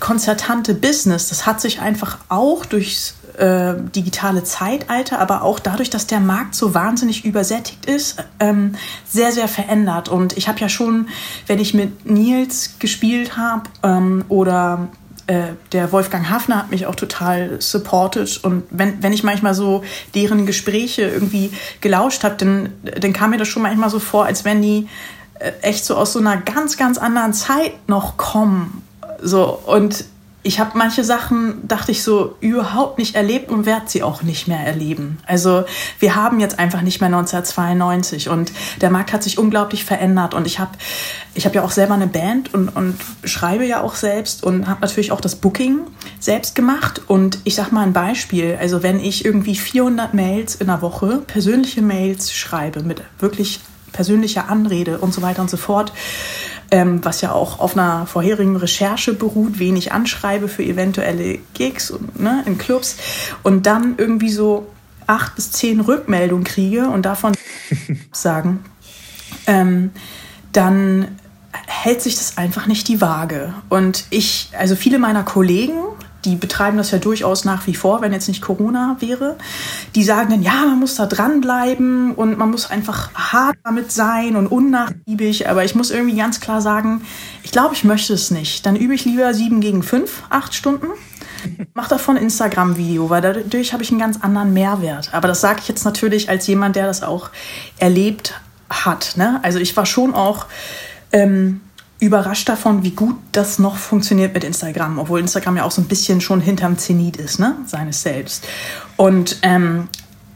konzertante 0.00 0.74
Business, 0.74 1.28
das 1.28 1.46
hat 1.46 1.60
sich 1.60 1.80
einfach 1.80 2.18
auch 2.28 2.64
durchs 2.64 3.14
äh, 3.38 3.74
digitale 3.94 4.44
Zeitalter, 4.44 5.18
aber 5.18 5.42
auch 5.42 5.58
dadurch, 5.58 5.90
dass 5.90 6.06
der 6.06 6.20
Markt 6.20 6.54
so 6.54 6.74
wahnsinnig 6.74 7.24
übersättigt 7.24 7.86
ist, 7.86 8.22
ähm, 8.40 8.74
sehr, 9.06 9.32
sehr 9.32 9.48
verändert. 9.48 10.08
Und 10.08 10.36
ich 10.36 10.48
habe 10.48 10.58
ja 10.58 10.68
schon, 10.68 11.08
wenn 11.46 11.58
ich 11.58 11.74
mit 11.74 12.08
Nils 12.08 12.78
gespielt 12.78 13.36
habe 13.36 13.62
ähm, 13.82 14.24
oder 14.28 14.88
äh, 15.28 15.52
der 15.72 15.92
Wolfgang 15.92 16.28
Hafner 16.30 16.56
hat 16.56 16.70
mich 16.70 16.86
auch 16.86 16.94
total 16.94 17.60
supported. 17.60 18.42
Und 18.42 18.64
wenn, 18.70 19.02
wenn 19.02 19.12
ich 19.12 19.22
manchmal 19.22 19.54
so 19.54 19.84
deren 20.14 20.46
Gespräche 20.46 21.02
irgendwie 21.02 21.52
gelauscht 21.80 22.24
habe, 22.24 22.36
dann, 22.36 22.70
dann 23.00 23.12
kam 23.12 23.30
mir 23.30 23.38
das 23.38 23.48
schon 23.48 23.62
manchmal 23.62 23.90
so 23.90 23.98
vor, 23.98 24.24
als 24.24 24.44
wenn 24.44 24.62
die 24.62 24.88
äh, 25.38 25.52
echt 25.62 25.84
so 25.84 25.96
aus 25.96 26.12
so 26.12 26.18
einer 26.18 26.38
ganz, 26.38 26.76
ganz 26.76 26.98
anderen 26.98 27.34
Zeit 27.34 27.72
noch 27.88 28.16
kommen. 28.16 28.82
So, 29.22 29.58
und 29.66 30.04
ich 30.44 30.60
habe 30.60 30.78
manche 30.78 31.02
Sachen, 31.02 31.66
dachte 31.66 31.90
ich 31.90 32.02
so, 32.02 32.36
überhaupt 32.40 32.98
nicht 32.98 33.16
erlebt 33.16 33.50
und 33.50 33.66
werde 33.66 33.88
sie 33.88 34.04
auch 34.04 34.22
nicht 34.22 34.46
mehr 34.46 34.60
erleben. 34.60 35.18
Also 35.26 35.64
wir 35.98 36.14
haben 36.14 36.38
jetzt 36.38 36.58
einfach 36.60 36.80
nicht 36.80 37.00
mehr 37.00 37.08
1992 37.08 38.28
und 38.28 38.52
der 38.80 38.90
Markt 38.90 39.12
hat 39.12 39.24
sich 39.24 39.38
unglaublich 39.38 39.84
verändert 39.84 40.34
und 40.34 40.46
ich 40.46 40.60
habe 40.60 40.70
ich 41.34 41.44
hab 41.44 41.54
ja 41.54 41.62
auch 41.64 41.72
selber 41.72 41.94
eine 41.94 42.06
Band 42.06 42.54
und, 42.54 42.68
und 42.68 42.96
schreibe 43.24 43.66
ja 43.66 43.82
auch 43.82 43.96
selbst 43.96 44.44
und 44.44 44.68
habe 44.68 44.80
natürlich 44.80 45.10
auch 45.10 45.20
das 45.20 45.36
Booking 45.36 45.80
selbst 46.20 46.54
gemacht 46.54 47.02
und 47.08 47.38
ich 47.44 47.56
sage 47.56 47.74
mal 47.74 47.82
ein 47.82 47.92
Beispiel, 47.92 48.56
also 48.60 48.82
wenn 48.84 49.00
ich 49.00 49.24
irgendwie 49.24 49.56
400 49.56 50.14
Mails 50.14 50.54
in 50.54 50.68
der 50.68 50.82
Woche, 50.82 51.22
persönliche 51.26 51.82
Mails 51.82 52.32
schreibe 52.32 52.82
mit 52.82 53.02
wirklich 53.18 53.60
persönlicher 53.92 54.48
Anrede 54.48 54.98
und 54.98 55.12
so 55.12 55.22
weiter 55.22 55.42
und 55.42 55.50
so 55.50 55.56
fort, 55.56 55.92
ähm, 56.70 57.04
was 57.04 57.20
ja 57.20 57.32
auch 57.32 57.60
auf 57.60 57.76
einer 57.76 58.06
vorherigen 58.06 58.56
Recherche 58.56 59.14
beruht, 59.14 59.58
wen 59.58 59.76
ich 59.76 59.92
anschreibe 59.92 60.48
für 60.48 60.62
eventuelle 60.62 61.38
Gigs 61.54 61.92
ne, 62.14 62.42
in 62.46 62.58
Clubs 62.58 62.96
und 63.42 63.66
dann 63.66 63.94
irgendwie 63.96 64.30
so 64.30 64.66
acht 65.06 65.36
bis 65.36 65.52
zehn 65.52 65.80
Rückmeldungen 65.80 66.44
kriege 66.44 66.88
und 66.88 67.06
davon 67.06 67.32
sagen, 68.12 68.64
ähm, 69.46 69.90
dann 70.52 71.08
hält 71.66 72.02
sich 72.02 72.16
das 72.16 72.36
einfach 72.36 72.66
nicht 72.66 72.88
die 72.88 73.00
Waage. 73.00 73.54
Und 73.68 74.04
ich, 74.10 74.50
also 74.58 74.76
viele 74.76 74.98
meiner 74.98 75.22
Kollegen, 75.22 75.78
die 76.28 76.36
betreiben 76.36 76.76
das 76.76 76.90
ja 76.90 76.98
durchaus 76.98 77.44
nach 77.44 77.66
wie 77.66 77.74
vor, 77.74 78.02
wenn 78.02 78.12
jetzt 78.12 78.28
nicht 78.28 78.42
Corona 78.42 78.96
wäre. 79.00 79.36
Die 79.94 80.04
sagen 80.04 80.30
dann, 80.30 80.42
ja, 80.42 80.66
man 80.66 80.78
muss 80.78 80.96
da 80.96 81.06
dranbleiben 81.06 82.14
und 82.14 82.36
man 82.36 82.50
muss 82.50 82.70
einfach 82.70 83.10
hart 83.14 83.56
damit 83.64 83.90
sein 83.90 84.36
und 84.36 84.46
unnachgiebig. 84.46 85.48
Aber 85.48 85.64
ich 85.64 85.74
muss 85.74 85.90
irgendwie 85.90 86.16
ganz 86.16 86.40
klar 86.40 86.60
sagen, 86.60 87.02
ich 87.42 87.50
glaube, 87.50 87.74
ich 87.74 87.84
möchte 87.84 88.12
es 88.12 88.30
nicht. 88.30 88.66
Dann 88.66 88.76
übe 88.76 88.94
ich 88.94 89.04
lieber 89.04 89.32
sieben 89.32 89.60
gegen 89.60 89.82
fünf, 89.82 90.22
acht 90.28 90.54
Stunden. 90.54 90.88
Mach 91.72 91.88
davon 91.88 92.16
Instagram-Video, 92.16 93.08
weil 93.08 93.22
dadurch 93.22 93.72
habe 93.72 93.82
ich 93.82 93.90
einen 93.90 94.00
ganz 94.00 94.20
anderen 94.20 94.52
Mehrwert. 94.52 95.14
Aber 95.14 95.28
das 95.28 95.40
sage 95.40 95.60
ich 95.62 95.68
jetzt 95.68 95.84
natürlich 95.84 96.28
als 96.28 96.46
jemand, 96.46 96.76
der 96.76 96.86
das 96.86 97.02
auch 97.02 97.30
erlebt 97.78 98.34
hat. 98.68 99.16
Ne? 99.16 99.40
Also 99.42 99.58
ich 99.58 99.76
war 99.76 99.86
schon 99.86 100.14
auch 100.14 100.46
ähm, 101.12 101.60
überrascht 102.00 102.48
davon, 102.48 102.84
wie 102.84 102.92
gut 102.92 103.16
das 103.32 103.58
noch 103.58 103.76
funktioniert 103.76 104.32
mit 104.34 104.44
Instagram, 104.44 104.98
obwohl 104.98 105.20
Instagram 105.20 105.56
ja 105.56 105.64
auch 105.64 105.70
so 105.70 105.82
ein 105.82 105.88
bisschen 105.88 106.20
schon 106.20 106.40
hinterm 106.40 106.78
Zenit 106.78 107.16
ist, 107.16 107.40
ne, 107.40 107.56
seines 107.66 108.02
Selbst. 108.02 108.46
Und 108.96 109.38
ähm, 109.42 109.88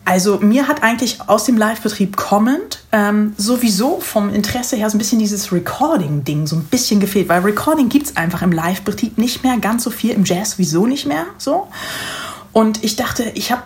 also 0.05 0.39
mir 0.39 0.67
hat 0.67 0.83
eigentlich 0.83 1.21
aus 1.29 1.45
dem 1.45 1.57
Live-Betrieb 1.57 2.17
kommend 2.17 2.83
ähm, 2.91 3.35
sowieso 3.37 4.01
vom 4.01 4.35
Interesse 4.35 4.75
her 4.75 4.91
so 4.91 4.97
ein 4.97 4.99
bisschen 4.99 5.21
dieses 5.21 5.53
Recording-Ding 5.53 6.49
so 6.49 6.57
ein 6.57 6.65
bisschen 6.65 6.99
gefehlt, 6.99 7.29
weil 7.29 7.43
Recording 7.43 7.89
gibt 7.89 8.07
es 8.07 8.17
einfach 8.17 8.43
im 8.43 8.51
Live-Betrieb 8.51 9.17
nicht 9.17 9.45
mehr 9.45 9.57
ganz 9.59 9.85
so 9.85 9.91
viel, 9.91 10.11
im 10.11 10.25
Jazz 10.25 10.53
sowieso 10.53 10.87
nicht 10.87 11.07
mehr 11.07 11.27
so. 11.39 11.69
Und 12.53 12.83
ich 12.83 12.97
dachte, 12.97 13.31
ich 13.35 13.53
habe 13.53 13.63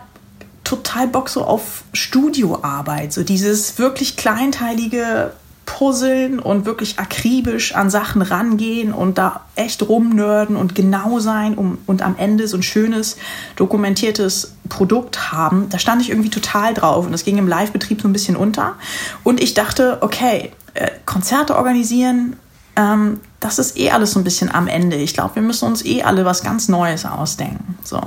total 0.62 1.09
Bock 1.09 1.31
so 1.31 1.45
auf 1.45 1.85
Studioarbeit, 1.95 3.15
so 3.15 3.23
dieses 3.23 3.79
wirklich 3.79 4.17
kleinteilige 4.17 5.33
puzzeln 5.66 6.38
und 6.38 6.64
wirklich 6.64 6.99
akribisch 6.99 7.75
an 7.75 7.90
Sachen 7.90 8.23
rangehen 8.23 8.93
und 8.93 9.19
da 9.19 9.43
echt 9.56 9.86
rumnörden 9.86 10.56
und 10.56 10.75
genau 10.75 11.19
sein 11.19 11.54
um, 11.54 11.78
und 11.86 12.02
am 12.02 12.17
Ende 12.17 12.49
so 12.49 12.56
ein 12.56 12.62
schönes, 12.62 13.19
dokumentiertes 13.56 14.54
Produkt 14.69 15.32
haben. 15.32 15.69
Da 15.69 15.78
stand 15.78 16.00
ich 16.00 16.10
irgendwie 16.10 16.30
total 16.30 16.73
drauf 16.73 17.04
und 17.04 17.12
das 17.12 17.25
ging 17.25 17.36
im 17.36 17.49
Live-Betrieb 17.49 18.00
so 18.00 18.08
ein 18.08 18.12
bisschen 18.12 18.36
unter. 18.36 18.76
Und 19.25 19.43
ich 19.43 19.54
dachte, 19.54 19.99
okay, 20.00 20.52
äh, 20.75 20.91
Konzerte 21.04 21.56
organisieren, 21.56 22.36
ähm, 22.76 23.21
das 23.41 23.58
ist 23.58 23.76
eh 23.76 23.91
alles 23.91 24.12
so 24.12 24.21
ein 24.21 24.25
bisschen 24.25 24.54
am 24.54 24.69
Ende. 24.69 24.97
Ich 24.97 25.14
glaube, 25.14 25.34
wir 25.34 25.43
müssen 25.43 25.67
uns 25.67 25.84
eh 25.84 26.02
alle 26.02 26.25
was 26.25 26.43
ganz 26.43 26.69
Neues 26.69 27.04
ausdenken. 27.04 27.76
So. 27.82 28.00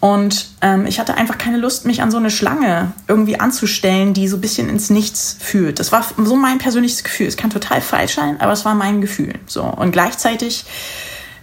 Und 0.00 0.48
ähm, 0.62 0.86
ich 0.86 0.98
hatte 0.98 1.14
einfach 1.14 1.36
keine 1.36 1.58
Lust, 1.58 1.84
mich 1.84 2.00
an 2.00 2.10
so 2.10 2.16
eine 2.16 2.30
Schlange 2.30 2.92
irgendwie 3.06 3.38
anzustellen, 3.38 4.14
die 4.14 4.28
so 4.28 4.38
ein 4.38 4.40
bisschen 4.40 4.70
ins 4.70 4.88
Nichts 4.88 5.36
führt. 5.38 5.78
Das 5.78 5.92
war 5.92 6.04
so 6.16 6.36
mein 6.36 6.56
persönliches 6.56 7.04
Gefühl. 7.04 7.26
Es 7.26 7.36
kann 7.36 7.50
total 7.50 7.82
falsch 7.82 8.14
sein, 8.14 8.40
aber 8.40 8.52
es 8.52 8.64
war 8.64 8.74
mein 8.74 9.02
Gefühl. 9.02 9.34
So. 9.46 9.62
Und 9.62 9.92
gleichzeitig 9.92 10.64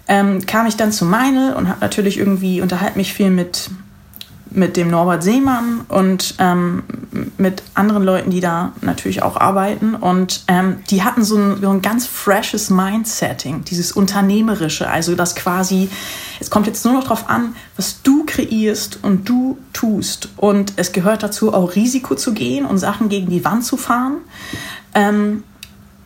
ähm, 0.08 0.46
kam 0.48 0.66
ich 0.66 0.76
dann 0.76 0.92
zu 0.92 1.06
Meinl 1.06 1.54
und 1.54 1.68
habe 1.70 1.82
natürlich 1.82 2.18
irgendwie 2.18 2.62
unterhalten 2.62 2.98
mich 2.98 3.14
viel 3.14 3.30
mit 3.30 3.70
mit 4.58 4.76
dem 4.76 4.90
Norbert 4.90 5.22
Seemann 5.22 5.82
und 5.88 6.34
ähm, 6.40 6.84
mit 7.38 7.62
anderen 7.76 8.04
Leuten, 8.04 8.32
die 8.32 8.40
da 8.40 8.74
natürlich 8.82 9.22
auch 9.22 9.38
arbeiten. 9.38 9.94
Und 9.94 10.44
ähm, 10.48 10.78
die 10.90 11.04
hatten 11.04 11.24
so 11.24 11.38
ein, 11.38 11.62
so 11.62 11.70
ein 11.70 11.84
ganz 11.84 12.08
freshes 12.08 12.72
Mindsetting, 12.72 13.64
dieses 13.66 13.92
Unternehmerische. 13.92 14.90
Also 14.90 15.14
das 15.14 15.36
quasi, 15.36 15.90
es 16.40 16.50
kommt 16.50 16.66
jetzt 16.66 16.84
nur 16.86 16.96
noch 16.96 17.04
darauf 17.04 17.30
an, 17.30 17.56
was 17.76 18.02
du 18.02 18.26
kreierst 18.26 19.00
und 19.04 19.30
du 19.30 19.60
tust. 19.74 20.30
Und 20.38 20.74
es 20.78 20.92
gehört 20.92 21.22
dazu, 21.22 21.54
auch 21.54 21.76
Risiko 21.76 22.16
zu 22.16 22.34
gehen 22.34 22.66
und 22.66 22.80
Sachen 22.80 23.10
gegen 23.10 23.30
die 23.30 23.46
Wand 23.46 23.64
zu 23.64 23.78
fahren. 23.78 24.18
Ähm, 24.96 25.44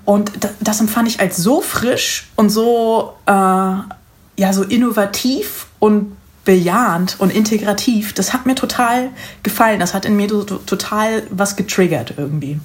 und 0.03 0.29
das, 0.59 0.81
empfand 0.81 1.07
ich 1.07 1.21
als 1.21 1.37
so 1.37 1.61
frisch 1.61 2.29
und 2.35 2.49
so, 2.49 3.13
äh, 3.27 3.31
ja, 3.31 4.51
so 4.51 4.63
innovativ 4.63 5.67
und 5.79 6.17
bejahend 6.43 7.17
und 7.19 7.31
integrativ, 7.31 8.13
das 8.13 8.33
hat 8.33 8.45
mir 8.45 8.55
total 8.55 9.09
gefallen. 9.43 9.79
Das 9.79 9.93
hat 9.93 10.05
in 10.05 10.15
mir 10.15 10.27
total 10.27 11.23
was 11.29 11.55
getriggert 11.55 12.15
irgendwie. 12.17 12.59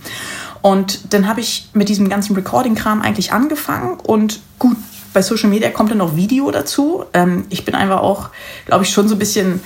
Und 0.63 1.13
dann 1.13 1.29
habe 1.29 1.41
ich 1.41 1.69
mit 1.75 1.89
diesem 1.89 2.09
ganzen 2.09 2.35
Recording-Kram 2.35 3.03
eigentlich 3.03 3.33
angefangen 3.33 3.99
und 4.01 4.41
gut, 4.59 4.77
bei 5.13 5.23
Social 5.23 5.49
Media 5.49 5.71
kommt 5.71 5.91
dann 5.91 5.99
noch 5.99 6.17
Video 6.17 6.51
dazu. 6.51 7.05
Ähm, 7.15 7.45
ich 7.49 7.65
bin 7.65 7.75
einfach 7.75 8.01
auch, 8.01 8.31
glaube 8.67 8.85
ich, 8.85 8.91
schon 8.91 9.09
so 9.09 9.15
ein 9.15 9.19
bisschen 9.19 9.61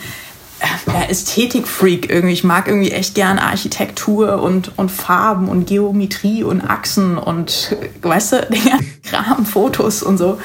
ja, 0.86 1.02
Ästhetik-Freak 1.08 2.10
irgendwie. 2.10 2.34
Ich 2.34 2.44
mag 2.44 2.68
irgendwie 2.68 2.92
echt 2.92 3.14
gerne 3.14 3.42
Architektur 3.42 4.42
und, 4.42 4.76
und 4.78 4.90
Farben 4.90 5.48
und 5.48 5.66
Geometrie 5.66 6.44
und 6.44 6.62
Achsen 6.62 7.18
und, 7.18 7.76
weißt 8.02 8.32
du, 8.32 8.46
den 8.50 8.64
ganzen 8.64 9.02
Kram, 9.02 9.46
Fotos 9.46 10.02
und 10.02 10.18
so. 10.18 10.38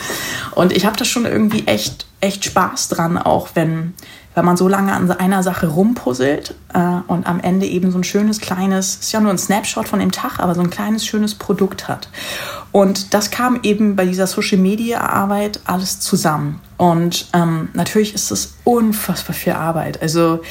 Und 0.51 0.71
ich 0.71 0.85
habe 0.85 0.97
das 0.97 1.07
schon 1.07 1.25
irgendwie 1.25 1.67
echt 1.67 2.05
echt 2.25 2.45
Spaß 2.45 2.89
dran, 2.89 3.17
auch 3.17 3.49
wenn, 3.53 3.93
wenn 4.33 4.45
man 4.45 4.57
so 4.57 4.67
lange 4.67 4.93
an 4.93 5.09
einer 5.11 5.43
Sache 5.43 5.67
rumpuzzelt 5.67 6.55
äh, 6.73 6.97
und 7.07 7.27
am 7.27 7.39
Ende 7.39 7.67
eben 7.67 7.91
so 7.91 7.99
ein 7.99 8.03
schönes 8.03 8.39
kleines, 8.39 8.97
ist 8.97 9.11
ja 9.11 9.19
nur 9.19 9.31
ein 9.31 9.37
Snapshot 9.37 9.87
von 9.87 9.99
dem 9.99 10.11
Tag, 10.11 10.39
aber 10.39 10.55
so 10.55 10.61
ein 10.61 10.69
kleines 10.69 11.05
schönes 11.05 11.35
Produkt 11.35 11.87
hat. 11.87 12.09
Und 12.71 13.13
das 13.13 13.31
kam 13.31 13.59
eben 13.63 13.95
bei 13.95 14.05
dieser 14.05 14.27
Social 14.27 14.57
Media 14.57 15.01
Arbeit 15.01 15.59
alles 15.65 15.99
zusammen. 15.99 16.59
Und 16.77 17.27
ähm, 17.33 17.69
natürlich 17.73 18.13
ist 18.13 18.31
es 18.31 18.55
unfassbar 18.63 19.33
viel 19.33 19.53
Arbeit. 19.53 20.01
Also 20.01 20.41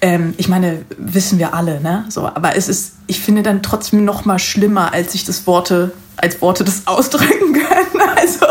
ähm, 0.00 0.34
ich 0.36 0.48
meine, 0.48 0.84
wissen 0.98 1.38
wir 1.38 1.54
alle, 1.54 1.80
ne? 1.80 2.04
So, 2.08 2.26
aber 2.26 2.56
es 2.56 2.68
ist, 2.68 2.94
ich 3.06 3.20
finde 3.20 3.42
dann 3.42 3.62
trotzdem 3.62 4.04
noch 4.04 4.24
mal 4.24 4.38
schlimmer, 4.38 4.92
als 4.92 5.12
sich 5.12 5.24
das 5.24 5.46
Worte 5.46 5.92
als 6.16 6.40
Worte 6.42 6.64
das 6.64 6.86
ausdrücken 6.86 7.52
können. 7.54 8.08
Also 8.16 8.46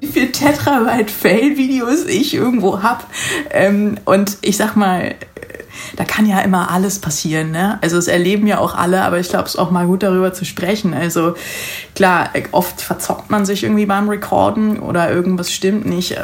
wie 0.00 0.06
viel 0.06 0.32
Tetrabyte 0.32 1.10
Fail-Videos 1.10 2.06
ich 2.06 2.34
irgendwo 2.34 2.82
hab. 2.82 3.06
Ähm, 3.50 3.98
und 4.04 4.38
ich 4.40 4.56
sag 4.56 4.76
mal, 4.76 5.14
da 5.96 6.04
kann 6.04 6.26
ja 6.26 6.40
immer 6.40 6.70
alles 6.70 6.98
passieren. 6.98 7.50
Ne? 7.50 7.78
Also 7.82 7.98
es 7.98 8.08
erleben 8.08 8.46
ja 8.46 8.58
auch 8.58 8.74
alle, 8.74 9.02
aber 9.02 9.18
ich 9.18 9.28
glaube, 9.28 9.44
es 9.44 9.54
ist 9.54 9.60
auch 9.60 9.70
mal 9.70 9.86
gut 9.86 10.02
darüber 10.02 10.32
zu 10.32 10.44
sprechen. 10.44 10.94
Also 10.94 11.34
klar, 11.94 12.30
oft 12.52 12.80
verzockt 12.80 13.30
man 13.30 13.44
sich 13.46 13.64
irgendwie 13.64 13.86
beim 13.86 14.08
Recorden 14.08 14.78
oder 14.78 15.10
irgendwas 15.10 15.52
stimmt 15.52 15.86
nicht. 15.86 16.16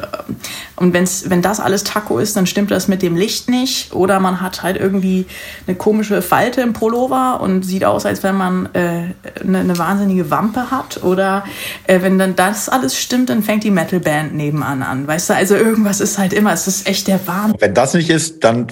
Und 0.77 0.93
wenn's, 0.93 1.29
wenn 1.29 1.43
das 1.43 1.61
alles 1.61 1.85
Taco 1.85 2.19
ist, 2.19 2.37
dann 2.37 2.47
stimmt 2.47 2.71
das 2.71 2.89
mit 2.89 3.03
dem 3.03 3.17
Licht 3.17 3.49
nicht. 3.49 3.93
Oder 3.93 4.21
man 4.21 4.41
hat 4.41 4.63
halt 4.63 4.77
irgendwie 4.77 5.27
eine 5.67 5.77
komische 5.77 6.23
Falte 6.23 6.61
im 6.61 6.73
Pullover 6.73 7.41
und 7.41 7.65
sieht 7.65 7.85
aus, 7.85 8.07
als 8.07 8.23
wenn 8.23 8.37
man 8.37 8.69
äh, 8.75 9.15
eine, 9.41 9.59
eine 9.59 9.79
wahnsinnige 9.79 10.31
Wampe 10.31 10.71
hat. 10.71 11.03
Oder 11.03 11.45
äh, 11.87 12.03
wenn 12.03 12.19
dann 12.19 12.37
das 12.37 12.69
alles 12.69 12.97
stimmt, 12.97 13.31
dann 13.31 13.43
fängt 13.43 13.65
die 13.65 13.71
Metalband 13.71 14.35
nebenan 14.35 14.83
an. 14.83 15.07
Weißt 15.07 15.31
du, 15.31 15.35
also 15.35 15.55
irgendwas 15.55 16.01
ist 16.01 16.19
halt 16.19 16.33
immer, 16.33 16.53
es 16.53 16.67
ist 16.67 16.87
echt 16.87 17.09
der 17.09 17.27
Wahnsinn. 17.27 17.61
Wenn 17.61 17.75
das 17.75 17.95
nicht 17.95 18.11
ist, 18.11 18.45
dann 18.45 18.69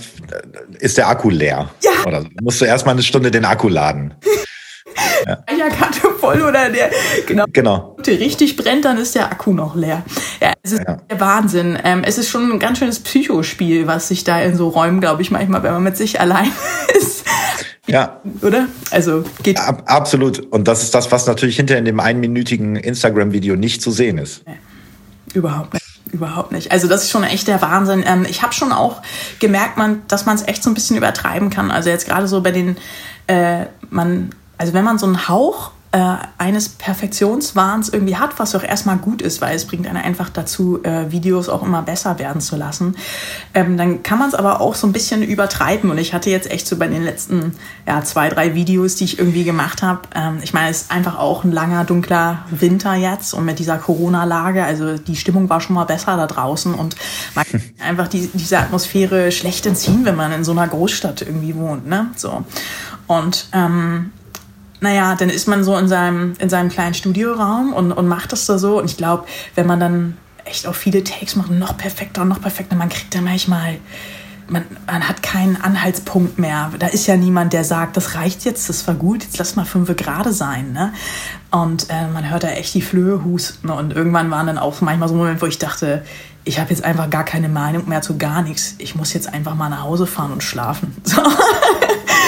ist 0.79 0.99
der 0.99 1.09
Akku 1.09 1.31
leer. 1.31 1.71
Ja. 1.83 1.91
Oder 2.07 2.25
musst 2.43 2.61
du 2.61 2.65
erstmal 2.65 2.95
eine 2.95 3.03
Stunde 3.03 3.31
den 3.31 3.45
Akku 3.45 3.69
laden. 3.69 4.15
Ja. 5.27 5.39
ja, 5.59 5.69
Karte 5.69 6.09
voll 6.19 6.41
oder 6.43 6.71
der, 6.71 6.91
genau. 7.27 7.45
Genau. 7.53 7.97
Minute 7.97 8.25
richtig 8.25 8.57
brennt, 8.57 8.85
dann 8.85 8.97
ist 8.99 9.15
der 9.15 9.31
Akku 9.31 9.53
noch 9.53 9.75
leer. 9.75 10.03
Ja, 10.41 10.53
es 10.63 10.73
ist 10.73 10.85
ja. 10.87 10.97
der 11.11 11.21
Wahnsinn. 11.21 11.79
Ähm, 11.83 12.03
es 12.05 12.19
ist 12.19 12.29
schon 12.29 12.51
ein 12.51 12.59
ganz 12.59 12.79
schönes 12.79 13.01
Psychospiel, 13.01 13.87
was 13.87 14.09
sich 14.09 14.25
da 14.25 14.41
in 14.41 14.57
so 14.57 14.69
Räumen, 14.69 15.01
glaube 15.01 15.23
ich, 15.23 15.31
manchmal, 15.31 15.63
wenn 15.63 15.73
man 15.73 15.83
mit 15.83 15.97
sich 15.97 16.21
allein 16.21 16.51
ist. 16.97 17.25
Ja. 17.87 18.21
Oder? 18.43 18.69
Also 18.91 19.25
geht. 19.43 19.59
Ab, 19.59 19.85
absolut. 19.87 20.41
Und 20.53 20.69
das 20.69 20.83
ist 20.83 20.95
das, 20.95 21.11
was 21.13 21.27
natürlich 21.27 21.57
hinter 21.57 21.79
in 21.79 21.85
dem 21.85 22.01
einminütigen 22.01 22.77
Instagram-Video 22.77 23.57
nicht 23.57 23.83
zu 23.83 23.91
sehen 23.91 24.19
ist. 24.19 24.43
Nee, 24.47 24.55
überhaupt 25.35 25.75
nicht. 25.75 25.86
Überhaupt 26.17 26.51
nicht. 26.51 26.73
Also 26.73 26.89
das 26.89 27.03
ist 27.03 27.11
schon 27.11 27.25
echt 27.25 27.47
der 27.47 27.61
Wahnsinn. 27.61 28.03
Ähm, 28.07 28.25
ich 28.27 28.41
habe 28.43 28.55
schon 28.55 28.73
auch 28.73 29.03
gemerkt, 29.39 29.77
man, 29.77 30.01
dass 30.09 30.25
man 30.25 30.35
es 30.35 30.49
echt 30.49 30.63
so 30.63 30.71
ein 30.71 30.75
bisschen 30.75 30.97
übertreiben 30.97 31.51
kann. 31.51 31.71
Also 31.71 31.91
jetzt 31.91 32.07
gerade 32.07 32.27
so 32.27 32.41
bei 32.41 32.53
den, 32.53 32.79
äh, 33.27 33.67
man, 33.91 34.31
also 34.57 34.73
wenn 34.73 34.83
man 34.83 34.99
so 34.99 35.05
einen 35.05 35.29
Hauch 35.29 35.73
äh, 35.97 36.17
eines 36.37 36.69
Perfektionswahns 36.69 37.89
irgendwie 37.89 38.17
hat, 38.17 38.39
was 38.39 38.55
auch 38.55 38.63
erstmal 38.63 38.99
gut 38.99 39.23
ist, 39.23 39.41
weil 39.41 39.57
es 39.57 39.67
bringt 39.67 39.87
einen 39.87 39.97
einfach 39.97 40.29
dazu, 40.29 40.79
äh, 40.83 41.11
Videos 41.11 41.49
auch 41.49 41.63
immer 41.63 41.81
besser 41.81 42.19
werden 42.19 42.43
zu 42.43 42.55
lassen. 42.55 42.97
Ähm, 43.55 43.79
dann 43.79 44.03
kann 44.03 44.19
man 44.19 44.29
es 44.29 44.35
aber 44.35 44.61
auch 44.61 44.75
so 44.75 44.87
ein 44.87 44.93
bisschen 44.93 45.23
übertreiben. 45.23 45.91
Und 45.91 45.97
ich 45.97 46.13
hatte 46.13 46.29
jetzt 46.29 46.51
echt 46.51 46.67
so 46.67 46.77
bei 46.77 46.87
den 46.87 47.03
letzten 47.03 47.55
ja, 47.87 48.05
zwei, 48.05 48.29
drei 48.29 48.55
Videos, 48.55 48.97
die 48.97 49.05
ich 49.05 49.19
irgendwie 49.19 49.45
gemacht 49.45 49.83
habe, 49.83 50.01
ähm, 50.15 50.41
ich 50.43 50.53
meine, 50.53 50.69
es 50.69 50.83
ist 50.83 50.91
einfach 50.91 51.19
auch 51.19 51.45
ein 51.45 51.53
langer, 51.53 51.85
dunkler 51.85 52.45
Winter 52.51 52.93
jetzt 52.93 53.33
und 53.33 53.47
mit 53.47 53.59
dieser 53.59 53.79
Corona-Lage, 53.79 54.65
also 54.65 54.99
die 54.99 55.17
Stimmung 55.17 55.49
war 55.49 55.63
schon 55.63 55.77
mal 55.77 55.85
besser 55.85 56.19
da 56.19 56.27
draußen 56.27 56.75
und 56.75 56.97
man 57.35 57.47
kann 57.47 57.63
einfach 57.83 58.09
die, 58.09 58.29
diese 58.35 58.59
Atmosphäre 58.59 59.33
schlecht 59.33 59.65
entziehen, 59.65 60.05
wenn 60.05 60.17
man 60.17 60.31
in 60.33 60.45
so 60.45 60.53
einer 60.53 60.69
Großstadt 60.69 61.23
irgendwie 61.23 61.55
wohnt. 61.55 61.87
Ne? 61.87 62.09
So. 62.17 62.45
Und 63.07 63.49
ähm, 63.55 64.13
naja, 64.87 65.17
dann 65.17 65.31
ist 65.31 65.49
man 65.49 65.65
so 65.65 65.77
in 65.77 65.89
seinem, 65.89 66.35
in 66.39 66.49
seinem 66.49 66.69
kleinen 66.69 66.95
Studioraum 66.95 67.73
und, 67.73 67.91
und 67.91 68.07
macht 68.07 68.31
das 68.31 68.47
da 68.47 68.57
so. 68.57 68.79
Und 68.79 68.85
ich 68.85 68.97
glaube, 68.97 69.27
wenn 69.57 69.67
man 69.67 69.81
dann 69.81 70.17
echt 70.45 70.69
auch 70.69 70.77
viele 70.77 71.03
Takes 71.03 71.35
macht, 71.35 71.51
noch 71.51 71.77
perfekter 71.77 72.23
und 72.23 72.29
noch 72.29 72.41
perfekter, 72.41 72.77
man 72.77 72.89
kriegt 72.89 73.13
dann 73.13 73.25
manchmal, 73.25 73.79
man, 74.47 74.63
man 74.87 75.09
hat 75.09 75.25
keinen 75.25 75.61
Anhaltspunkt 75.61 76.39
mehr. 76.39 76.71
Da 76.79 76.87
ist 76.87 77.09
ja 77.09 77.17
niemand, 77.17 77.53
der 77.53 77.65
sagt, 77.65 77.97
das 77.97 78.15
reicht 78.15 78.45
jetzt, 78.45 78.69
das 78.69 78.87
war 78.87 78.95
gut, 78.95 79.25
jetzt 79.25 79.39
lass 79.39 79.57
mal 79.57 79.65
fünf 79.65 79.95
gerade 79.97 80.33
sein. 80.33 80.73
Ne? 80.73 80.93
Und 81.51 81.91
äh, 81.91 82.07
man 82.07 82.31
hört 82.31 82.45
da 82.45 82.49
echt 82.51 82.73
die 82.75 82.83
Flöhe 82.83 83.25
husten. 83.25 83.71
Und 83.71 83.93
irgendwann 83.93 84.31
waren 84.31 84.47
dann 84.47 84.59
auch 84.59 84.81
manchmal 84.83 85.09
so 85.09 85.17
Momente, 85.17 85.43
wo 85.43 85.47
ich 85.47 85.59
dachte, 85.59 86.05
ich 86.45 86.61
habe 86.61 86.71
jetzt 86.71 86.85
einfach 86.85 87.11
gar 87.11 87.25
keine 87.25 87.49
Meinung 87.49 87.89
mehr 87.89 88.03
zu 88.03 88.19
gar 88.19 88.43
nichts. 88.43 88.77
Ich 88.79 88.95
muss 88.95 89.13
jetzt 89.15 89.35
einfach 89.35 89.57
mal 89.57 89.69
nach 89.69 89.83
Hause 89.83 90.07
fahren 90.07 90.33
und 90.33 90.45
schlafen. 90.45 90.95
So. 91.05 91.23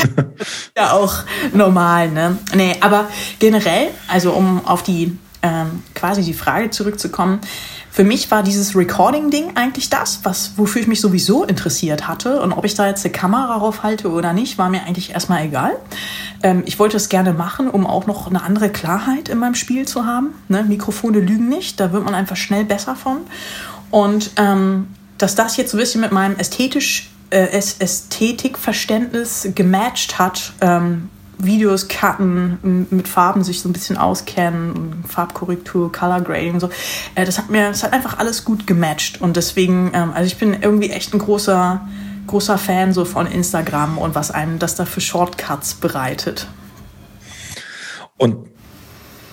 ja, 0.77 0.93
auch 0.93 1.15
normal, 1.53 2.11
ne? 2.11 2.39
Nee, 2.55 2.77
aber 2.81 3.09
generell, 3.39 3.89
also 4.09 4.33
um 4.33 4.65
auf 4.67 4.83
die 4.83 5.19
ähm, 5.43 5.83
quasi 5.95 6.23
die 6.23 6.35
Frage 6.35 6.71
zurückzukommen, 6.71 7.41
für 7.99 8.05
mich 8.05 8.31
war 8.31 8.45
dieses 8.45 8.77
Recording-Ding 8.77 9.57
eigentlich 9.57 9.91
das, 9.91 10.21
was, 10.23 10.53
wofür 10.57 10.83
ich 10.83 10.87
mich 10.87 11.01
sowieso 11.01 11.43
interessiert 11.43 12.07
hatte. 12.07 12.41
Und 12.41 12.53
ob 12.53 12.65
ich 12.65 12.77
da 12.77 12.87
jetzt 12.87 13.05
eine 13.05 13.11
Kamera 13.11 13.59
drauf 13.59 13.83
halte 13.83 14.13
oder 14.13 14.33
nicht, 14.33 14.57
war 14.57 14.69
mir 14.69 14.85
eigentlich 14.85 15.11
erstmal 15.15 15.45
egal. 15.45 15.77
Ähm, 16.45 16.63
ich 16.65 16.79
wollte 16.79 16.97
es 16.97 17.09
gerne 17.09 17.33
machen, 17.33 17.69
um 17.69 17.89
auch 17.89 18.07
noch 18.07 18.29
eine 18.29 18.43
andere 18.45 18.71
Klarheit 18.71 19.29
in 19.29 19.39
meinem 19.39 19.57
Spiel 19.57 19.89
zu 19.89 20.07
haben. 20.07 20.29
Ne? 20.47 20.63
Mikrofone 20.63 21.19
lügen 21.19 21.49
nicht, 21.49 21.81
da 21.81 21.93
wird 21.93 22.05
man 22.05 22.15
einfach 22.15 22.37
schnell 22.37 22.65
besser 22.65 22.95
von. 22.95 23.17
Und 23.91 24.31
ähm, 24.37 24.87
dass 25.17 25.35
das 25.35 25.57
jetzt 25.57 25.73
so 25.73 25.77
ein 25.77 25.81
bisschen 25.81 26.01
mit 26.01 26.13
meinem 26.13 26.37
ästhetisch, 26.37 27.11
Ästhetikverständnis 27.31 29.49
gematcht 29.55 30.19
hat, 30.19 30.53
ähm, 30.61 31.11
Videos 31.39 31.89
cutten, 31.89 32.87
mit 32.91 33.07
Farben 33.07 33.45
sich 33.45 33.61
so 33.61 33.69
ein 33.69 33.73
bisschen 33.73 33.97
auskennen, 33.97 35.05
Farbkorrektur, 35.07 35.93
Color 35.93 36.23
Grading, 36.23 36.59
so. 36.59 36.69
Äh, 37.15 37.25
das 37.25 37.39
hat 37.39 37.49
mir, 37.49 37.69
das 37.69 37.85
hat 37.85 37.93
einfach 37.93 38.19
alles 38.19 38.45
gut 38.45 38.67
gematcht 38.67 39.21
und 39.21 39.37
deswegen, 39.37 39.93
ähm, 39.95 40.13
also 40.13 40.27
ich 40.27 40.37
bin 40.37 40.57
irgendwie 40.61 40.91
echt 40.91 41.15
ein 41.15 41.19
großer, 41.19 41.87
großer 42.27 42.59
Fan 42.59 42.93
so 42.93 43.05
von 43.05 43.27
Instagram 43.27 43.99
und 43.99 44.15
was 44.15 44.31
einem 44.31 44.59
das 44.59 44.75
da 44.75 44.85
für 44.85 45.01
Shortcuts 45.01 45.75
bereitet. 45.75 46.49
Und 48.17 48.49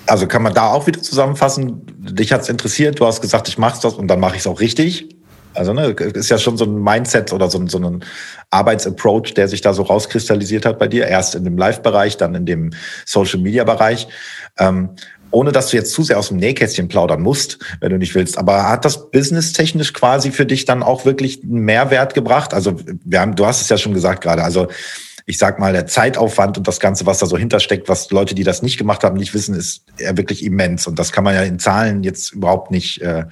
also 0.05 0.27
kann 0.27 0.43
man 0.43 0.53
da 0.53 0.67
auch 0.67 0.85
wieder 0.85 1.01
zusammenfassen, 1.01 1.81
dich 1.97 2.31
hat's 2.31 2.49
interessiert, 2.49 2.99
du 2.99 3.07
hast 3.07 3.21
gesagt, 3.21 3.47
ich 3.47 3.57
mach's 3.57 3.79
das 3.79 3.95
und 3.95 4.07
dann 4.07 4.19
mache 4.19 4.35
ich 4.35 4.41
es 4.41 4.47
auch 4.47 4.59
richtig. 4.59 5.14
Also 5.55 5.73
ne, 5.73 5.87
ist 5.89 6.29
ja 6.29 6.37
schon 6.37 6.57
so 6.57 6.65
ein 6.65 6.81
Mindset 6.81 7.33
oder 7.33 7.49
so, 7.49 7.65
so 7.67 7.77
ein 7.77 8.03
Arbeitsapproach, 8.49 9.33
der 9.33 9.47
sich 9.47 9.61
da 9.61 9.73
so 9.73 9.83
rauskristallisiert 9.83 10.65
hat 10.65 10.79
bei 10.79 10.87
dir. 10.87 11.07
Erst 11.07 11.35
in 11.35 11.43
dem 11.43 11.57
Live-Bereich, 11.57 12.17
dann 12.17 12.35
in 12.35 12.45
dem 12.45 12.71
Social-Media-Bereich. 13.05 14.07
Ähm, 14.57 14.91
ohne 15.31 15.51
dass 15.51 15.69
du 15.69 15.77
jetzt 15.77 15.91
zu 15.91 16.03
sehr 16.03 16.17
aus 16.17 16.29
dem 16.29 16.37
Nähkästchen 16.37 16.87
plaudern 16.87 17.21
musst, 17.21 17.59
wenn 17.81 17.91
du 17.91 17.97
nicht 17.97 18.15
willst. 18.15 18.37
Aber 18.37 18.69
hat 18.69 18.85
das 18.85 19.11
businesstechnisch 19.11 19.91
quasi 19.93 20.31
für 20.31 20.45
dich 20.45 20.63
dann 20.65 20.81
auch 20.81 21.03
wirklich 21.05 21.43
einen 21.43 21.65
Mehrwert 21.65 22.13
gebracht? 22.13 22.53
Also 22.53 22.77
wir 23.03 23.19
haben, 23.19 23.35
du 23.35 23.45
hast 23.45 23.61
es 23.61 23.67
ja 23.67 23.77
schon 23.77 23.93
gesagt 23.93 24.23
gerade. 24.23 24.43
Also 24.43 24.67
ich 25.25 25.37
sag 25.37 25.59
mal, 25.59 25.73
der 25.73 25.87
Zeitaufwand 25.87 26.57
und 26.57 26.67
das 26.67 26.79
Ganze, 26.79 27.05
was 27.05 27.17
da 27.19 27.25
so 27.25 27.37
hintersteckt, 27.37 27.89
was 27.89 28.11
Leute, 28.11 28.35
die 28.35 28.43
das 28.43 28.61
nicht 28.61 28.77
gemacht 28.77 29.03
haben, 29.03 29.17
nicht 29.17 29.33
wissen, 29.33 29.55
ist 29.55 29.83
ja 29.99 30.15
wirklich 30.15 30.43
immens. 30.45 30.85
Und 30.87 30.99
das 30.99 31.11
kann 31.11 31.23
man 31.23 31.33
ja 31.33 31.41
in 31.41 31.57
Zahlen 31.57 32.03
jetzt 32.03 32.31
überhaupt 32.33 32.69
nicht, 32.69 33.01
äh, 33.01 33.25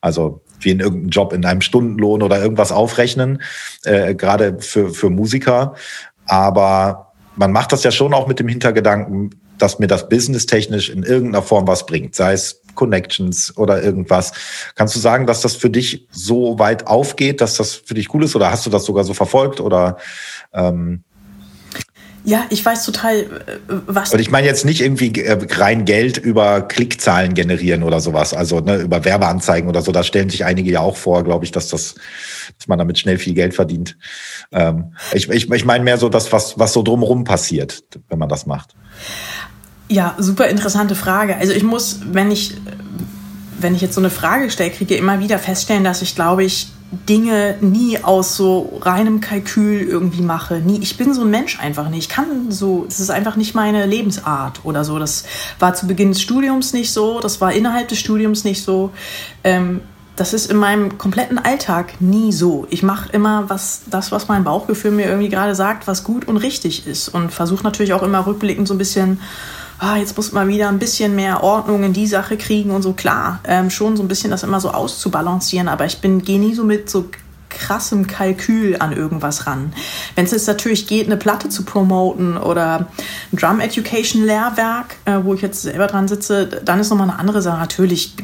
also 0.00 0.42
wie 0.60 0.70
in 0.70 0.80
irgendeinem 0.80 1.10
Job 1.10 1.32
in 1.32 1.44
einem 1.44 1.60
Stundenlohn 1.60 2.22
oder 2.22 2.40
irgendwas 2.40 2.72
aufrechnen, 2.72 3.42
äh, 3.84 4.14
gerade 4.14 4.58
für, 4.60 4.90
für 4.90 5.10
Musiker. 5.10 5.74
Aber 6.26 7.12
man 7.36 7.52
macht 7.52 7.72
das 7.72 7.84
ja 7.84 7.90
schon 7.90 8.14
auch 8.14 8.26
mit 8.26 8.38
dem 8.38 8.48
Hintergedanken, 8.48 9.30
dass 9.58 9.78
mir 9.78 9.86
das 9.86 10.08
businesstechnisch 10.08 10.88
in 10.88 11.02
irgendeiner 11.02 11.42
Form 11.42 11.66
was 11.66 11.86
bringt, 11.86 12.14
sei 12.14 12.32
es 12.32 12.62
Connections 12.74 13.56
oder 13.56 13.82
irgendwas. 13.82 14.32
Kannst 14.76 14.94
du 14.94 15.00
sagen, 15.00 15.26
dass 15.26 15.40
das 15.40 15.56
für 15.56 15.70
dich 15.70 16.06
so 16.10 16.58
weit 16.58 16.86
aufgeht, 16.86 17.40
dass 17.40 17.56
das 17.56 17.74
für 17.74 17.94
dich 17.94 18.14
cool 18.14 18.24
ist 18.24 18.36
oder 18.36 18.52
hast 18.52 18.66
du 18.66 18.70
das 18.70 18.84
sogar 18.84 19.02
so 19.04 19.14
verfolgt 19.14 19.60
oder 19.60 19.96
ähm, 20.52 21.02
ja, 22.24 22.44
ich 22.50 22.64
weiß 22.64 22.84
total, 22.84 23.16
äh, 23.16 23.26
was. 23.86 24.12
Und 24.12 24.18
ich 24.18 24.30
meine 24.30 24.46
jetzt 24.46 24.64
nicht 24.64 24.80
irgendwie 24.80 25.12
äh, 25.20 25.38
rein 25.50 25.84
Geld 25.84 26.18
über 26.18 26.62
Klickzahlen 26.62 27.34
generieren 27.34 27.82
oder 27.82 28.00
sowas, 28.00 28.34
also 28.34 28.60
ne, 28.60 28.76
über 28.76 29.04
Werbeanzeigen 29.04 29.68
oder 29.68 29.82
so. 29.82 29.92
Da 29.92 30.02
stellen 30.02 30.28
sich 30.28 30.44
einige 30.44 30.70
ja 30.70 30.80
auch 30.80 30.96
vor, 30.96 31.24
glaube 31.24 31.44
ich, 31.44 31.52
dass 31.52 31.68
das, 31.68 31.94
dass 32.58 32.68
man 32.68 32.78
damit 32.78 32.98
schnell 32.98 33.18
viel 33.18 33.34
Geld 33.34 33.54
verdient. 33.54 33.96
Ähm, 34.52 34.94
ich 35.12 35.28
ich, 35.28 35.50
ich 35.50 35.64
meine 35.64 35.84
mehr 35.84 35.98
so 35.98 36.08
das, 36.08 36.32
was, 36.32 36.58
was 36.58 36.72
so 36.72 36.82
drumherum 36.82 37.24
passiert, 37.24 37.82
wenn 38.08 38.18
man 38.18 38.28
das 38.28 38.46
macht. 38.46 38.74
Ja, 39.88 40.14
super 40.18 40.48
interessante 40.48 40.94
Frage. 40.94 41.36
Also 41.36 41.52
ich 41.52 41.62
muss, 41.62 42.00
wenn 42.04 42.30
ich, 42.30 42.54
wenn 43.58 43.74
ich 43.74 43.80
jetzt 43.80 43.94
so 43.94 44.00
eine 44.00 44.10
Frage 44.10 44.50
stelle, 44.50 44.70
kriege 44.70 44.96
immer 44.96 45.20
wieder 45.20 45.38
feststellen, 45.38 45.84
dass 45.84 46.02
ich, 46.02 46.14
glaube 46.14 46.44
ich, 46.44 46.68
Dinge 46.90 47.56
nie 47.60 48.02
aus 48.02 48.34
so 48.34 48.78
reinem 48.80 49.20
Kalkül 49.20 49.82
irgendwie 49.82 50.22
mache. 50.22 50.60
Nie, 50.60 50.78
ich 50.80 50.96
bin 50.96 51.12
so 51.12 51.20
ein 51.20 51.30
Mensch 51.30 51.60
einfach 51.60 51.90
nicht. 51.90 52.04
Ich 52.04 52.08
kann 52.08 52.50
so, 52.50 52.86
es 52.88 52.98
ist 52.98 53.10
einfach 53.10 53.36
nicht 53.36 53.54
meine 53.54 53.84
Lebensart 53.84 54.64
oder 54.64 54.84
so. 54.84 54.98
Das 54.98 55.24
war 55.58 55.74
zu 55.74 55.86
Beginn 55.86 56.12
des 56.12 56.22
Studiums 56.22 56.72
nicht 56.72 56.92
so, 56.92 57.20
das 57.20 57.40
war 57.42 57.52
innerhalb 57.52 57.88
des 57.88 57.98
Studiums 57.98 58.44
nicht 58.44 58.62
so. 58.62 58.90
Ähm, 59.44 59.82
das 60.16 60.32
ist 60.32 60.50
in 60.50 60.56
meinem 60.56 60.98
kompletten 60.98 61.38
Alltag 61.38 62.00
nie 62.00 62.32
so. 62.32 62.66
Ich 62.70 62.82
mache 62.82 63.10
immer 63.12 63.48
was, 63.48 63.82
das, 63.88 64.10
was 64.10 64.26
mein 64.26 64.42
Bauchgefühl 64.42 64.90
mir 64.90 65.06
irgendwie 65.06 65.28
gerade 65.28 65.54
sagt, 65.54 65.86
was 65.86 66.02
gut 66.02 66.26
und 66.26 66.38
richtig 66.38 66.86
ist. 66.88 67.08
Und 67.08 67.32
versuche 67.32 67.62
natürlich 67.62 67.92
auch 67.92 68.02
immer 68.02 68.26
rückblickend 68.26 68.66
so 68.66 68.74
ein 68.74 68.78
bisschen 68.78 69.20
ah, 69.78 69.96
jetzt 69.96 70.16
muss 70.16 70.32
man 70.32 70.48
wieder 70.48 70.68
ein 70.68 70.78
bisschen 70.78 71.14
mehr 71.14 71.42
Ordnung 71.42 71.82
in 71.84 71.92
die 71.92 72.06
Sache 72.06 72.36
kriegen 72.36 72.70
und 72.70 72.82
so. 72.82 72.92
Klar, 72.92 73.40
ähm, 73.44 73.70
schon 73.70 73.96
so 73.96 74.02
ein 74.02 74.08
bisschen 74.08 74.30
das 74.30 74.42
immer 74.42 74.60
so 74.60 74.70
auszubalancieren, 74.70 75.68
aber 75.68 75.86
ich 75.86 76.00
bin, 76.00 76.22
gehe 76.22 76.40
nie 76.40 76.54
so 76.54 76.64
mit 76.64 76.90
so 76.90 77.08
krassem 77.48 78.06
Kalkül 78.06 78.76
an 78.78 78.92
irgendwas 78.92 79.46
ran. 79.46 79.72
Wenn 80.14 80.24
es 80.24 80.32
jetzt 80.32 80.46
natürlich 80.46 80.86
geht, 80.86 81.06
eine 81.06 81.16
Platte 81.16 81.48
zu 81.48 81.64
promoten 81.64 82.36
oder 82.36 82.88
ein 83.32 83.36
Drum 83.38 83.60
Education 83.60 84.24
Lehrwerk, 84.24 84.96
äh, 85.04 85.18
wo 85.22 85.34
ich 85.34 85.42
jetzt 85.42 85.62
selber 85.62 85.86
dran 85.86 86.08
sitze, 86.08 86.46
dann 86.46 86.80
ist 86.80 86.90
nochmal 86.90 87.10
eine 87.10 87.18
andere 87.18 87.42
Sache. 87.42 87.58
Natürlich 87.58 88.14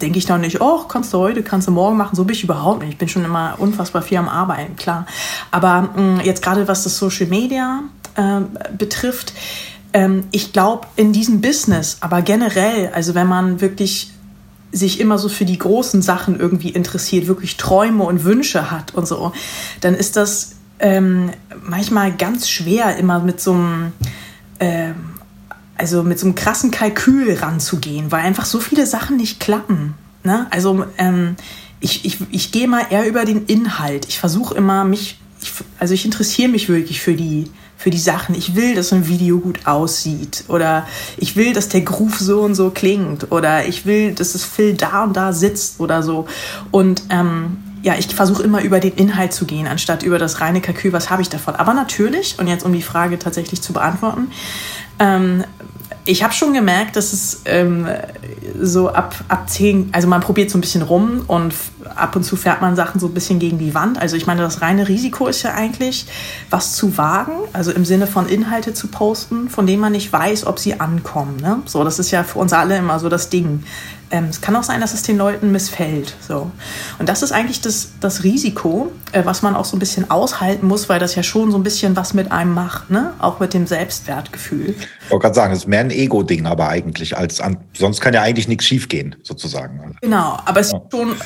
denke 0.00 0.18
ich 0.18 0.26
da 0.26 0.38
nicht, 0.38 0.60
oh, 0.60 0.84
kannst 0.88 1.12
du 1.12 1.18
heute, 1.18 1.42
kannst 1.42 1.68
du 1.68 1.72
morgen 1.72 1.96
machen. 1.96 2.16
So 2.16 2.24
bin 2.24 2.34
ich 2.34 2.44
überhaupt 2.44 2.80
nicht. 2.80 2.92
Ich 2.92 2.98
bin 2.98 3.08
schon 3.08 3.24
immer 3.24 3.54
unfassbar 3.58 4.02
viel 4.02 4.18
am 4.18 4.28
Arbeiten, 4.28 4.76
klar. 4.76 5.06
Aber 5.50 5.90
mh, 5.96 6.22
jetzt 6.24 6.42
gerade 6.42 6.66
was 6.66 6.84
das 6.84 6.98
Social 6.98 7.26
Media 7.26 7.82
äh, 8.16 8.40
betrifft, 8.76 9.34
ähm, 9.94 10.24
ich 10.32 10.52
glaube, 10.52 10.88
in 10.96 11.12
diesem 11.12 11.40
Business, 11.40 11.98
aber 12.00 12.20
generell, 12.20 12.90
also 12.92 13.14
wenn 13.14 13.28
man 13.28 13.60
wirklich 13.62 14.10
sich 14.72 14.98
immer 14.98 15.18
so 15.18 15.28
für 15.28 15.44
die 15.44 15.56
großen 15.56 16.02
Sachen 16.02 16.38
irgendwie 16.38 16.70
interessiert, 16.70 17.28
wirklich 17.28 17.56
Träume 17.56 18.02
und 18.02 18.24
Wünsche 18.24 18.72
hat 18.72 18.92
und 18.92 19.06
so, 19.06 19.32
dann 19.80 19.94
ist 19.94 20.16
das 20.16 20.56
ähm, 20.80 21.30
manchmal 21.62 22.12
ganz 22.12 22.48
schwer, 22.48 22.96
immer 22.96 23.20
mit 23.20 23.40
so 23.40 23.52
einem, 23.52 23.92
ähm, 24.58 24.96
also 25.78 26.02
mit 26.02 26.18
so 26.18 26.26
einem 26.26 26.34
krassen 26.34 26.72
Kalkül 26.72 27.34
ranzugehen, 27.34 28.10
weil 28.10 28.24
einfach 28.24 28.46
so 28.46 28.58
viele 28.58 28.86
Sachen 28.86 29.16
nicht 29.16 29.38
klappen. 29.38 29.94
Ne? 30.24 30.48
Also 30.50 30.86
ähm, 30.98 31.36
ich, 31.78 32.04
ich, 32.04 32.18
ich 32.32 32.50
gehe 32.50 32.66
mal 32.66 32.84
eher 32.90 33.06
über 33.06 33.24
den 33.24 33.46
Inhalt. 33.46 34.06
Ich 34.08 34.18
versuche 34.18 34.56
immer 34.56 34.84
mich, 34.84 35.20
ich, 35.40 35.52
also 35.78 35.94
ich 35.94 36.04
interessiere 36.04 36.48
mich 36.48 36.68
wirklich 36.68 37.00
für 37.00 37.14
die 37.14 37.48
für 37.76 37.90
die 37.90 37.98
Sachen. 37.98 38.34
Ich 38.34 38.54
will, 38.54 38.74
dass 38.74 38.92
ein 38.92 39.08
Video 39.08 39.38
gut 39.38 39.66
aussieht 39.66 40.44
oder 40.48 40.86
ich 41.16 41.36
will, 41.36 41.52
dass 41.52 41.68
der 41.68 41.82
Groove 41.82 42.18
so 42.18 42.40
und 42.40 42.54
so 42.54 42.70
klingt 42.70 43.30
oder 43.30 43.66
ich 43.66 43.86
will, 43.86 44.14
dass 44.14 44.32
das 44.32 44.44
Phil 44.44 44.74
da 44.74 45.04
und 45.04 45.16
da 45.16 45.32
sitzt 45.32 45.80
oder 45.80 46.02
so. 46.02 46.26
Und 46.70 47.02
ähm, 47.10 47.58
ja, 47.82 47.94
ich 47.98 48.06
versuche 48.14 48.42
immer 48.42 48.62
über 48.62 48.80
den 48.80 48.94
Inhalt 48.94 49.34
zu 49.34 49.44
gehen, 49.44 49.66
anstatt 49.66 50.02
über 50.02 50.18
das 50.18 50.40
reine 50.40 50.62
Kalkül, 50.62 50.92
was 50.94 51.10
habe 51.10 51.20
ich 51.20 51.28
davon. 51.28 51.54
Aber 51.54 51.74
natürlich, 51.74 52.38
und 52.38 52.46
jetzt 52.46 52.64
um 52.64 52.72
die 52.72 52.82
Frage 52.82 53.18
tatsächlich 53.18 53.60
zu 53.60 53.74
beantworten, 53.74 54.28
ähm, 54.98 55.44
ich 56.06 56.22
habe 56.22 56.32
schon 56.32 56.52
gemerkt, 56.52 56.96
dass 56.96 57.12
es 57.12 57.42
ähm, 57.44 57.86
so 58.60 58.90
ab, 58.90 59.14
ab 59.28 59.48
10, 59.48 59.90
also 59.92 60.08
man 60.08 60.20
probiert 60.20 60.50
so 60.50 60.58
ein 60.58 60.60
bisschen 60.60 60.82
rum 60.82 61.24
und 61.26 61.54
ab 61.94 62.16
und 62.16 62.24
zu 62.24 62.36
fährt 62.36 62.60
man 62.60 62.76
Sachen 62.76 63.00
so 63.00 63.06
ein 63.06 63.14
bisschen 63.14 63.38
gegen 63.38 63.58
die 63.58 63.74
Wand. 63.74 63.98
Also 63.98 64.16
ich 64.16 64.26
meine, 64.26 64.42
das 64.42 64.60
reine 64.60 64.88
Risiko 64.88 65.26
ist 65.26 65.42
ja 65.42 65.54
eigentlich, 65.54 66.06
was 66.50 66.74
zu 66.74 66.96
wagen, 66.98 67.32
also 67.52 67.70
im 67.72 67.84
Sinne 67.84 68.06
von 68.06 68.28
Inhalte 68.28 68.74
zu 68.74 68.88
posten, 68.88 69.48
von 69.48 69.66
denen 69.66 69.80
man 69.80 69.92
nicht 69.92 70.12
weiß, 70.12 70.46
ob 70.46 70.58
sie 70.58 70.80
ankommen. 70.80 71.36
Ne? 71.40 71.62
So, 71.66 71.84
das 71.84 71.98
ist 71.98 72.10
ja 72.10 72.24
für 72.24 72.38
uns 72.38 72.52
alle 72.52 72.76
immer 72.76 72.98
so 72.98 73.08
das 73.08 73.28
Ding. 73.30 73.64
Ähm, 74.10 74.26
es 74.30 74.40
kann 74.40 74.54
auch 74.54 74.62
sein, 74.62 74.80
dass 74.80 74.94
es 74.94 75.02
den 75.02 75.16
Leuten 75.16 75.50
missfällt. 75.50 76.14
So. 76.20 76.50
Und 76.98 77.08
das 77.08 77.22
ist 77.22 77.32
eigentlich 77.32 77.60
das, 77.60 77.92
das 78.00 78.22
Risiko, 78.22 78.92
äh, 79.12 79.24
was 79.24 79.42
man 79.42 79.56
auch 79.56 79.64
so 79.64 79.76
ein 79.76 79.80
bisschen 79.80 80.10
aushalten 80.10 80.66
muss, 80.66 80.88
weil 80.88 81.00
das 81.00 81.14
ja 81.14 81.22
schon 81.22 81.50
so 81.50 81.58
ein 81.58 81.62
bisschen 81.62 81.96
was 81.96 82.14
mit 82.14 82.30
einem 82.30 82.54
macht, 82.54 82.90
ne? 82.90 83.14
auch 83.18 83.40
mit 83.40 83.54
dem 83.54 83.66
Selbstwertgefühl. 83.66 84.74
Ich 85.04 85.10
wollte 85.10 85.22
gerade 85.22 85.34
sagen, 85.34 85.52
es 85.52 85.60
ist 85.60 85.68
mehr 85.68 85.80
ein 85.80 85.90
Ego-Ding 85.90 86.46
aber 86.46 86.68
eigentlich, 86.68 87.16
als 87.16 87.40
an, 87.40 87.56
sonst 87.76 88.00
kann 88.00 88.14
ja 88.14 88.22
eigentlich 88.22 88.46
nichts 88.46 88.64
schiefgehen, 88.66 89.16
sozusagen. 89.22 89.96
Genau, 90.00 90.38
aber 90.44 90.60
es 90.60 90.72
ja. 90.72 90.78
ist 90.78 90.92
schon 90.92 91.16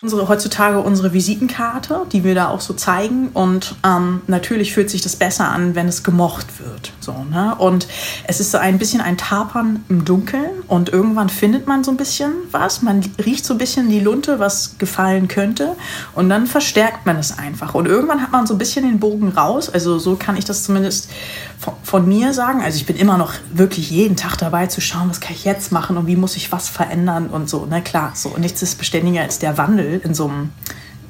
unsere, 0.00 0.28
heutzutage 0.28 0.78
unsere 0.78 1.12
Visitenkarte, 1.12 2.02
die 2.12 2.22
wir 2.22 2.34
da 2.34 2.48
auch 2.48 2.60
so 2.60 2.74
zeigen. 2.74 3.30
Und 3.34 3.74
ähm, 3.84 4.22
natürlich 4.28 4.72
fühlt 4.72 4.90
sich 4.90 5.02
das 5.02 5.16
besser 5.16 5.48
an, 5.48 5.74
wenn 5.74 5.88
es 5.88 6.04
gemocht 6.04 6.60
wird. 6.60 6.92
So, 7.00 7.12
ne? 7.30 7.56
Und 7.56 7.88
es 8.24 8.38
ist 8.38 8.52
so 8.52 8.58
ein 8.58 8.78
bisschen 8.78 9.00
ein 9.00 9.16
Tapern 9.16 9.84
im 9.88 10.04
Dunkeln 10.04 10.50
und 10.68 10.88
irgendwann 10.88 11.28
findet 11.28 11.66
man 11.66 11.82
so 11.82 11.90
ein 11.90 11.96
bisschen 11.96 12.32
was. 12.52 12.82
Man 12.82 13.04
riecht 13.24 13.44
so 13.44 13.54
ein 13.54 13.58
bisschen 13.58 13.88
die 13.88 14.00
Lunte, 14.00 14.38
was 14.38 14.78
gefallen 14.78 15.26
könnte. 15.26 15.74
Und 16.14 16.28
dann 16.28 16.46
verstärkt 16.46 17.04
man 17.04 17.16
es 17.16 17.36
einfach. 17.36 17.74
Und 17.74 17.86
irgendwann 17.86 18.22
hat 18.22 18.30
man 18.30 18.46
so 18.46 18.54
ein 18.54 18.58
bisschen 18.58 18.84
den 18.84 19.00
Bogen 19.00 19.30
raus. 19.30 19.68
Also 19.68 19.98
so 19.98 20.14
kann 20.14 20.36
ich 20.36 20.44
das 20.44 20.62
zumindest 20.62 21.10
von, 21.58 21.74
von 21.82 22.08
mir 22.08 22.32
sagen. 22.32 22.62
Also 22.62 22.76
ich 22.76 22.86
bin 22.86 22.96
immer 22.96 23.18
noch 23.18 23.34
wirklich 23.52 23.90
jeden 23.90 24.16
Tag 24.16 24.36
dabei 24.36 24.66
zu 24.66 24.80
schauen, 24.80 25.10
was 25.10 25.20
kann 25.20 25.32
ich 25.32 25.44
jetzt 25.44 25.72
machen 25.72 25.96
und 25.96 26.06
wie 26.06 26.16
muss 26.16 26.36
ich 26.36 26.52
was 26.52 26.68
verändern 26.68 27.28
und 27.28 27.48
so. 27.50 27.66
Ne? 27.66 27.82
Klar, 27.82 28.12
so. 28.14 28.36
nichts 28.38 28.62
ist 28.62 28.78
beständiger 28.78 29.22
als 29.22 29.38
der 29.38 29.58
Wandel 29.58 30.00
in 30.04 30.14
so 30.14 30.28
einem, 30.28 30.50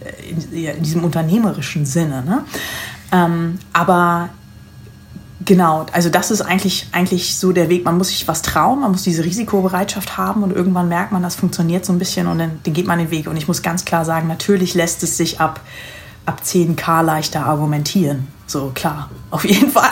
äh, 0.00 0.30
in, 0.30 0.76
in 0.76 0.82
diesem 0.82 1.04
unternehmerischen 1.04 1.84
Sinne. 1.86 2.22
Ne? 2.24 2.44
Ähm, 3.12 3.58
aber 3.72 4.30
Genau, 5.44 5.86
also 5.92 6.10
das 6.10 6.30
ist 6.30 6.42
eigentlich, 6.42 6.88
eigentlich 6.92 7.36
so 7.36 7.52
der 7.52 7.70
Weg. 7.70 7.84
Man 7.84 7.96
muss 7.96 8.08
sich 8.08 8.26
was 8.26 8.42
trauen, 8.42 8.80
man 8.80 8.90
muss 8.90 9.02
diese 9.02 9.24
Risikobereitschaft 9.24 10.18
haben 10.18 10.42
und 10.42 10.52
irgendwann 10.52 10.88
merkt 10.88 11.10
man, 11.10 11.22
das 11.22 11.36
funktioniert 11.36 11.86
so 11.86 11.92
ein 11.94 11.98
bisschen 11.98 12.26
und 12.26 12.38
dann, 12.38 12.58
dann 12.64 12.74
geht 12.74 12.86
man 12.86 12.98
den 12.98 13.10
Weg. 13.10 13.28
Und 13.28 13.36
ich 13.36 13.48
muss 13.48 13.62
ganz 13.62 13.84
klar 13.84 14.04
sagen, 14.04 14.26
natürlich 14.26 14.74
lässt 14.74 15.02
es 15.04 15.16
sich 15.16 15.40
ab, 15.40 15.60
ab 16.26 16.42
10k 16.44 17.02
leichter 17.02 17.46
argumentieren. 17.46 18.26
So, 18.48 18.72
klar, 18.74 19.10
auf 19.30 19.44
jeden 19.44 19.70
Fall. 19.70 19.90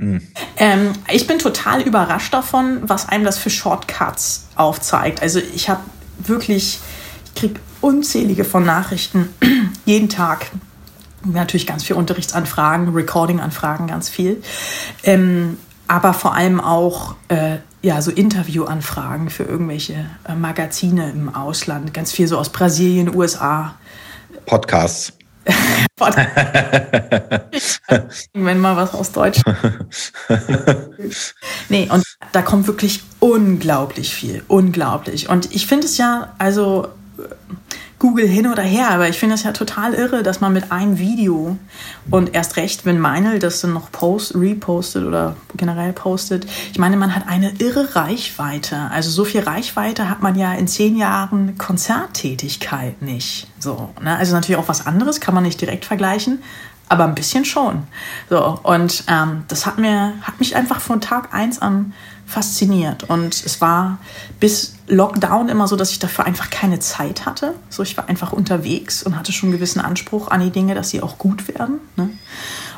Mhm. 0.00 0.22
ähm, 0.56 0.92
ich 1.12 1.26
bin 1.26 1.38
total 1.38 1.82
überrascht 1.82 2.32
davon, 2.32 2.80
was 2.82 3.08
einem 3.08 3.24
das 3.24 3.38
für 3.38 3.50
Shortcuts 3.50 4.48
aufzeigt. 4.56 5.22
Also 5.22 5.38
ich 5.54 5.68
habe 5.68 5.82
wirklich, 6.18 6.80
ich 7.26 7.34
kriege 7.34 7.60
unzählige 7.80 8.44
von 8.44 8.64
Nachrichten 8.64 9.28
jeden 9.84 10.08
Tag. 10.08 10.46
Natürlich 11.24 11.66
ganz 11.66 11.84
viel 11.84 11.96
Unterrichtsanfragen, 11.96 12.94
Recording-Anfragen, 12.94 13.86
ganz 13.86 14.08
viel. 14.08 14.42
Ähm, 15.02 15.58
aber 15.88 16.14
vor 16.14 16.34
allem 16.34 16.60
auch 16.60 17.16
äh, 17.28 17.58
ja, 17.82 18.00
so 18.00 18.10
Interviewanfragen 18.10 19.28
für 19.28 19.42
irgendwelche 19.42 20.06
äh, 20.26 20.34
Magazine 20.34 21.10
im 21.10 21.34
Ausland. 21.34 21.92
Ganz 21.92 22.12
viel 22.12 22.28
so 22.28 22.38
aus 22.38 22.50
Brasilien, 22.50 23.14
USA. 23.14 23.74
Podcasts. 24.46 25.17
Wenn 28.34 28.58
mal 28.60 28.76
was 28.76 28.94
aus 28.94 29.12
Deutsch. 29.12 29.40
nee, 31.68 31.88
und 31.90 32.04
da 32.32 32.42
kommt 32.42 32.66
wirklich 32.66 33.02
unglaublich 33.20 34.14
viel. 34.14 34.42
Unglaublich. 34.48 35.28
Und 35.28 35.54
ich 35.54 35.66
finde 35.66 35.86
es 35.86 35.98
ja, 35.98 36.34
also 36.38 36.88
Google 37.98 38.28
hin 38.28 38.46
oder 38.46 38.62
her, 38.62 38.90
aber 38.90 39.08
ich 39.08 39.18
finde 39.18 39.34
es 39.34 39.42
ja 39.42 39.52
total 39.52 39.92
irre, 39.94 40.22
dass 40.22 40.40
man 40.40 40.52
mit 40.52 40.70
einem 40.70 40.98
Video 40.98 41.56
und 42.10 42.34
erst 42.34 42.56
recht, 42.56 42.86
wenn 42.86 43.00
Meinl 43.00 43.40
das 43.40 43.60
dann 43.60 43.72
noch 43.72 43.90
post, 43.90 44.36
repostet 44.36 45.04
oder 45.04 45.34
generell 45.56 45.92
postet, 45.92 46.46
ich 46.72 46.78
meine, 46.78 46.96
man 46.96 47.14
hat 47.14 47.26
eine 47.26 47.52
irre 47.58 47.96
Reichweite. 47.96 48.76
Also 48.92 49.10
so 49.10 49.24
viel 49.24 49.40
Reichweite 49.40 50.08
hat 50.08 50.22
man 50.22 50.36
ja 50.36 50.52
in 50.52 50.68
zehn 50.68 50.96
Jahren 50.96 51.58
Konzerttätigkeit 51.58 53.02
nicht. 53.02 53.48
So, 53.58 53.90
ne? 54.00 54.16
Also 54.16 54.32
natürlich 54.34 54.60
auch 54.60 54.68
was 54.68 54.86
anderes, 54.86 55.20
kann 55.20 55.34
man 55.34 55.42
nicht 55.42 55.60
direkt 55.60 55.84
vergleichen, 55.84 56.40
aber 56.88 57.04
ein 57.04 57.16
bisschen 57.16 57.44
schon. 57.44 57.82
So, 58.30 58.60
und 58.62 59.04
ähm, 59.08 59.44
das 59.48 59.66
hat 59.66 59.78
mir, 59.78 60.14
hat 60.22 60.38
mich 60.38 60.54
einfach 60.54 60.80
von 60.80 61.00
Tag 61.00 61.34
eins 61.34 61.60
an 61.60 61.92
fasziniert. 62.28 63.04
Und 63.04 63.34
es 63.44 63.60
war 63.60 63.98
bis 64.38 64.74
Lockdown 64.86 65.48
immer 65.48 65.66
so, 65.66 65.76
dass 65.76 65.90
ich 65.90 65.98
dafür 65.98 66.26
einfach 66.26 66.50
keine 66.50 66.78
Zeit 66.78 67.26
hatte. 67.26 67.54
So, 67.70 67.82
ich 67.82 67.96
war 67.96 68.08
einfach 68.08 68.32
unterwegs 68.32 69.02
und 69.02 69.16
hatte 69.16 69.32
schon 69.32 69.48
einen 69.48 69.58
gewissen 69.58 69.80
Anspruch 69.80 70.28
an 70.28 70.40
die 70.40 70.50
Dinge, 70.50 70.74
dass 70.74 70.90
sie 70.90 71.00
auch 71.00 71.18
gut 71.18 71.48
werden. 71.48 71.80
Ne? 71.96 72.10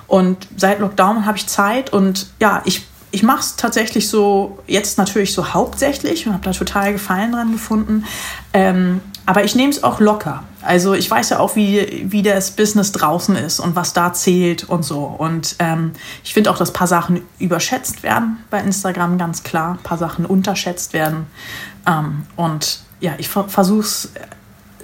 Und 0.06 0.48
seit 0.56 0.78
Lockdown 0.78 1.26
habe 1.26 1.36
ich 1.36 1.46
Zeit 1.46 1.92
und 1.92 2.28
ja, 2.40 2.62
ich 2.64 2.86
ich 3.12 3.22
mache 3.24 3.40
es 3.40 3.56
tatsächlich 3.56 4.08
so, 4.08 4.58
jetzt 4.68 4.96
natürlich 4.96 5.32
so 5.32 5.52
hauptsächlich 5.52 6.26
und 6.26 6.32
habe 6.32 6.44
da 6.44 6.52
total 6.52 6.92
Gefallen 6.92 7.32
dran 7.32 7.50
gefunden. 7.50 8.04
Ähm, 8.52 9.00
aber 9.26 9.44
ich 9.44 9.54
nehme 9.54 9.70
es 9.70 9.82
auch 9.82 10.00
locker. 10.00 10.44
Also 10.62 10.92
ich 10.94 11.10
weiß 11.10 11.30
ja 11.30 11.38
auch, 11.38 11.56
wie, 11.56 12.06
wie 12.10 12.22
das 12.22 12.50
Business 12.50 12.92
draußen 12.92 13.36
ist 13.36 13.60
und 13.60 13.76
was 13.76 13.92
da 13.92 14.12
zählt 14.12 14.64
und 14.64 14.84
so. 14.84 15.04
Und 15.04 15.56
ähm, 15.58 15.92
ich 16.22 16.34
finde 16.34 16.50
auch, 16.50 16.58
dass 16.58 16.70
ein 16.70 16.74
paar 16.74 16.86
Sachen 16.86 17.22
überschätzt 17.38 18.02
werden 18.02 18.38
bei 18.50 18.60
Instagram, 18.60 19.18
ganz 19.18 19.42
klar. 19.42 19.72
Ein 19.72 19.82
paar 19.82 19.98
Sachen 19.98 20.26
unterschätzt 20.26 20.92
werden. 20.92 21.26
Ähm, 21.86 22.26
und 22.36 22.80
ja, 23.00 23.14
ich 23.18 23.28
versuche 23.28 23.80
es 23.80 24.12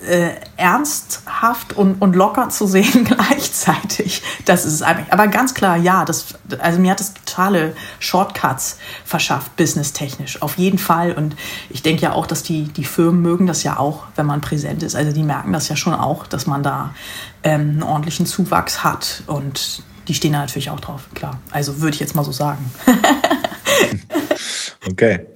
äh, 0.06 0.34
ernsthaft 0.56 1.72
und, 1.72 2.00
und 2.00 2.14
locker 2.14 2.48
zu 2.48 2.66
sehen 2.66 3.04
gleichzeitig. 3.04 4.22
Das 4.44 4.64
ist 4.64 4.74
es 4.74 4.82
eigentlich. 4.82 5.12
Aber 5.12 5.28
ganz 5.28 5.54
klar, 5.54 5.76
ja, 5.76 6.04
das, 6.04 6.34
also 6.58 6.78
mir 6.78 6.92
hat 6.92 7.00
das 7.00 7.14
totale 7.14 7.74
Shortcuts 7.98 8.78
verschafft, 9.04 9.56
businesstechnisch. 9.56 10.42
Auf 10.42 10.58
jeden 10.58 10.78
Fall. 10.78 11.12
Und 11.12 11.36
ich 11.70 11.82
denke 11.82 12.02
ja 12.02 12.12
auch, 12.12 12.26
dass 12.26 12.42
die, 12.42 12.64
die 12.64 12.84
Firmen 12.84 13.20
mögen 13.20 13.46
das 13.46 13.62
ja 13.62 13.78
auch, 13.78 14.04
wenn 14.16 14.26
man 14.26 14.40
präsent 14.40 14.82
ist. 14.82 14.94
Also 14.94 15.12
die 15.12 15.22
merken 15.22 15.52
das 15.52 15.68
ja 15.68 15.76
schon 15.76 15.94
auch, 15.94 16.26
dass 16.26 16.46
man 16.46 16.62
da 16.62 16.94
ähm, 17.42 17.60
einen 17.60 17.82
ordentlichen 17.82 18.26
Zuwachs 18.26 18.84
hat. 18.84 19.22
Und 19.26 19.82
die 20.08 20.14
stehen 20.14 20.32
da 20.32 20.38
natürlich 20.38 20.70
auch 20.70 20.80
drauf, 20.80 21.02
klar. 21.14 21.40
Also 21.50 21.80
würde 21.80 21.94
ich 21.94 22.00
jetzt 22.00 22.14
mal 22.14 22.24
so 22.24 22.32
sagen. 22.32 22.70
okay. 24.88 25.26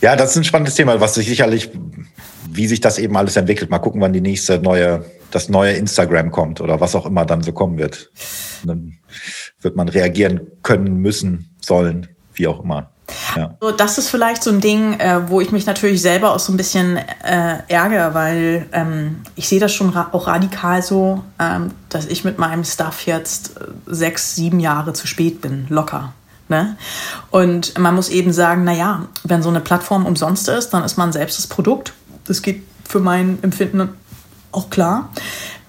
Ja, 0.00 0.16
das 0.16 0.32
ist 0.32 0.36
ein 0.36 0.44
spannendes 0.44 0.74
Thema, 0.74 1.00
was 1.00 1.14
sich 1.14 1.26
sicherlich 1.26 1.70
wie 2.54 2.68
sich 2.68 2.80
das 2.80 2.98
eben 2.98 3.16
alles 3.16 3.36
entwickelt. 3.36 3.70
Mal 3.70 3.80
gucken, 3.80 4.00
wann 4.00 4.12
die 4.12 4.20
nächste 4.20 4.58
neue, 4.58 5.04
das 5.30 5.48
neue 5.48 5.72
Instagram 5.72 6.30
kommt 6.30 6.60
oder 6.60 6.80
was 6.80 6.94
auch 6.94 7.06
immer 7.06 7.26
dann 7.26 7.42
so 7.42 7.52
kommen 7.52 7.78
wird. 7.78 8.10
Und 8.62 8.68
dann 8.68 8.98
wird 9.60 9.76
man 9.76 9.88
reagieren 9.88 10.40
können, 10.62 10.98
müssen, 10.98 11.50
sollen, 11.60 12.08
wie 12.34 12.46
auch 12.46 12.62
immer. 12.62 12.90
Ja. 13.36 13.56
So, 13.60 13.70
das 13.70 13.98
ist 13.98 14.08
vielleicht 14.08 14.42
so 14.42 14.50
ein 14.50 14.60
Ding, 14.60 14.98
äh, 14.98 15.28
wo 15.28 15.40
ich 15.40 15.52
mich 15.52 15.66
natürlich 15.66 16.00
selber 16.00 16.32
auch 16.32 16.38
so 16.38 16.52
ein 16.52 16.56
bisschen 16.56 16.96
äh, 16.96 17.58
ärgere, 17.68 18.14
weil 18.14 18.66
ähm, 18.72 19.16
ich 19.34 19.48
sehe 19.48 19.60
das 19.60 19.74
schon 19.74 19.90
ra 19.90 20.08
auch 20.12 20.26
radikal 20.26 20.80
so, 20.82 21.22
ähm, 21.38 21.72
dass 21.88 22.06
ich 22.06 22.24
mit 22.24 22.38
meinem 22.38 22.64
Stuff 22.64 23.04
jetzt 23.06 23.56
äh, 23.58 23.64
sechs, 23.86 24.36
sieben 24.36 24.60
Jahre 24.60 24.92
zu 24.94 25.06
spät 25.06 25.40
bin, 25.40 25.66
locker. 25.68 26.14
Ne? 26.48 26.76
Und 27.30 27.78
man 27.78 27.94
muss 27.94 28.08
eben 28.10 28.32
sagen, 28.32 28.64
naja, 28.64 29.06
wenn 29.24 29.42
so 29.42 29.48
eine 29.48 29.60
Plattform 29.60 30.06
umsonst 30.06 30.48
ist, 30.48 30.70
dann 30.70 30.84
ist 30.84 30.96
man 30.96 31.12
selbst 31.12 31.38
das 31.38 31.46
Produkt 31.46 31.94
das 32.24 32.42
geht 32.42 32.62
für 32.88 33.00
mein 33.00 33.38
Empfinden 33.42 33.90
auch 34.52 34.70
klar. 34.70 35.10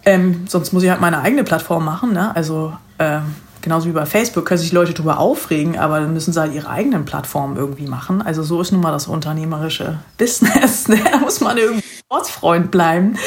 Ähm, 0.05 0.45
sonst 0.47 0.71
muss 0.73 0.83
ich 0.83 0.89
halt 0.89 1.01
meine 1.01 1.21
eigene 1.21 1.43
Plattform 1.43 1.83
machen. 1.85 2.13
Ne? 2.13 2.35
Also 2.35 2.73
äh, 2.97 3.19
genauso 3.61 3.87
wie 3.87 3.93
bei 3.93 4.05
Facebook 4.05 4.45
können 4.45 4.59
sich 4.59 4.71
Leute 4.71 4.93
darüber 4.93 5.19
aufregen, 5.19 5.77
aber 5.77 5.99
dann 5.99 6.13
müssen 6.13 6.31
sie 6.31 6.39
halt 6.39 6.53
ihre 6.53 6.69
eigenen 6.69 7.05
Plattformen 7.05 7.57
irgendwie 7.57 7.87
machen. 7.87 8.21
Also 8.21 8.43
so 8.43 8.61
ist 8.61 8.71
nun 8.71 8.81
mal 8.81 8.91
das 8.91 9.07
unternehmerische 9.07 9.99
Business. 10.17 10.87
Ne? 10.87 10.99
Da 11.11 11.17
muss 11.17 11.41
man 11.41 11.57
irgendwie 11.57 11.83
Ortsfreund 12.09 12.69
bleiben. 12.71 13.17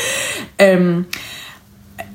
Ähm, 0.58 1.06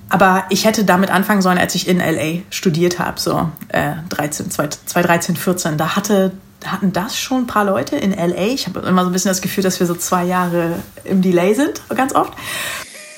aber 0.10 0.44
ich 0.50 0.66
hätte 0.66 0.86
damit 0.86 1.10
anfangen 1.10 1.42
sollen, 1.42 1.58
als 1.58 1.76
ich 1.76 1.88
in 1.88 1.98
LA 1.98 2.44
studiert 2.52 3.00
habe, 3.00 3.20
so 3.20 3.50
äh, 3.70 3.94
13, 4.10 4.52
2013, 4.52 5.36
14. 5.36 5.78
Da 5.78 5.96
hatte 5.96 6.32
hatten 6.66 6.94
das 6.94 7.18
schon 7.18 7.44
ein 7.44 7.48
paar 7.48 7.66
Leute 7.66 7.96
in 7.96 8.12
LA. 8.12 8.54
Ich 8.54 8.68
habe 8.68 8.80
immer 8.82 9.04
so 9.04 9.10
ein 9.10 9.14
bisschen 9.14 9.30
das 9.30 9.42
Gefühl, 9.42 9.64
dass 9.64 9.80
wir 9.80 9.88
so 9.88 9.96
zwei 9.96 10.24
Jahre 10.24 10.76
im 11.04 11.22
Delay 11.22 11.54
sind, 11.54 11.82
ganz 11.96 12.14
oft. 12.14 12.34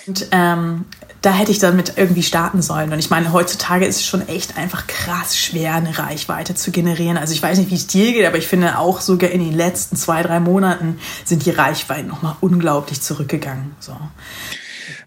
Und 0.07 0.27
ähm, 0.31 0.85
da 1.25 1.31
hätte 1.31 1.51
ich 1.51 1.57
damit 1.57 1.93
irgendwie 1.95 2.21
starten 2.21 2.61
sollen. 2.61 2.93
Und 2.93 2.99
ich 2.99 3.09
meine, 3.09 3.33
heutzutage 3.33 3.85
ist 3.85 3.95
es 3.95 4.05
schon 4.05 4.27
echt 4.27 4.57
einfach 4.57 4.85
krass 4.85 5.35
schwer, 5.35 5.73
eine 5.73 5.97
Reichweite 5.97 6.53
zu 6.53 6.69
generieren. 6.69 7.17
Also 7.17 7.33
ich 7.33 7.41
weiß 7.41 7.57
nicht, 7.57 7.71
wie 7.71 7.75
es 7.75 7.87
dir 7.87 8.13
geht, 8.13 8.25
aber 8.27 8.37
ich 8.37 8.45
finde 8.45 8.77
auch 8.77 9.01
sogar 9.01 9.31
in 9.31 9.43
den 9.43 9.53
letzten 9.53 9.95
zwei, 9.95 10.21
drei 10.21 10.39
Monaten 10.39 10.99
sind 11.23 11.45
die 11.45 11.49
Reichweiten 11.49 12.07
nochmal 12.07 12.35
unglaublich 12.41 13.01
zurückgegangen. 13.01 13.75
So. 13.79 13.97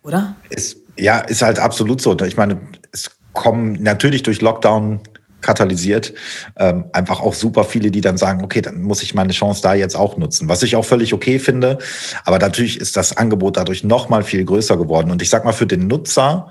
Oder? 0.03 0.35
Ist, 0.51 0.79
ja, 0.96 1.20
ist 1.20 1.42
halt 1.42 1.61
absolut 1.61 2.01
so. 2.01 2.18
Ich 2.20 2.37
meine, 2.37 2.61
es 2.90 3.12
kommen 3.33 3.74
natürlich 3.81 4.24
durch 4.24 4.40
Lockdown 4.40 5.01
katalysiert. 5.40 6.14
Ähm, 6.57 6.87
einfach 6.92 7.20
auch 7.20 7.35
super 7.35 7.64
viele, 7.64 7.90
die 7.90 8.01
dann 8.01 8.16
sagen, 8.16 8.42
okay, 8.44 8.61
dann 8.61 8.83
muss 8.83 9.03
ich 9.03 9.14
meine 9.14 9.33
Chance 9.33 9.62
da 9.62 9.74
jetzt 9.74 9.96
auch 9.96 10.16
nutzen. 10.16 10.48
Was 10.48 10.62
ich 10.62 10.77
auch 10.77 10.85
völlig 10.85 11.14
okay 11.14 11.38
finde. 11.38 11.79
Aber 12.24 12.38
natürlich 12.38 12.81
ist 12.81 12.96
das 12.96 13.16
Angebot 13.16 13.57
dadurch 13.57 13.85
noch 13.85 14.09
mal 14.09 14.24
viel 14.24 14.44
größer 14.44 14.77
geworden. 14.77 15.11
Und 15.11 15.22
ich 15.22 15.31
sag 15.31 15.44
mal, 15.44 15.53
für 15.53 15.66
den 15.66 15.87
Nutzer 15.87 16.51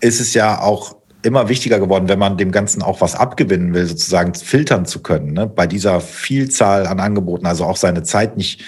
ist 0.00 0.20
es 0.20 0.34
ja 0.34 0.60
auch 0.60 0.96
immer 1.22 1.48
wichtiger 1.48 1.78
geworden, 1.78 2.08
wenn 2.08 2.18
man 2.18 2.36
dem 2.36 2.50
Ganzen 2.50 2.82
auch 2.82 3.00
was 3.00 3.14
abgewinnen 3.14 3.74
will, 3.74 3.86
sozusagen 3.86 4.34
filtern 4.34 4.86
zu 4.86 5.00
können, 5.00 5.32
ne? 5.32 5.46
bei 5.46 5.68
dieser 5.68 6.00
Vielzahl 6.00 6.86
an 6.86 6.98
Angeboten, 6.98 7.46
also 7.46 7.64
auch 7.64 7.76
seine 7.76 8.02
Zeit 8.02 8.36
nicht 8.36 8.64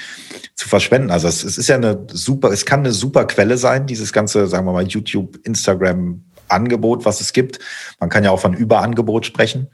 zu 0.55 0.69
verschwenden. 0.69 1.11
Also 1.11 1.27
es, 1.27 1.43
es 1.43 1.59
ist 1.59 1.69
ja 1.69 1.75
eine 1.75 2.07
super, 2.13 2.53
es 2.53 2.65
kann 2.65 2.81
eine 2.81 2.93
super 2.93 3.25
Quelle 3.25 3.59
sein, 3.59 3.87
dieses 3.87 4.13
ganze, 4.13 4.47
sagen 4.47 4.67
wir 4.67 4.73
mal, 4.73 4.87
YouTube, 4.87 5.39
Instagram, 5.45 6.23
Angebot, 6.55 7.05
was 7.05 7.21
es 7.21 7.33
gibt. 7.33 7.59
Man 8.01 8.09
kann 8.09 8.25
ja 8.25 8.31
auch 8.31 8.41
von 8.41 8.55
Überangebot 8.55 9.27
sprechen. 9.27 9.69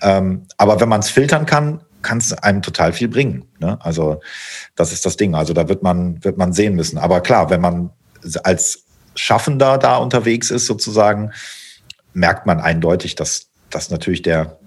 Ähm, 0.00 0.46
aber 0.56 0.80
wenn 0.80 0.88
man 0.88 1.00
es 1.00 1.10
filtern 1.10 1.46
kann, 1.46 1.82
kann 2.02 2.18
es 2.18 2.32
einem 2.32 2.62
total 2.62 2.92
viel 2.92 3.08
bringen. 3.08 3.44
Ne? 3.58 3.78
Also 3.80 4.20
das 4.76 4.92
ist 4.92 5.04
das 5.06 5.16
Ding. 5.16 5.34
Also 5.34 5.52
da 5.52 5.68
wird 5.68 5.82
man, 5.82 6.22
wird 6.24 6.38
man 6.38 6.52
sehen 6.52 6.74
müssen. 6.74 6.98
Aber 6.98 7.20
klar, 7.20 7.50
wenn 7.50 7.60
man 7.60 7.90
als 8.42 8.84
Schaffender 9.14 9.78
da 9.78 9.96
unterwegs 9.96 10.50
ist, 10.50 10.66
sozusagen, 10.66 11.32
merkt 12.12 12.46
man 12.46 12.60
eindeutig, 12.60 13.14
dass, 13.14 13.48
dass 13.70 13.90
natürlich 13.90 14.22
der 14.22 14.58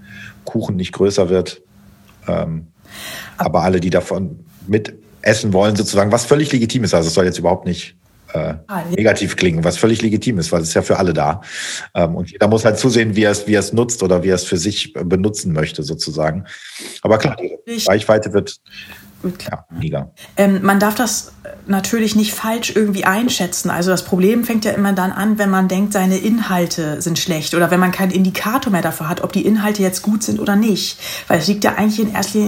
Kuchen 0.46 0.76
nicht 0.76 0.94
größer 0.94 1.30
wird. 1.30 1.62
Ähm, 2.28 2.68
aber 3.38 3.64
alle, 3.64 3.80
die 3.80 3.90
davon 3.90 4.46
mit 4.68 4.94
essen 5.22 5.54
wollen, 5.54 5.76
sozusagen, 5.76 6.12
was 6.12 6.26
völlig 6.26 6.52
legitim 6.52 6.84
ist. 6.84 6.94
Also 6.94 7.08
es 7.08 7.14
soll 7.14 7.26
jetzt 7.26 7.40
überhaupt 7.40 7.66
nicht 7.66 7.96
äh, 8.34 8.56
ah, 8.68 8.84
negativ 8.96 9.36
klingen, 9.36 9.64
was 9.64 9.78
völlig 9.78 10.02
legitim 10.02 10.40
ist, 10.40 10.52
weil 10.52 10.62
es 10.62 10.70
ist 10.70 10.74
ja 10.74 10.82
für 10.82 10.98
alle 10.98 11.14
da. 11.14 11.42
Ähm, 11.94 12.16
und 12.16 12.32
jeder 12.32 12.48
muss 12.48 12.66
halt 12.66 12.78
zusehen, 12.78 13.16
wie 13.16 13.24
er 13.24 13.32
es, 13.32 13.48
wie 13.48 13.56
er 13.56 13.60
es 13.60 13.74
nutzt 13.74 14.04
oder 14.04 14.24
wie 14.24 14.30
er 14.30 14.36
es 14.36 14.44
für 14.44 14.58
sich 14.58 14.94
benutzen 14.94 15.54
möchte, 15.54 15.84
sozusagen. 15.84 16.46
Aber 17.02 17.18
klar, 17.18 17.38
die 17.38 17.84
Reichweite 17.88 18.34
wird 18.34 18.60
ja, 19.24 19.66
mega. 19.70 20.12
Ähm, 20.38 20.62
man 20.64 20.80
darf 20.80 20.96
das 20.96 21.34
natürlich 21.68 22.16
nicht 22.16 22.34
falsch 22.34 22.74
irgendwie 22.76 23.06
einschätzen. 23.06 23.70
Also 23.70 23.92
das 23.92 24.04
Problem 24.04 24.44
fängt 24.44 24.66
ja 24.66 24.72
immer 24.72 24.94
dann 24.94 25.12
an, 25.12 25.38
wenn 25.38 25.50
man 25.50 25.68
denkt, 25.68 25.94
seine 25.94 26.18
Inhalte 26.18 27.02
sind 27.02 27.20
schlecht 27.20 27.54
oder 27.54 27.72
wenn 27.72 27.80
man 27.80 27.92
keinen 27.92 28.12
Indikator 28.12 28.72
mehr 28.72 28.82
dafür 28.82 29.10
hat, 29.10 29.22
ob 29.22 29.34
die 29.34 29.46
Inhalte 29.46 29.82
jetzt 29.82 30.02
gut 30.02 30.24
sind 30.24 30.40
oder 30.40 30.56
nicht. 30.56 31.00
Weil 31.28 31.40
es 31.40 31.48
liegt 31.48 31.64
ja 31.64 31.76
eigentlich 31.76 32.00
in 32.00 32.14
erster 32.14 32.40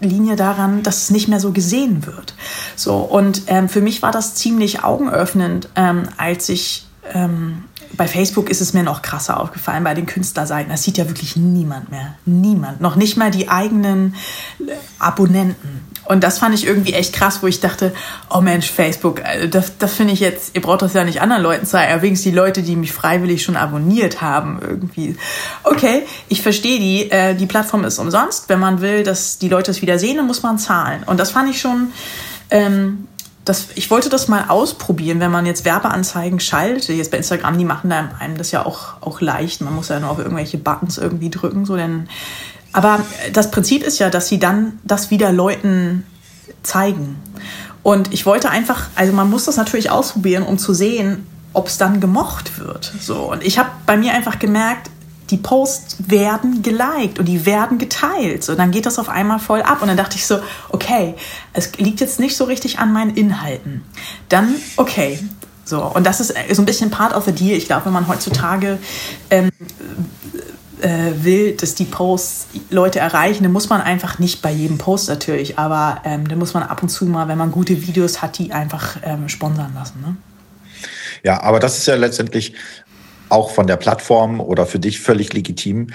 Linie 0.00 0.36
daran, 0.36 0.82
dass 0.82 1.04
es 1.04 1.10
nicht 1.10 1.28
mehr 1.28 1.40
so 1.40 1.52
gesehen 1.52 2.06
wird. 2.06 2.34
So 2.76 2.96
und 2.96 3.42
ähm, 3.46 3.68
für 3.68 3.80
mich 3.80 4.02
war 4.02 4.12
das 4.12 4.34
ziemlich 4.34 4.84
augenöffnend, 4.84 5.68
ähm, 5.76 6.08
als 6.16 6.48
ich 6.48 6.86
ähm, 7.14 7.64
bei 7.96 8.06
Facebook 8.06 8.50
ist 8.50 8.60
es 8.60 8.74
mir 8.74 8.82
noch 8.82 9.02
krasser 9.02 9.40
aufgefallen, 9.40 9.84
bei 9.84 9.94
den 9.94 10.06
Künstlerseiten. 10.06 10.70
Das 10.70 10.82
sieht 10.82 10.98
ja 10.98 11.08
wirklich 11.08 11.36
niemand 11.36 11.90
mehr. 11.90 12.14
Niemand. 12.26 12.80
Noch 12.80 12.96
nicht 12.96 13.16
mal 13.16 13.30
die 13.30 13.48
eigenen 13.48 14.14
äh, 14.60 14.72
Abonnenten. 14.98 15.77
Und 16.08 16.24
das 16.24 16.38
fand 16.38 16.54
ich 16.54 16.66
irgendwie 16.66 16.94
echt 16.94 17.12
krass, 17.12 17.42
wo 17.42 17.46
ich 17.46 17.60
dachte, 17.60 17.92
oh 18.30 18.40
Mensch, 18.40 18.70
Facebook, 18.70 19.22
also 19.22 19.46
das, 19.46 19.76
das 19.76 19.92
finde 19.92 20.14
ich 20.14 20.20
jetzt, 20.20 20.54
ihr 20.54 20.62
braucht 20.62 20.80
das 20.80 20.94
ja 20.94 21.04
nicht 21.04 21.20
anderen 21.20 21.42
Leuten 21.42 21.66
zeigen, 21.66 21.92
aber 21.92 22.00
wenigstens 22.00 22.30
die 22.30 22.36
Leute, 22.36 22.62
die 22.62 22.76
mich 22.76 22.94
freiwillig 22.94 23.42
schon 23.42 23.56
abonniert 23.56 24.22
haben, 24.22 24.58
irgendwie. 24.62 25.16
Okay, 25.64 26.06
ich 26.28 26.40
verstehe 26.40 26.78
die, 26.78 27.10
äh, 27.10 27.34
die 27.34 27.44
Plattform 27.44 27.84
ist 27.84 27.98
umsonst. 27.98 28.48
Wenn 28.48 28.58
man 28.58 28.80
will, 28.80 29.02
dass 29.02 29.36
die 29.36 29.50
Leute 29.50 29.70
es 29.70 29.82
wieder 29.82 29.98
sehen, 29.98 30.16
dann 30.16 30.26
muss 30.26 30.42
man 30.42 30.58
zahlen. 30.58 31.02
Und 31.04 31.20
das 31.20 31.30
fand 31.30 31.50
ich 31.50 31.60
schon, 31.60 31.92
ähm, 32.50 33.06
das, 33.44 33.68
ich 33.74 33.90
wollte 33.90 34.08
das 34.08 34.28
mal 34.28 34.46
ausprobieren, 34.48 35.20
wenn 35.20 35.30
man 35.30 35.44
jetzt 35.44 35.66
Werbeanzeigen 35.66 36.40
schaltet. 36.40 36.88
Jetzt 36.88 37.10
bei 37.10 37.18
Instagram, 37.18 37.58
die 37.58 37.64
machen 37.66 37.92
einem 37.92 38.38
das 38.38 38.50
ja 38.50 38.64
auch, 38.64 38.94
auch 39.02 39.20
leicht. 39.20 39.60
Man 39.60 39.74
muss 39.74 39.88
ja 39.88 40.00
nur 40.00 40.10
auf 40.10 40.18
irgendwelche 40.18 40.56
Buttons 40.56 40.96
irgendwie 40.96 41.30
drücken, 41.30 41.66
so 41.66 41.76
denn 41.76 42.08
aber 42.72 43.00
das 43.32 43.50
Prinzip 43.50 43.82
ist 43.82 43.98
ja, 43.98 44.10
dass 44.10 44.28
sie 44.28 44.38
dann 44.38 44.78
das 44.84 45.10
wieder 45.10 45.32
Leuten 45.32 46.04
zeigen. 46.62 47.16
Und 47.82 48.12
ich 48.12 48.26
wollte 48.26 48.50
einfach, 48.50 48.88
also 48.94 49.12
man 49.12 49.30
muss 49.30 49.44
das 49.44 49.56
natürlich 49.56 49.90
ausprobieren, 49.90 50.42
um 50.42 50.58
zu 50.58 50.74
sehen, 50.74 51.26
ob 51.52 51.68
es 51.68 51.78
dann 51.78 52.00
gemocht 52.00 52.58
wird. 52.58 52.92
So. 53.00 53.30
Und 53.32 53.42
ich 53.42 53.58
habe 53.58 53.70
bei 53.86 53.96
mir 53.96 54.12
einfach 54.12 54.38
gemerkt, 54.38 54.90
die 55.30 55.36
Posts 55.36 55.96
werden 56.08 56.62
geliked 56.62 57.18
und 57.18 57.26
die 57.26 57.44
werden 57.44 57.78
geteilt. 57.78 58.44
So, 58.44 58.54
dann 58.54 58.70
geht 58.70 58.86
das 58.86 58.98
auf 58.98 59.08
einmal 59.08 59.38
voll 59.38 59.62
ab. 59.62 59.82
Und 59.82 59.88
dann 59.88 59.96
dachte 59.96 60.16
ich 60.16 60.26
so, 60.26 60.38
okay, 60.70 61.14
es 61.52 61.76
liegt 61.76 62.00
jetzt 62.00 62.18
nicht 62.18 62.36
so 62.36 62.44
richtig 62.44 62.78
an 62.78 62.92
meinen 62.92 63.14
Inhalten. 63.14 63.82
Dann, 64.28 64.54
okay. 64.76 65.18
So, 65.64 65.82
und 65.82 66.06
das 66.06 66.20
ist 66.20 66.34
so 66.52 66.62
ein 66.62 66.64
bisschen 66.64 66.90
part 66.90 67.14
of 67.14 67.26
the 67.26 67.32
deal. 67.32 67.56
Ich 67.56 67.66
glaube, 67.66 67.86
wenn 67.86 67.92
man 67.92 68.08
heutzutage 68.08 68.78
ähm, 69.30 69.48
äh, 69.48 70.38
will, 70.82 71.56
dass 71.56 71.74
die 71.74 71.84
Posts 71.84 72.48
Leute 72.70 72.98
erreichen, 72.98 73.42
dann 73.42 73.52
muss 73.52 73.68
man 73.68 73.80
einfach 73.80 74.18
nicht 74.18 74.42
bei 74.42 74.50
jedem 74.50 74.78
Post 74.78 75.08
natürlich, 75.08 75.58
aber 75.58 76.02
ähm, 76.04 76.28
dann 76.28 76.38
muss 76.38 76.54
man 76.54 76.62
ab 76.62 76.82
und 76.82 76.88
zu 76.88 77.06
mal, 77.06 77.28
wenn 77.28 77.38
man 77.38 77.50
gute 77.50 77.86
Videos 77.86 78.22
hat, 78.22 78.38
die 78.38 78.52
einfach 78.52 78.96
ähm, 79.02 79.28
sponsern 79.28 79.72
lassen. 79.74 80.00
Ne? 80.00 80.16
Ja, 81.22 81.42
aber 81.42 81.60
das 81.60 81.78
ist 81.78 81.86
ja 81.86 81.94
letztendlich 81.96 82.54
auch 83.28 83.50
von 83.50 83.66
der 83.66 83.76
Plattform 83.76 84.40
oder 84.40 84.66
für 84.66 84.78
dich 84.78 85.00
völlig 85.00 85.32
legitim, 85.32 85.88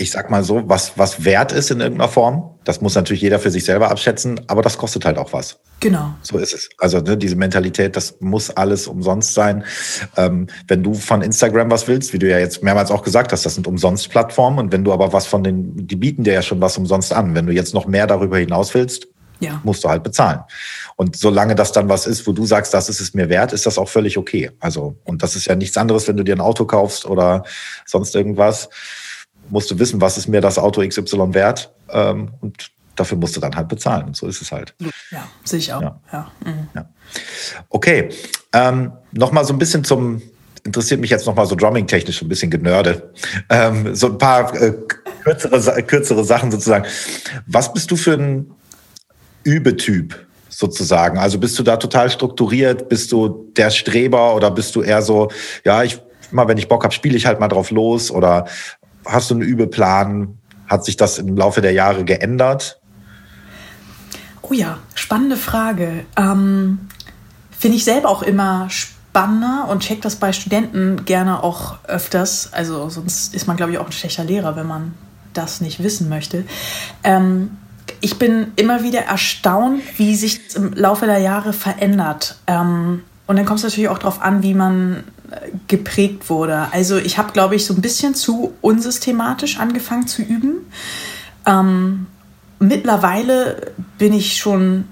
ich 0.00 0.10
sag 0.10 0.30
mal 0.30 0.42
so, 0.42 0.62
was, 0.66 0.96
was 0.96 1.24
wert 1.24 1.52
ist 1.52 1.70
in 1.70 1.80
irgendeiner 1.80 2.08
Form. 2.08 2.54
Das 2.64 2.80
muss 2.80 2.94
natürlich 2.94 3.20
jeder 3.20 3.38
für 3.38 3.50
sich 3.50 3.64
selber 3.64 3.90
abschätzen, 3.90 4.40
aber 4.46 4.62
das 4.62 4.78
kostet 4.78 5.04
halt 5.04 5.18
auch 5.18 5.32
was. 5.32 5.58
Genau. 5.80 6.14
So 6.22 6.38
ist 6.38 6.54
es. 6.54 6.70
Also 6.78 7.00
ne, 7.00 7.16
diese 7.16 7.36
Mentalität, 7.36 7.96
das 7.96 8.16
muss 8.20 8.50
alles 8.50 8.86
umsonst 8.86 9.34
sein. 9.34 9.64
Ähm, 10.16 10.46
wenn 10.68 10.82
du 10.82 10.94
von 10.94 11.20
Instagram 11.20 11.70
was 11.70 11.86
willst, 11.86 12.12
wie 12.14 12.18
du 12.18 12.28
ja 12.28 12.38
jetzt 12.38 12.62
mehrmals 12.62 12.90
auch 12.90 13.02
gesagt 13.02 13.32
hast, 13.32 13.44
das 13.44 13.54
sind 13.54 13.66
umsonst 13.66 14.08
Plattformen. 14.08 14.58
Und 14.58 14.72
wenn 14.72 14.84
du 14.84 14.92
aber 14.92 15.12
was 15.12 15.26
von 15.26 15.44
den, 15.44 15.86
die 15.86 15.96
bieten 15.96 16.24
dir 16.24 16.32
ja 16.32 16.42
schon 16.42 16.60
was 16.60 16.78
umsonst 16.78 17.12
an. 17.12 17.34
Wenn 17.34 17.46
du 17.46 17.52
jetzt 17.52 17.74
noch 17.74 17.86
mehr 17.86 18.06
darüber 18.06 18.38
hinaus 18.38 18.72
willst, 18.74 19.06
ja. 19.40 19.60
musst 19.64 19.84
du 19.84 19.88
halt 19.88 20.02
bezahlen. 20.02 20.40
Und 20.96 21.16
solange 21.16 21.54
das 21.54 21.72
dann 21.72 21.88
was 21.88 22.06
ist, 22.06 22.26
wo 22.26 22.32
du 22.32 22.46
sagst, 22.46 22.72
das 22.72 22.88
ist 22.88 23.00
es 23.00 23.12
mir 23.12 23.28
wert, 23.28 23.52
ist 23.52 23.66
das 23.66 23.76
auch 23.76 23.88
völlig 23.88 24.16
okay. 24.16 24.50
Also, 24.60 24.96
und 25.04 25.22
das 25.22 25.36
ist 25.36 25.46
ja 25.46 25.54
nichts 25.54 25.76
anderes, 25.76 26.08
wenn 26.08 26.16
du 26.16 26.24
dir 26.24 26.36
ein 26.36 26.40
Auto 26.40 26.64
kaufst 26.64 27.06
oder 27.06 27.44
sonst 27.86 28.14
irgendwas 28.14 28.68
musst 29.50 29.70
du 29.70 29.78
wissen, 29.78 30.00
was 30.00 30.18
ist 30.18 30.28
mir 30.28 30.40
das 30.40 30.58
Auto 30.58 30.86
XY 30.86 31.34
wert 31.34 31.72
ähm, 31.90 32.30
und 32.40 32.70
dafür 32.96 33.18
musst 33.18 33.36
du 33.36 33.40
dann 33.40 33.54
halt 33.56 33.68
bezahlen. 33.68 34.06
Und 34.06 34.16
so 34.16 34.26
ist 34.26 34.42
es 34.42 34.52
halt. 34.52 34.74
Ja, 35.10 35.26
sehe 35.44 35.58
ich 35.58 35.72
auch. 35.72 35.82
Ja. 35.82 36.00
ja. 36.12 36.32
Mhm. 36.44 36.68
ja. 36.74 36.88
Okay, 37.68 38.10
ähm, 38.52 38.92
nochmal 39.12 39.44
so 39.44 39.52
ein 39.52 39.58
bisschen 39.58 39.84
zum, 39.84 40.22
interessiert 40.64 41.00
mich 41.00 41.10
jetzt 41.10 41.26
nochmal 41.26 41.46
so 41.46 41.54
drumming-technisch 41.54 42.22
ein 42.22 42.28
bisschen 42.28 42.50
genörde. 42.50 43.12
Ähm, 43.48 43.94
so 43.94 44.08
ein 44.08 44.18
paar 44.18 44.54
äh, 44.54 44.74
kürzere, 45.24 45.82
kürzere 45.82 46.24
Sachen 46.24 46.50
sozusagen. 46.50 46.84
Was 47.46 47.72
bist 47.72 47.90
du 47.90 47.96
für 47.96 48.14
ein 48.14 48.50
Übetyp? 49.44 50.26
sozusagen? 50.52 51.16
Also 51.16 51.38
bist 51.38 51.58
du 51.58 51.62
da 51.62 51.76
total 51.78 52.10
strukturiert? 52.10 52.88
Bist 52.88 53.12
du 53.12 53.50
der 53.56 53.70
Streber 53.70 54.34
oder 54.34 54.50
bist 54.50 54.76
du 54.76 54.82
eher 54.82 55.00
so, 55.00 55.30
ja, 55.64 55.82
ich 55.82 56.00
mal, 56.32 56.46
wenn 56.48 56.58
ich 56.58 56.68
Bock 56.68 56.84
habe, 56.84 56.94
spiele 56.94 57.16
ich 57.16 57.26
halt 57.26 57.40
mal 57.40 57.48
drauf 57.48 57.70
los 57.70 58.10
oder 58.10 58.46
hast 59.06 59.30
du 59.30 59.34
einen 59.34 59.42
Übeplan? 59.42 60.38
Hat 60.66 60.84
sich 60.84 60.96
das 60.96 61.18
im 61.18 61.36
Laufe 61.36 61.60
der 61.60 61.72
Jahre 61.72 62.04
geändert? 62.04 62.80
Oh 64.42 64.52
ja, 64.52 64.78
spannende 64.94 65.36
Frage. 65.36 66.04
Ähm, 66.16 66.88
Finde 67.50 67.76
ich 67.76 67.84
selber 67.84 68.08
auch 68.08 68.22
immer 68.22 68.68
spannender 68.70 69.66
und 69.68 69.82
check 69.82 70.00
das 70.02 70.16
bei 70.16 70.32
Studenten 70.32 71.04
gerne 71.04 71.42
auch 71.42 71.78
öfters. 71.84 72.52
Also 72.52 72.88
sonst 72.88 73.34
ist 73.34 73.46
man, 73.46 73.56
glaube 73.56 73.72
ich, 73.72 73.78
auch 73.78 73.86
ein 73.86 73.92
schlechter 73.92 74.24
Lehrer, 74.24 74.56
wenn 74.56 74.66
man 74.66 74.94
das 75.34 75.60
nicht 75.60 75.82
wissen 75.82 76.08
möchte. 76.08 76.44
Ähm, 77.04 77.58
ich 78.00 78.18
bin 78.18 78.52
immer 78.56 78.82
wieder 78.82 79.00
erstaunt, 79.00 79.82
wie 79.98 80.14
sich 80.14 80.54
im 80.56 80.72
Laufe 80.72 81.06
der 81.06 81.18
Jahre 81.18 81.52
verändert. 81.52 82.36
Ähm, 82.46 83.02
und 83.26 83.36
dann 83.36 83.44
kommt 83.44 83.58
es 83.58 83.64
natürlich 83.64 83.88
auch 83.88 83.98
darauf 83.98 84.22
an, 84.22 84.42
wie 84.42 84.54
man 84.54 85.04
geprägt 85.68 86.28
wurde. 86.28 86.68
Also 86.72 86.96
ich 86.96 87.18
habe, 87.18 87.32
glaube 87.32 87.54
ich, 87.54 87.64
so 87.64 87.74
ein 87.74 87.80
bisschen 87.80 88.14
zu 88.14 88.54
unsystematisch 88.60 89.58
angefangen 89.58 90.06
zu 90.06 90.22
üben. 90.22 90.66
Ähm, 91.46 92.06
mittlerweile 92.58 93.72
bin 93.98 94.12
ich 94.12 94.36
schon, 94.36 94.84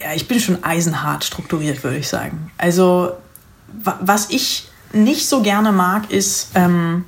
ja, 0.00 0.12
ich 0.14 0.28
bin 0.28 0.40
schon 0.40 0.62
eisenhart 0.62 1.24
strukturiert, 1.24 1.82
würde 1.82 1.98
ich 1.98 2.08
sagen. 2.08 2.50
Also 2.58 3.12
was 3.82 4.30
ich 4.30 4.68
nicht 4.92 5.28
so 5.28 5.42
gerne 5.42 5.72
mag, 5.72 6.10
ist 6.10 6.50
ähm, 6.54 7.04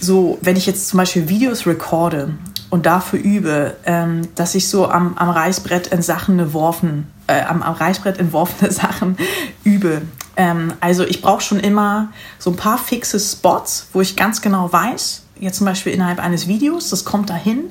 so, 0.00 0.38
wenn 0.42 0.56
ich 0.56 0.66
jetzt 0.66 0.88
zum 0.88 0.98
Beispiel 0.98 1.28
Videos 1.28 1.66
recorde 1.66 2.30
und 2.70 2.86
dafür 2.86 3.18
übe, 3.18 3.76
ähm, 3.84 4.28
dass 4.34 4.54
ich 4.54 4.68
so 4.68 4.88
am, 4.88 5.16
am 5.16 5.30
Reißbrett 5.30 5.88
in 5.88 6.02
Sachen 6.02 6.38
geworfen, 6.38 7.06
äh, 7.26 7.42
am, 7.42 7.62
am 7.62 7.74
Reißbrett 7.74 8.18
entworfene 8.18 8.70
Sachen 8.72 9.16
übe 9.64 10.02
Ähm, 10.36 10.72
also 10.80 11.04
ich 11.04 11.22
brauche 11.22 11.40
schon 11.40 11.60
immer 11.60 12.08
so 12.38 12.50
ein 12.50 12.56
paar 12.56 12.78
fixe 12.78 13.18
Spots, 13.18 13.88
wo 13.92 14.00
ich 14.00 14.16
ganz 14.16 14.42
genau 14.42 14.72
weiß, 14.72 15.22
jetzt 15.40 15.58
zum 15.58 15.66
Beispiel 15.66 15.92
innerhalb 15.92 16.18
eines 16.18 16.46
Videos, 16.46 16.90
das 16.90 17.04
kommt 17.04 17.30
dahin. 17.30 17.64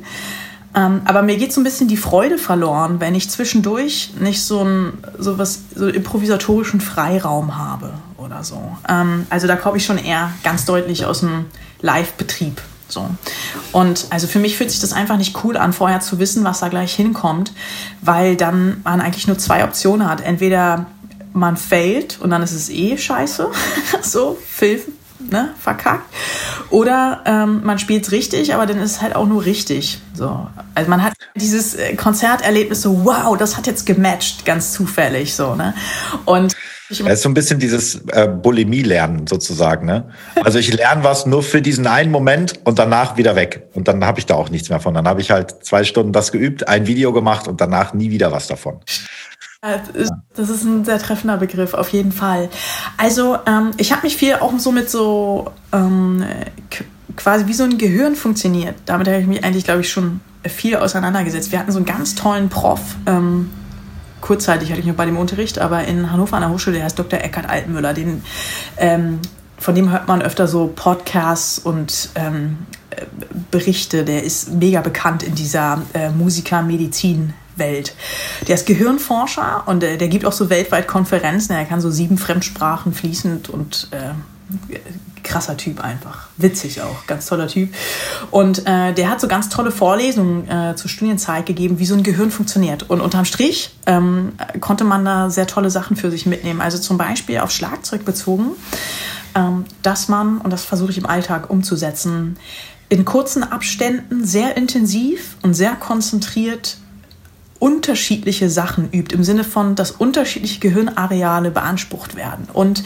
Ähm, 0.75 1.01
aber 1.05 1.21
mir 1.21 1.37
geht 1.37 1.53
so 1.53 1.61
ein 1.61 1.63
bisschen 1.63 1.87
die 1.87 1.97
Freude 1.97 2.37
verloren, 2.37 2.99
wenn 2.99 3.15
ich 3.15 3.29
zwischendurch 3.29 4.13
nicht 4.19 4.43
so, 4.43 4.61
ein, 4.61 4.93
so 5.17 5.37
was 5.37 5.59
so 5.73 5.87
improvisatorischen 5.87 6.81
Freiraum 6.81 7.57
habe 7.57 7.93
oder 8.17 8.43
so. 8.43 8.75
Ähm, 8.89 9.25
also 9.29 9.47
da 9.47 9.55
komme 9.55 9.77
ich 9.77 9.85
schon 9.85 9.97
eher 9.97 10.31
ganz 10.43 10.65
deutlich 10.65 11.05
aus 11.05 11.21
dem 11.21 11.45
Live-Betrieb. 11.81 12.61
So. 12.87 13.09
Und 13.71 14.07
also 14.09 14.27
für 14.27 14.39
mich 14.39 14.57
fühlt 14.57 14.69
sich 14.69 14.79
das 14.79 14.93
einfach 14.93 15.17
nicht 15.17 15.43
cool 15.43 15.57
an, 15.57 15.73
vorher 15.73 16.01
zu 16.01 16.19
wissen, 16.19 16.43
was 16.43 16.59
da 16.59 16.67
gleich 16.67 16.93
hinkommt, 16.93 17.53
weil 18.01 18.35
dann 18.35 18.81
man 18.83 19.01
eigentlich 19.01 19.27
nur 19.27 19.37
zwei 19.37 19.63
Optionen 19.63 20.07
hat. 20.07 20.21
Entweder 20.21 20.85
man 21.35 21.57
failt 21.57 22.19
und 22.21 22.29
dann 22.29 22.41
ist 22.41 22.53
es 22.53 22.69
eh 22.69 22.97
scheiße, 22.97 23.49
so, 24.01 24.37
Film, 24.47 24.81
ne, 25.19 25.49
verkackt. 25.59 26.05
Oder 26.69 27.21
ähm, 27.25 27.61
man 27.63 27.79
spielt 27.79 28.11
richtig, 28.11 28.53
aber 28.53 28.65
dann 28.65 28.79
ist 28.79 28.91
es 28.91 29.01
halt 29.01 29.15
auch 29.15 29.27
nur 29.27 29.45
richtig. 29.45 29.99
So. 30.13 30.47
Also 30.73 30.89
man 30.89 31.03
hat 31.03 31.13
dieses 31.35 31.75
äh, 31.75 31.95
Konzerterlebnis 31.95 32.81
so, 32.81 33.05
wow, 33.05 33.37
das 33.37 33.57
hat 33.57 33.67
jetzt 33.67 33.85
gematcht, 33.85 34.45
ganz 34.45 34.71
zufällig. 34.71 35.35
So, 35.35 35.55
ne? 35.55 35.73
Und 36.25 36.55
es 36.89 36.99
ist 36.99 37.21
so 37.23 37.29
ein 37.29 37.33
bisschen 37.33 37.59
dieses 37.59 37.95
äh, 38.11 38.27
Bulimie-Lernen 38.27 39.25
sozusagen. 39.25 39.87
Ne? 39.87 40.07
Also 40.43 40.59
ich 40.59 40.71
lerne 40.71 41.03
was 41.03 41.25
nur 41.25 41.41
für 41.41 41.61
diesen 41.61 41.87
einen 41.87 42.11
Moment 42.11 42.59
und 42.63 42.77
danach 42.77 43.17
wieder 43.17 43.35
weg. 43.35 43.63
Und 43.73 43.87
dann 43.87 44.05
habe 44.05 44.19
ich 44.19 44.27
da 44.27 44.35
auch 44.35 44.49
nichts 44.49 44.69
mehr 44.69 44.79
von. 44.79 44.93
Dann 44.93 45.07
habe 45.07 45.19
ich 45.19 45.31
halt 45.31 45.65
zwei 45.65 45.83
Stunden 45.83 46.13
das 46.13 46.31
geübt, 46.31 46.67
ein 46.67 46.85
Video 46.85 47.11
gemacht 47.11 47.47
und 47.47 47.59
danach 47.59 47.93
nie 47.93 48.11
wieder 48.11 48.31
was 48.31 48.45
davon. 48.45 48.81
Das 50.35 50.49
ist 50.49 50.63
ein 50.63 50.85
sehr 50.85 50.99
treffender 50.99 51.37
Begriff, 51.37 51.73
auf 51.73 51.89
jeden 51.89 52.11
Fall. 52.11 52.49
Also 52.97 53.37
ähm, 53.47 53.71
ich 53.77 53.91
habe 53.91 54.03
mich 54.03 54.15
viel 54.17 54.35
auch 54.35 54.57
so 54.59 54.71
mit 54.71 54.89
so 54.89 55.51
ähm, 55.71 56.23
quasi 57.15 57.47
wie 57.47 57.53
so 57.53 57.63
ein 57.63 57.77
Gehirn 57.77 58.15
funktioniert. 58.15 58.75
Damit 58.85 59.07
habe 59.07 59.19
ich 59.19 59.27
mich 59.27 59.43
eigentlich, 59.43 59.63
glaube 59.63 59.81
ich, 59.81 59.89
schon 59.89 60.19
viel 60.43 60.75
auseinandergesetzt. 60.75 61.51
Wir 61.51 61.59
hatten 61.59 61.71
so 61.71 61.79
einen 61.79 61.85
ganz 61.85 62.15
tollen 62.15 62.49
Prof, 62.49 62.81
ähm, 63.07 63.49
kurzzeitig 64.21 64.69
hatte 64.69 64.81
ich 64.81 64.85
noch 64.85 64.95
bei 64.95 65.05
dem 65.05 65.17
Unterricht, 65.17 65.59
aber 65.59 65.85
in 65.85 66.11
Hannover 66.11 66.35
an 66.35 66.41
der 66.41 66.51
Hochschule, 66.51 66.77
der 66.77 66.85
heißt 66.85 66.97
Dr. 66.97 67.19
Eckhard 67.19 67.49
Altenmüller, 67.49 67.93
den, 67.93 68.23
ähm, 68.77 69.19
von 69.57 69.73
dem 69.73 69.91
hört 69.91 70.07
man 70.07 70.21
öfter 70.21 70.47
so 70.47 70.71
Podcasts 70.75 71.59
und 71.59 72.09
ähm, 72.15 72.57
äh, 72.89 73.05
Berichte. 73.51 74.03
Der 74.03 74.23
ist 74.23 74.53
mega 74.53 74.81
bekannt 74.81 75.23
in 75.23 75.33
dieser 75.35 75.81
äh, 75.93 76.09
Musiker-Medizin- 76.09 77.33
Welt. 77.55 77.95
Der 78.47 78.55
ist 78.55 78.65
Gehirnforscher 78.65 79.63
und 79.65 79.81
der, 79.81 79.97
der, 79.97 80.07
gibt 80.07 80.25
auch 80.25 80.31
so 80.31 80.49
weltweit 80.49 80.87
Konferenzen. 80.87 81.53
Er 81.53 81.65
kann 81.65 81.81
so 81.81 81.91
sieben 81.91 82.17
Fremdsprachen 82.17 82.93
fließend 82.93 83.49
und 83.49 83.89
äh, 83.91 84.13
krasser 85.23 85.57
Typ 85.57 85.83
einfach. 85.83 86.27
Witzig 86.37 86.81
auch, 86.81 87.07
ganz 87.07 87.25
toller 87.25 87.47
Typ. 87.47 87.73
Und 88.31 88.65
äh, 88.65 88.93
der 88.93 89.09
hat 89.09 89.19
so 89.19 89.27
ganz 89.27 89.49
tolle 89.49 89.71
Vorlesungen 89.71 90.47
äh, 90.49 90.75
zur 90.75 90.89
Studienzeit 90.89 91.45
gegeben, 91.45 91.79
wie 91.79 91.85
so 91.85 91.95
ein 91.95 92.03
Gehirn 92.03 92.31
funktioniert. 92.31 92.89
Und 92.89 93.01
unterm 93.01 93.25
Strich 93.25 93.75
ähm, 93.87 94.33
konnte 94.61 94.83
man 94.83 95.03
da 95.03 95.29
sehr 95.29 95.47
tolle 95.47 95.71
Sachen 95.71 95.97
für 95.97 96.11
sich 96.11 96.25
mitnehmen. 96.25 96.61
Also 96.61 96.77
zum 96.77 96.97
Beispiel 96.97 97.39
auf 97.39 97.51
Schlagzeug 97.51 98.05
bezogen, 98.05 98.51
ähm, 99.33 99.65
dass 99.81 100.07
man, 100.07 100.37
und 100.37 100.51
das 100.51 100.63
versuche 100.63 100.91
ich 100.91 100.97
im 100.97 101.07
Alltag 101.07 101.49
umzusetzen, 101.49 102.37
in 102.87 103.03
kurzen 103.03 103.43
Abständen 103.43 104.25
sehr 104.25 104.55
intensiv 104.57 105.37
und 105.41 105.55
sehr 105.55 105.75
konzentriert 105.75 106.77
unterschiedliche 107.59 108.49
Sachen 108.49 108.91
übt, 108.91 109.15
im 109.15 109.23
Sinne 109.23 109.43
von, 109.43 109.75
dass 109.75 109.91
unterschiedliche 109.91 110.59
Gehirnareale 110.59 111.51
beansprucht 111.51 112.15
werden. 112.15 112.47
Und 112.51 112.83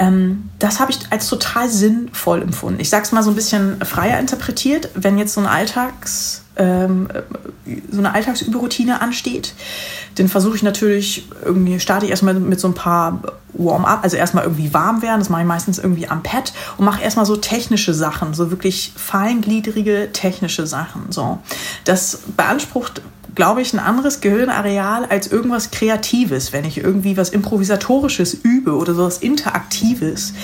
ähm, 0.00 0.48
das 0.58 0.80
habe 0.80 0.90
ich 0.90 0.98
als 1.10 1.28
total 1.28 1.68
sinnvoll 1.68 2.42
empfunden. 2.42 2.80
Ich 2.80 2.88
sage 2.88 3.04
es 3.04 3.12
mal 3.12 3.22
so 3.22 3.30
ein 3.30 3.36
bisschen 3.36 3.84
freier 3.84 4.18
interpretiert, 4.18 4.88
wenn 4.94 5.18
jetzt 5.18 5.34
so, 5.34 5.40
ein 5.42 5.46
Alltags, 5.46 6.42
ähm, 6.56 7.08
so 7.90 7.98
eine 7.98 8.14
Alltagsüberroutine 8.14 9.02
ansteht, 9.02 9.54
dann 10.14 10.28
versuche 10.28 10.56
ich 10.56 10.62
natürlich 10.62 11.28
irgendwie, 11.44 11.78
starte 11.80 12.06
ich 12.06 12.10
erstmal 12.10 12.34
mit 12.34 12.58
so 12.58 12.68
ein 12.68 12.74
paar 12.74 13.22
Warm-up, 13.52 14.00
also 14.02 14.16
erstmal 14.16 14.44
irgendwie 14.44 14.72
warm 14.72 15.02
werden, 15.02 15.18
das 15.18 15.28
mache 15.28 15.42
ich 15.42 15.46
meistens 15.46 15.78
irgendwie 15.78 16.08
am 16.08 16.22
Pad 16.22 16.54
und 16.78 16.84
mache 16.86 17.02
erstmal 17.02 17.26
so 17.26 17.36
technische 17.36 17.92
Sachen, 17.92 18.32
so 18.32 18.50
wirklich 18.50 18.92
feingliedrige 18.96 20.10
technische 20.12 20.66
Sachen. 20.66 21.10
So. 21.10 21.40
Das 21.84 22.20
beansprucht 22.36 23.02
glaube 23.40 23.62
ich, 23.62 23.72
ein 23.72 23.78
anderes 23.78 24.20
Gehirnareal 24.20 25.06
als 25.06 25.32
irgendwas 25.32 25.70
Kreatives. 25.70 26.52
Wenn 26.52 26.66
ich 26.66 26.76
irgendwie 26.76 27.16
was 27.16 27.30
Improvisatorisches 27.30 28.34
übe 28.34 28.76
oder 28.76 28.92
sowas 28.92 29.16
Interaktives, 29.16 30.34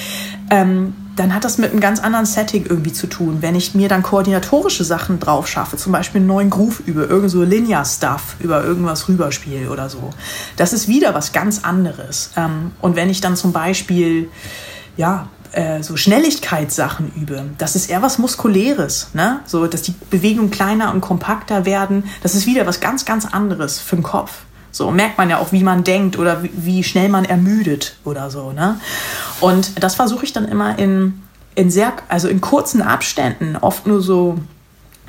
ähm, 0.49 0.95
dann 1.15 1.35
hat 1.35 1.45
das 1.45 1.59
mit 1.59 1.73
einem 1.73 1.81
ganz 1.81 2.01
anderen 2.01 2.25
Setting 2.25 2.65
irgendwie 2.65 2.95
zu 2.95 3.07
tun. 3.07 3.43
Wenn 3.43 3.55
ich 3.55 3.75
mir 3.75 3.91
dann 3.91 4.03
koordinatorische 4.03 4.83
Sachen 4.83 5.21
drauf 5.21 5.47
schaffe, 5.47 5.77
zum 5.77 5.93
Beispiel 5.93 6.21
einen 6.21 6.27
neuen 6.27 6.49
Groove 6.49 6.81
über 6.87 7.07
irgend 7.07 7.31
so 7.31 7.43
Linear-Stuff, 7.43 8.37
über 8.39 8.65
irgendwas 8.65 9.07
rüberspiele 9.09 9.69
oder 9.71 9.91
so, 9.91 10.09
das 10.57 10.73
ist 10.73 10.89
wieder 10.89 11.13
was 11.13 11.33
ganz 11.33 11.65
anderes. 11.65 12.31
Ähm, 12.35 12.71
und 12.81 12.97
wenn 12.97 13.11
ich 13.11 13.21
dann 13.21 13.37
zum 13.37 13.53
Beispiel, 13.53 14.31
ja, 14.97 15.29
äh, 15.57 15.83
so 15.83 15.97
Schnelligkeitssachen 15.97 17.13
übe, 17.17 17.43
das 17.57 17.77
ist 17.77 17.89
eher 17.89 18.03
was 18.03 18.19
Muskuläres, 18.19 19.09
ne? 19.15 19.41
So, 19.47 19.67
dass 19.67 19.81
die 19.81 19.95
Bewegungen 20.11 20.51
kleiner 20.51 20.93
und 20.93 21.01
kompakter 21.01 21.65
werden. 21.65 22.05
Das 22.23 22.35
ist 22.35 22.47
wieder 22.47 22.67
was 22.67 22.81
ganz, 22.81 23.07
ganz 23.07 23.25
anderes 23.25 23.81
für 23.81 23.97
den 23.97 24.03
Kopf. 24.03 24.33
So 24.71 24.91
merkt 24.91 25.17
man 25.17 25.31
ja 25.31 25.39
auch, 25.39 25.53
wie 25.53 25.63
man 25.63 25.83
denkt 25.83 26.19
oder 26.19 26.43
wie, 26.43 26.51
wie 26.55 26.85
schnell 26.85 27.09
man 27.09 27.25
ermüdet 27.25 27.97
oder 28.05 28.31
so, 28.31 28.53
ne? 28.53 28.79
Und 29.41 29.83
das 29.83 29.95
versuche 29.95 30.27
ich 30.27 30.35
dann 30.35 30.47
immer 30.47 30.79
in, 30.79 31.23
in 31.55 31.71
sehr, 31.71 31.95
also 32.09 32.29
in 32.29 32.43
kurzen 32.43 32.83
Abständen, 32.83 33.57
oft 33.57 33.87
nur 33.87 34.03
so 34.03 34.39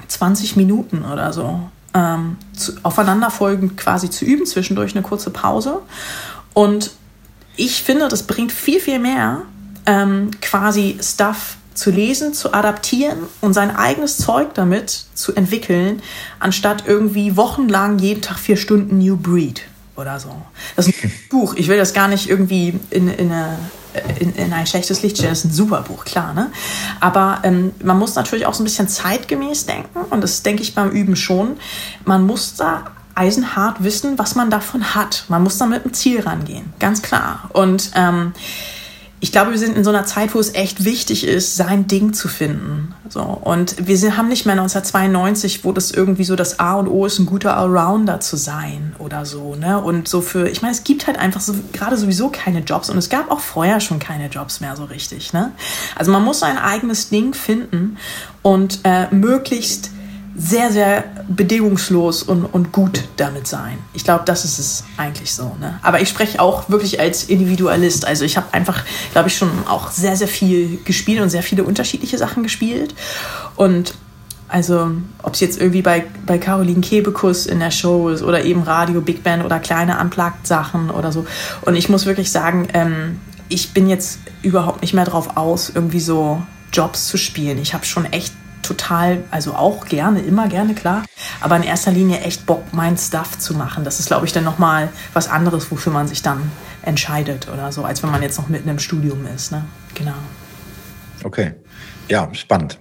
20 0.07 0.55
Minuten 0.55 1.03
oder 1.03 1.33
so, 1.33 1.59
ähm, 1.93 2.37
zu, 2.53 2.71
aufeinanderfolgend 2.83 3.75
quasi 3.75 4.09
zu 4.09 4.23
üben, 4.23 4.45
zwischendurch 4.45 4.95
eine 4.95 5.03
kurze 5.03 5.29
Pause. 5.29 5.81
Und 6.53 6.91
ich 7.57 7.83
finde, 7.83 8.07
das 8.07 8.23
bringt 8.23 8.53
viel, 8.53 8.79
viel 8.79 8.99
mehr, 8.99 9.41
ähm, 9.87 10.29
quasi 10.41 10.99
Stuff 11.01 11.57
zu 11.73 11.91
lesen, 11.91 12.33
zu 12.33 12.53
adaptieren 12.53 13.19
und 13.41 13.53
sein 13.53 13.75
eigenes 13.75 14.17
Zeug 14.17 14.53
damit 14.53 15.05
zu 15.13 15.33
entwickeln, 15.35 16.01
anstatt 16.39 16.83
irgendwie 16.85 17.37
wochenlang 17.37 17.99
jeden 17.99 18.21
Tag 18.21 18.37
vier 18.37 18.57
Stunden 18.57 18.97
New 18.97 19.15
Breed 19.15 19.63
oder 19.95 20.19
so. 20.19 20.29
Das 20.75 20.87
ist 20.87 21.03
ein 21.03 21.11
Buch. 21.29 21.55
Ich 21.55 21.67
will 21.67 21.77
das 21.77 21.93
gar 21.93 22.07
nicht 22.07 22.29
irgendwie 22.29 22.79
in, 22.89 23.07
in, 23.07 23.31
eine, 23.31 23.57
in, 24.19 24.33
in 24.35 24.53
ein 24.53 24.67
schlechtes 24.67 25.01
Licht 25.03 25.17
stellen. 25.17 25.31
Das 25.31 25.39
ist 25.39 25.45
ein 25.45 25.53
super 25.53 25.81
Buch, 25.81 26.03
klar. 26.03 26.33
Ne? 26.33 26.51
Aber 26.99 27.39
ähm, 27.43 27.71
man 27.83 27.97
muss 27.97 28.15
natürlich 28.15 28.45
auch 28.45 28.53
so 28.53 28.63
ein 28.63 28.65
bisschen 28.65 28.87
zeitgemäß 28.87 29.65
denken 29.65 29.99
und 30.09 30.21
das 30.21 30.43
denke 30.43 30.63
ich 30.63 30.75
beim 30.75 30.89
Üben 30.89 31.15
schon. 31.15 31.57
Man 32.05 32.25
muss 32.25 32.55
da 32.55 32.85
eisenhart 33.13 33.83
wissen, 33.83 34.19
was 34.19 34.35
man 34.35 34.51
davon 34.51 34.93
hat. 34.93 35.25
Man 35.27 35.43
muss 35.43 35.57
da 35.57 35.65
mit 35.65 35.83
einem 35.83 35.93
Ziel 35.93 36.21
rangehen, 36.21 36.73
ganz 36.79 37.01
klar. 37.01 37.49
Und 37.53 37.91
ähm, 37.95 38.33
ich 39.19 39.31
glaube, 39.31 39.51
wir 39.51 39.57
sind 39.57 39.75
in 39.75 39.83
so 39.83 39.89
einer 39.89 40.05
Zeit, 40.05 40.35
wo 40.35 40.39
es 40.39 40.53
echt 40.53 40.85
wichtig 40.85 41.25
ist, 41.25 41.55
sein 41.55 41.87
Ding 41.87 42.13
zu 42.13 42.27
finden. 42.27 42.93
So. 43.09 43.21
Und 43.21 43.87
wir 43.87 43.97
sind, 43.97 44.15
haben 44.15 44.27
nicht 44.27 44.45
mehr 44.45 44.53
1992, 44.53 45.63
wo 45.63 45.71
das 45.71 45.89
irgendwie 45.89 46.23
so 46.23 46.35
das 46.35 46.59
A 46.59 46.75
und 46.75 46.87
O 46.87 47.03
ist, 47.05 47.17
ein 47.17 47.25
guter 47.25 47.57
Allrounder 47.57 48.19
zu 48.19 48.37
sein 48.37 48.95
oder 48.99 49.25
so. 49.25 49.55
Ne? 49.55 49.81
Und 49.81 50.07
so 50.07 50.21
für, 50.21 50.47
ich 50.47 50.61
meine, 50.61 50.73
es 50.73 50.83
gibt 50.83 51.07
halt 51.07 51.17
einfach 51.17 51.41
so, 51.41 51.55
gerade 51.73 51.97
sowieso 51.97 52.29
keine 52.29 52.59
Jobs 52.59 52.91
und 52.91 52.97
es 52.99 53.09
gab 53.09 53.31
auch 53.31 53.39
vorher 53.39 53.79
schon 53.79 53.97
keine 53.97 54.27
Jobs 54.27 54.59
mehr 54.59 54.75
so 54.75 54.85
richtig. 54.85 55.33
Ne? 55.33 55.51
Also 55.95 56.11
man 56.11 56.23
muss 56.23 56.39
sein 56.39 56.59
eigenes 56.59 57.09
Ding 57.09 57.33
finden 57.33 57.97
und 58.43 58.81
äh, 58.83 59.07
möglichst 59.09 59.89
sehr, 60.39 60.71
sehr 60.71 61.03
bedingungslos 61.27 62.21
und, 62.21 62.45
und 62.45 62.71
gut 62.71 63.03
damit 63.17 63.47
sein. 63.47 63.79
Ich 63.93 64.03
glaube, 64.03 64.23
das 64.25 64.45
ist 64.45 64.59
es 64.59 64.83
eigentlich 64.95 65.33
so. 65.33 65.55
Ne? 65.59 65.79
Aber 65.81 65.99
ich 65.99 66.09
spreche 66.09 66.39
auch 66.39 66.69
wirklich 66.69 66.99
als 66.99 67.23
Individualist. 67.23 68.05
Also 68.05 68.23
ich 68.23 68.37
habe 68.37 68.53
einfach, 68.53 68.85
glaube 69.13 69.29
ich, 69.29 69.35
schon 69.35 69.49
auch 69.67 69.89
sehr, 69.89 70.15
sehr 70.15 70.27
viel 70.27 70.79
gespielt 70.85 71.21
und 71.21 71.31
sehr 71.31 71.41
viele 71.41 71.63
unterschiedliche 71.63 72.19
Sachen 72.19 72.43
gespielt. 72.43 72.93
Und 73.55 73.95
also, 74.47 74.91
ob 75.23 75.33
es 75.33 75.39
jetzt 75.39 75.59
irgendwie 75.59 75.81
bei, 75.81 76.05
bei 76.25 76.37
Caroline 76.37 76.81
Kebekus 76.81 77.47
in 77.47 77.59
der 77.59 77.71
Show 77.71 78.09
ist 78.09 78.21
oder 78.21 78.45
eben 78.45 78.61
Radio, 78.61 79.01
Big 79.01 79.23
Band 79.23 79.43
oder 79.43 79.59
kleine 79.59 79.99
Unplugged-Sachen 79.99 80.91
oder 80.91 81.11
so. 81.11 81.25
Und 81.61 81.75
ich 81.75 81.89
muss 81.89 82.05
wirklich 82.05 82.31
sagen, 82.31 82.67
ähm, 82.73 83.19
ich 83.49 83.73
bin 83.73 83.89
jetzt 83.89 84.19
überhaupt 84.43 84.81
nicht 84.81 84.93
mehr 84.93 85.05
drauf 85.05 85.35
aus, 85.35 85.71
irgendwie 85.73 85.99
so 85.99 86.41
Jobs 86.71 87.07
zu 87.07 87.17
spielen. 87.17 87.57
Ich 87.57 87.73
habe 87.73 87.85
schon 87.85 88.05
echt 88.05 88.33
total, 88.67 89.23
also 89.31 89.53
auch 89.53 89.85
gerne, 89.85 90.21
immer 90.21 90.47
gerne, 90.47 90.75
klar. 90.75 91.03
Aber 91.41 91.55
in 91.55 91.63
erster 91.63 91.91
Linie 91.91 92.19
echt 92.21 92.45
Bock, 92.45 92.63
mein 92.71 92.97
Stuff 92.97 93.37
zu 93.39 93.53
machen. 93.53 93.83
Das 93.83 93.99
ist, 93.99 94.07
glaube 94.07 94.25
ich, 94.25 94.33
dann 94.33 94.43
nochmal 94.43 94.89
was 95.13 95.29
anderes, 95.29 95.71
wofür 95.71 95.91
man 95.91 96.07
sich 96.07 96.21
dann 96.21 96.51
entscheidet 96.81 97.47
oder 97.51 97.71
so, 97.71 97.83
als 97.83 98.03
wenn 98.03 98.11
man 98.11 98.21
jetzt 98.21 98.37
noch 98.37 98.49
mitten 98.49 98.69
im 98.69 98.79
Studium 98.79 99.25
ist. 99.33 99.51
Ne? 99.51 99.65
Genau. 99.95 100.15
Okay. 101.23 101.53
Ja, 102.09 102.29
spannend. 102.33 102.79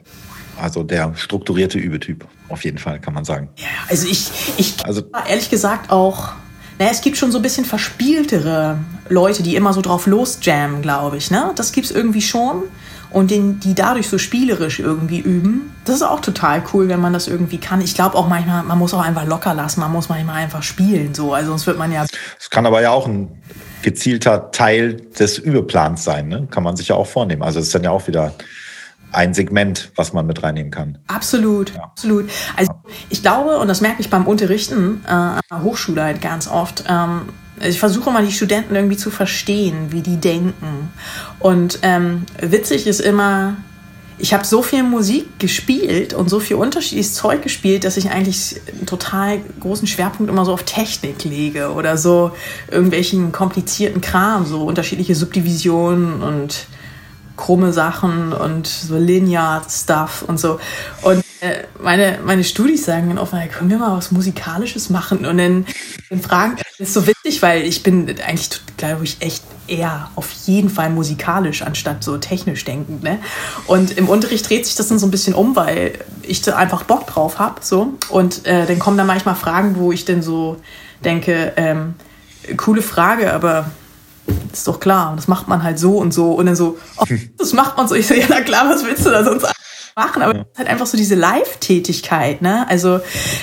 Also 0.61 0.82
der 0.82 1.14
strukturierte 1.16 1.78
Übetyp, 1.78 2.26
auf 2.49 2.64
jeden 2.64 2.78
Fall, 2.78 3.01
kann 3.01 3.14
man 3.14 3.24
sagen. 3.24 3.49
Ja, 3.57 3.66
also 3.89 4.07
ich, 4.09 4.30
ich 4.57 4.84
also, 4.87 5.03
ehrlich 5.28 5.51
gesagt 5.51 5.91
auch 5.91 6.32
naja, 6.78 6.91
es 6.91 7.01
gibt 7.01 7.16
schon 7.16 7.32
so 7.32 7.39
ein 7.39 7.43
bisschen 7.43 7.64
verspieltere 7.64 8.78
Leute, 9.09 9.43
die 9.43 9.57
immer 9.57 9.72
so 9.72 9.80
drauf 9.80 10.07
losjammen, 10.07 10.82
glaube 10.82 11.16
ich. 11.16 11.30
Ne? 11.30 11.53
Das 11.57 11.72
gibt 11.72 11.87
es 11.87 11.91
irgendwie 11.91 12.20
schon. 12.20 12.64
Und 13.11 13.31
den, 13.31 13.61
die 13.61 13.75
dadurch 13.75 14.09
so 14.09 14.19
spielerisch 14.19 14.81
irgendwie 14.81 15.21
üben, 15.21 15.73
das 15.85 15.97
ist 15.97 16.03
auch 16.03 16.21
total 16.21 16.63
cool, 16.73 16.89
wenn 16.89 17.01
man 17.01 17.13
das 17.13 17.29
irgendwie 17.29 17.59
kann. 17.59 17.81
Ich 17.81 17.95
glaube 17.95 18.17
auch 18.17 18.29
manchmal, 18.29 18.63
man 18.63 18.79
muss 18.79 18.95
auch 18.95 19.03
einfach 19.03 19.27
locker 19.27 19.55
lassen, 19.55 19.81
man 19.81 19.93
muss 19.93 20.09
manchmal 20.09 20.37
einfach 20.37 20.63
spielen, 20.63 21.15
so. 21.15 21.33
Also 21.33 21.51
sonst 21.51 21.67
wird 21.67 21.79
man 21.79 21.93
ja. 21.93 22.05
Es 22.39 22.51
kann 22.51 22.67
aber 22.67 22.83
ja 22.83 22.91
auch 22.91 23.07
ein 23.07 23.41
gezielter 23.83 24.51
Teil 24.51 24.95
des 25.19 25.39
Übeplans 25.39 26.03
sein, 26.05 26.29
ne? 26.29 26.49
Kann 26.51 26.63
man 26.63 26.77
sich 26.77 26.89
ja 26.89 26.97
auch 26.97 27.07
vornehmen. 27.07 27.43
Also 27.43 27.61
es 27.61 27.67
ist 27.67 27.75
dann 27.75 27.85
ja 27.85 27.91
auch 27.91 28.07
wieder 28.09 28.33
ein 29.13 29.33
Segment, 29.33 29.91
was 29.97 30.13
man 30.13 30.27
mit 30.27 30.43
reinnehmen 30.43 30.71
kann. 30.71 30.99
Absolut, 31.07 31.75
ja. 31.75 31.85
absolut. 31.85 32.29
Also 32.57 32.73
ich 33.09 33.23
glaube, 33.23 33.59
und 33.59 33.69
das 33.69 33.81
merke 33.81 34.01
ich 34.01 34.11
beim 34.11 34.27
Unterrichten 34.27 35.03
äh, 35.07 35.11
an 35.11 35.41
der 35.51 35.63
Hochschule 35.63 36.03
halt 36.03 36.21
ganz 36.21 36.49
oft, 36.49 36.85
ähm, 36.89 37.23
ich 37.61 37.79
versuche 37.79 38.11
mal 38.11 38.25
die 38.25 38.33
Studenten 38.33 38.75
irgendwie 38.75 38.97
zu 38.97 39.11
verstehen, 39.11 39.91
wie 39.91 40.03
die 40.03 40.17
denken. 40.17 40.91
Und 41.39 41.79
ähm, 41.83 42.25
witzig 42.41 42.87
ist 42.87 43.01
immer, 43.01 43.57
ich 44.19 44.33
habe 44.33 44.45
so 44.45 44.63
viel 44.63 44.83
Musik 44.83 45.39
gespielt 45.39 46.15
und 46.15 46.29
so 46.29 46.41
viel 46.41 46.57
unterschiedliches 46.57 47.15
Zeug 47.15 47.43
gespielt, 47.43 47.85
dass 47.85 47.97
ich 47.97 48.11
eigentlich 48.11 48.57
einen 48.75 48.87
total 48.87 49.41
großen 49.61 49.87
Schwerpunkt 49.87 50.31
immer 50.31 50.45
so 50.45 50.53
auf 50.53 50.63
Technik 50.63 51.25
lege 51.25 51.73
oder 51.73 51.99
so 51.99 52.33
irgendwelchen 52.71 53.33
komplizierten 53.33 54.01
Kram, 54.01 54.47
so 54.47 54.65
unterschiedliche 54.65 55.15
Subdivisionen 55.15 56.23
und 56.23 56.67
krumme 57.37 57.72
Sachen 57.72 58.32
und 58.32 58.66
so 58.66 58.97
linear 58.97 59.62
Stuff 59.68 60.24
und 60.26 60.39
so. 60.39 60.59
Und 61.03 61.22
äh, 61.41 61.64
meine, 61.80 62.18
meine 62.24 62.45
Studis 62.45 62.84
sagen 62.84 63.09
dann 63.09 63.18
oft, 63.18 63.32
können 63.53 63.70
wir 63.70 63.78
mal 63.78 63.97
was 63.97 64.11
Musikalisches 64.11 64.91
machen? 64.91 65.26
Und 65.26 65.39
dann, 65.39 65.66
dann 66.11 66.20
fragen, 66.20 66.57
das 66.57 66.89
ist 66.89 66.95
so 66.95 67.07
witzig, 67.07 67.43
weil 67.43 67.62
ich 67.62 67.82
bin 67.82 68.09
eigentlich, 68.26 68.61
glaube 68.76 69.05
ich, 69.05 69.18
echt 69.20 69.43
eher 69.68 70.11
auf 70.14 70.30
jeden 70.47 70.70
Fall 70.70 70.91
musikalisch 70.91 71.62
anstatt 71.62 72.03
so 72.05 72.18
technisch 72.18 72.64
denkend. 72.64 73.03
Ne? 73.03 73.18
Und 73.66 73.97
im 73.99 74.09
Unterricht 74.09 74.49
dreht 74.49 74.64
sich 74.64 74.76
das 74.76 74.89
dann 74.89 74.99
so 74.99 75.07
ein 75.07 75.11
bisschen 75.11 75.34
um, 75.34 75.57
weil 75.57 75.99
ich 76.22 76.43
da 76.43 76.57
einfach 76.57 76.84
Bock 76.84 77.07
drauf 77.07 77.39
habe. 77.39 77.61
So. 77.61 77.95
Und 78.09 78.47
äh, 78.47 78.66
dann 78.66 78.78
kommen 78.78 78.97
da 78.97 79.05
manchmal 79.05 79.34
Fragen, 79.34 79.76
wo 79.76 79.93
ich 79.93 80.05
dann 80.05 80.22
so 80.22 80.57
denke, 81.05 81.53
ähm, 81.57 81.95
coole 82.57 82.82
Frage, 82.82 83.32
aber 83.32 83.70
ist 84.53 84.66
doch 84.66 84.81
klar, 84.81 85.14
das 85.16 85.29
macht 85.29 85.49
man 85.49 85.62
halt 85.62 85.79
so 85.79 85.99
und 85.99 86.12
so. 86.12 86.33
Und 86.33 86.47
dann 86.47 86.57
so, 86.57 86.79
oh, 86.97 87.05
das 87.39 87.53
macht 87.53 87.77
man 87.77 87.89
so. 87.89 87.95
Ich 87.95 88.07
so, 88.07 88.14
ja, 88.14 88.27
na 88.29 88.41
klar, 88.41 88.68
was 88.68 88.85
willst 88.85 89.05
du 89.07 89.11
da 89.11 89.24
sonst 89.24 89.47
machen? 89.95 90.22
Aber 90.22 90.35
es 90.35 90.41
ist 90.41 90.59
halt 90.59 90.68
einfach 90.68 90.87
so 90.87 90.97
diese 90.97 91.14
Live-Tätigkeit, 91.14 92.43
ne? 92.43 92.68
Also, 92.68 93.01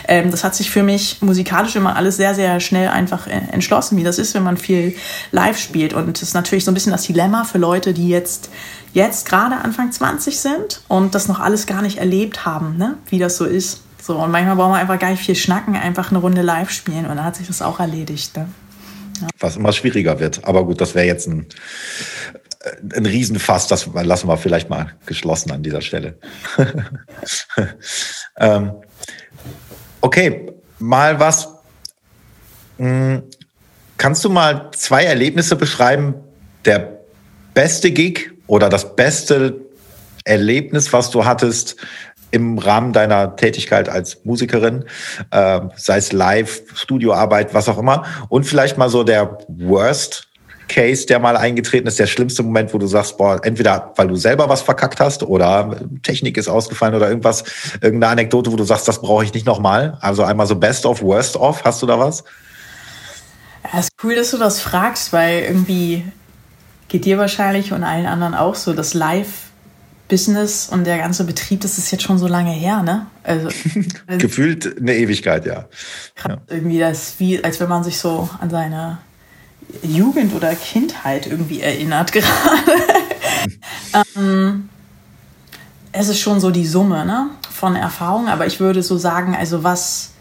ähm, 0.07 0.31
das 0.31 0.43
hat 0.43 0.55
sich 0.55 0.69
für 0.69 0.83
mich 0.83 1.21
musikalisch 1.21 1.75
immer 1.75 1.95
alles 1.95 2.17
sehr, 2.17 2.35
sehr 2.35 2.59
schnell 2.59 2.89
einfach 2.89 3.27
äh, 3.27 3.41
entschlossen, 3.51 3.97
wie 3.97 4.03
das 4.03 4.19
ist, 4.19 4.33
wenn 4.35 4.43
man 4.43 4.57
viel 4.57 4.95
live 5.31 5.57
spielt. 5.57 5.93
Und 5.93 6.13
das 6.13 6.21
ist 6.21 6.33
natürlich 6.33 6.65
so 6.65 6.71
ein 6.71 6.73
bisschen 6.73 6.91
das 6.91 7.03
Dilemma 7.03 7.43
für 7.43 7.57
Leute, 7.57 7.93
die 7.93 8.07
jetzt, 8.07 8.49
jetzt 8.93 9.27
gerade 9.27 9.55
Anfang 9.55 9.91
20 9.91 10.39
sind 10.39 10.81
und 10.87 11.15
das 11.15 11.27
noch 11.27 11.39
alles 11.39 11.65
gar 11.65 11.81
nicht 11.81 11.97
erlebt 11.97 12.45
haben, 12.45 12.77
ne? 12.77 12.97
Wie 13.07 13.19
das 13.19 13.37
so 13.37 13.45
ist. 13.45 13.81
So, 14.05 14.17
und 14.17 14.31
manchmal 14.31 14.57
brauchen 14.57 14.73
wir 14.73 14.79
einfach 14.79 14.99
gar 14.99 15.11
nicht 15.11 15.23
viel 15.23 15.35
schnacken, 15.35 15.77
einfach 15.77 16.11
eine 16.11 16.19
Runde 16.19 16.41
live 16.41 16.69
spielen 16.69 17.05
und 17.05 17.15
dann 17.15 17.23
hat 17.23 17.37
sich 17.37 17.47
das 17.47 17.61
auch 17.61 17.79
erledigt. 17.79 18.35
Ne? 18.35 18.47
Was 19.39 19.57
immer 19.57 19.73
schwieriger 19.73 20.19
wird. 20.19 20.45
Aber 20.45 20.65
gut, 20.65 20.81
das 20.81 20.95
wäre 20.95 21.05
jetzt 21.05 21.27
ein, 21.27 21.47
äh, 22.61 22.97
ein 22.97 23.05
Riesenfass, 23.05 23.67
das 23.67 23.89
lassen 23.93 24.27
wir 24.27 24.37
vielleicht 24.37 24.69
mal 24.69 24.93
geschlossen 25.05 25.51
an 25.51 25.63
dieser 25.63 25.81
Stelle. 25.81 26.17
ähm, 28.37 28.73
okay, 30.01 30.51
mal 30.79 31.19
was. 31.19 31.49
Hm, 32.77 33.23
kannst 33.97 34.23
du 34.23 34.29
mal 34.29 34.71
zwei 34.75 35.03
Erlebnisse 35.05 35.55
beschreiben? 35.55 36.15
Der 36.65 36.99
beste 37.53 37.91
Gig 37.91 38.31
oder 38.47 38.69
das 38.69 38.95
beste 38.95 39.59
Erlebnis, 40.25 40.93
was 40.93 41.09
du 41.09 41.25
hattest 41.25 41.75
im 42.33 42.57
Rahmen 42.57 42.93
deiner 42.93 43.35
Tätigkeit 43.35 43.87
als 43.87 44.25
Musikerin, 44.25 44.85
äh, 45.29 45.61
sei 45.75 45.97
es 45.97 46.11
live, 46.11 46.63
Studioarbeit, 46.73 47.53
was 47.53 47.69
auch 47.69 47.77
immer. 47.77 48.03
Und 48.27 48.45
vielleicht 48.45 48.77
mal 48.77 48.89
so 48.89 49.03
der 49.03 49.37
Worst 49.47 50.27
Case, 50.67 51.05
der 51.05 51.19
mal 51.19 51.37
eingetreten 51.37 51.87
ist, 51.87 51.99
der 51.99 52.07
schlimmste 52.07 52.41
Moment, 52.41 52.73
wo 52.73 52.79
du 52.79 52.87
sagst, 52.87 53.17
boah, 53.17 53.39
entweder 53.43 53.93
weil 53.95 54.07
du 54.07 54.15
selber 54.15 54.49
was 54.49 54.63
verkackt 54.63 54.99
hast 54.99 55.21
oder 55.21 55.79
Technik 56.01 56.37
ist 56.37 56.47
ausgefallen 56.47 56.95
oder 56.95 57.07
irgendwas, 57.07 57.43
irgendeine 57.81 58.13
Anekdote, 58.13 58.51
wo 58.51 58.55
du 58.55 58.63
sagst, 58.63 58.87
das 58.87 58.99
brauche 58.99 59.23
ich 59.23 59.33
nicht 59.33 59.45
nochmal. 59.45 59.97
Also 60.01 60.23
einmal 60.23 60.47
so 60.47 60.55
Best 60.55 60.87
of, 60.87 61.03
Worst 61.03 61.35
of, 61.35 61.63
hast 61.63 61.83
du 61.83 61.85
da 61.85 61.99
was? 61.99 62.23
Ja, 63.71 63.79
ist 63.79 63.91
cool, 64.03 64.15
dass 64.15 64.31
du 64.31 64.37
das 64.37 64.59
fragst, 64.59 65.13
weil 65.13 65.43
irgendwie 65.43 66.03
geht 66.87 67.05
dir 67.05 67.19
wahrscheinlich 67.19 67.71
und 67.73 67.83
allen 67.83 68.07
anderen 68.07 68.33
auch 68.33 68.55
so, 68.55 68.73
dass 68.73 68.95
Live 68.95 69.52
Business 70.13 70.69
und 70.69 70.85
der 70.85 70.99
ganze 70.99 71.23
Betrieb, 71.23 71.61
das 71.61 71.79
ist 71.79 71.89
jetzt 71.89 72.03
schon 72.03 72.19
so 72.19 72.27
lange 72.27 72.51
her, 72.51 72.83
ne? 72.83 73.07
Also, 73.23 73.49
Gefühlt 74.19 74.77
eine 74.77 74.95
Ewigkeit, 74.95 75.43
ja. 75.47 75.65
ja. 76.27 76.37
Irgendwie 76.47 76.77
das 76.77 77.15
wie, 77.17 77.43
als 77.43 77.59
wenn 77.59 77.67
man 77.67 77.83
sich 77.83 77.97
so 77.97 78.29
an 78.39 78.51
seine 78.51 78.99
Jugend 79.81 80.35
oder 80.35 80.53
Kindheit 80.53 81.25
irgendwie 81.25 81.61
erinnert 81.61 82.11
gerade. 82.11 82.27
ähm, 84.15 84.69
es 85.91 86.09
ist 86.09 86.19
schon 86.19 86.39
so 86.39 86.51
die 86.51 86.67
Summe 86.67 87.07
ne, 87.07 87.31
von 87.49 87.75
Erfahrungen, 87.75 88.27
aber 88.27 88.45
ich 88.45 88.59
würde 88.59 88.83
so 88.83 88.99
sagen, 88.99 89.35
also 89.35 89.63
was, 89.63 90.11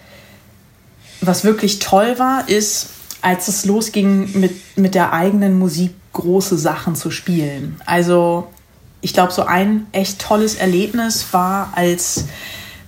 was 1.21 1.45
wirklich 1.45 1.81
toll 1.81 2.19
war, 2.19 2.49
ist, 2.49 2.89
als 3.21 3.49
es 3.49 3.67
losging 3.67 4.41
mit, 4.41 4.79
mit 4.79 4.95
der 4.95 5.13
eigenen 5.13 5.59
Musik 5.59 5.93
große 6.15 6.57
Sachen 6.57 6.97
zu 6.97 7.11
spielen. 7.11 7.79
Also 7.85 8.49
ich 9.03 9.13
glaube, 9.13 9.33
so 9.33 9.45
ein 9.45 9.87
echt 9.93 10.21
tolles 10.21 10.55
Erlebnis 10.55 11.33
war, 11.33 11.73
als 11.75 12.25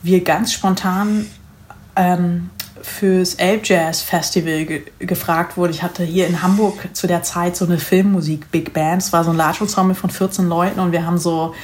wir 0.03 0.23
ganz 0.23 0.53
spontan 0.53 1.27
ähm, 1.97 2.51
fürs 2.83 3.35
Elb 3.35 3.67
Jazz 3.67 4.03
Festival 4.03 4.65
ge 4.65 4.83
gefragt 5.01 5.57
wurden. 5.57 5.73
Ich 5.73 5.83
hatte 5.83 6.05
hier 6.05 6.27
in 6.27 6.43
Hamburg 6.43 6.89
zu 6.93 7.07
der 7.07 7.23
Zeit 7.23 7.57
so 7.57 7.65
eine 7.65 7.79
Filmmusik 7.79 8.51
Big 8.51 8.73
Band. 8.73 9.03
Es 9.03 9.13
war 9.13 9.25
so 9.25 9.31
ein 9.31 9.37
Large 9.37 9.63
Ensemble 9.63 9.95
von 9.95 10.11
14 10.11 10.49
Leuten 10.49 10.81
und 10.81 10.93
wir 10.93 11.05
haben 11.05 11.19
so 11.19 11.55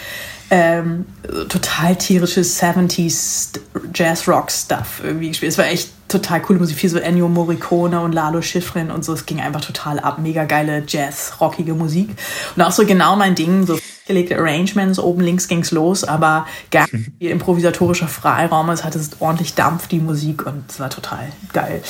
ähm, 0.51 1.05
total 1.49 1.95
tierisches 1.95 2.61
70s 2.61 3.61
Jazz 3.95 4.27
Rock 4.27 4.51
Stuff 4.51 5.01
irgendwie 5.05 5.29
gespielt. 5.29 5.53
Es 5.53 5.59
war 5.59 5.67
echt 5.67 5.91
total 6.09 6.43
coole 6.43 6.59
Musik, 6.59 6.77
viel 6.77 6.91
so 6.91 6.99
Ennio 6.99 7.29
Morricone 7.29 8.01
und 8.01 8.13
Lalo 8.13 8.43
Schifrin 8.43 8.91
und 8.91 9.05
so. 9.05 9.13
Es 9.13 9.27
ging 9.27 9.41
einfach 9.41 9.61
total 9.61 10.01
ab. 10.01 10.19
Mega 10.19 10.45
geile 10.45 10.83
Jazz, 10.89 11.35
rockige 11.41 11.75
Musik. 11.75 12.11
Und 12.57 12.63
auch 12.63 12.73
so 12.73 12.85
genau 12.85 13.15
mein 13.15 13.37
Ding, 13.37 13.65
so 13.65 13.79
gelegte 14.11 14.37
Arrangements, 14.37 14.99
oben 14.99 15.23
links 15.23 15.49
ging's 15.49 15.71
los, 15.71 16.05
aber 16.05 16.47
ganz 16.71 16.91
viel 17.19 17.31
improvisatorischer 17.31 18.09
Freiraum. 18.09 18.69
Es 18.71 18.85
hatte 18.85 19.01
ordentlich 19.21 19.55
Dampf, 19.55 19.87
die 19.87 20.01
Musik 20.01 20.47
und 20.47 20.65
es 20.69 20.81
war 20.81 20.91
total 20.91 21.29
geil. 21.53 21.83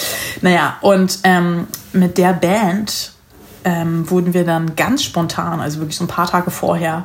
Naja, 0.42 0.76
und 0.82 1.20
ähm, 1.24 1.66
mit 1.92 2.18
der 2.18 2.34
Band 2.34 3.12
ähm, 3.64 4.08
wurden 4.10 4.34
wir 4.34 4.44
dann 4.44 4.74
ganz 4.76 5.02
spontan, 5.02 5.60
also 5.60 5.80
wirklich 5.80 5.96
so 5.96 6.04
ein 6.04 6.08
paar 6.08 6.30
Tage 6.30 6.50
vorher, 6.50 7.04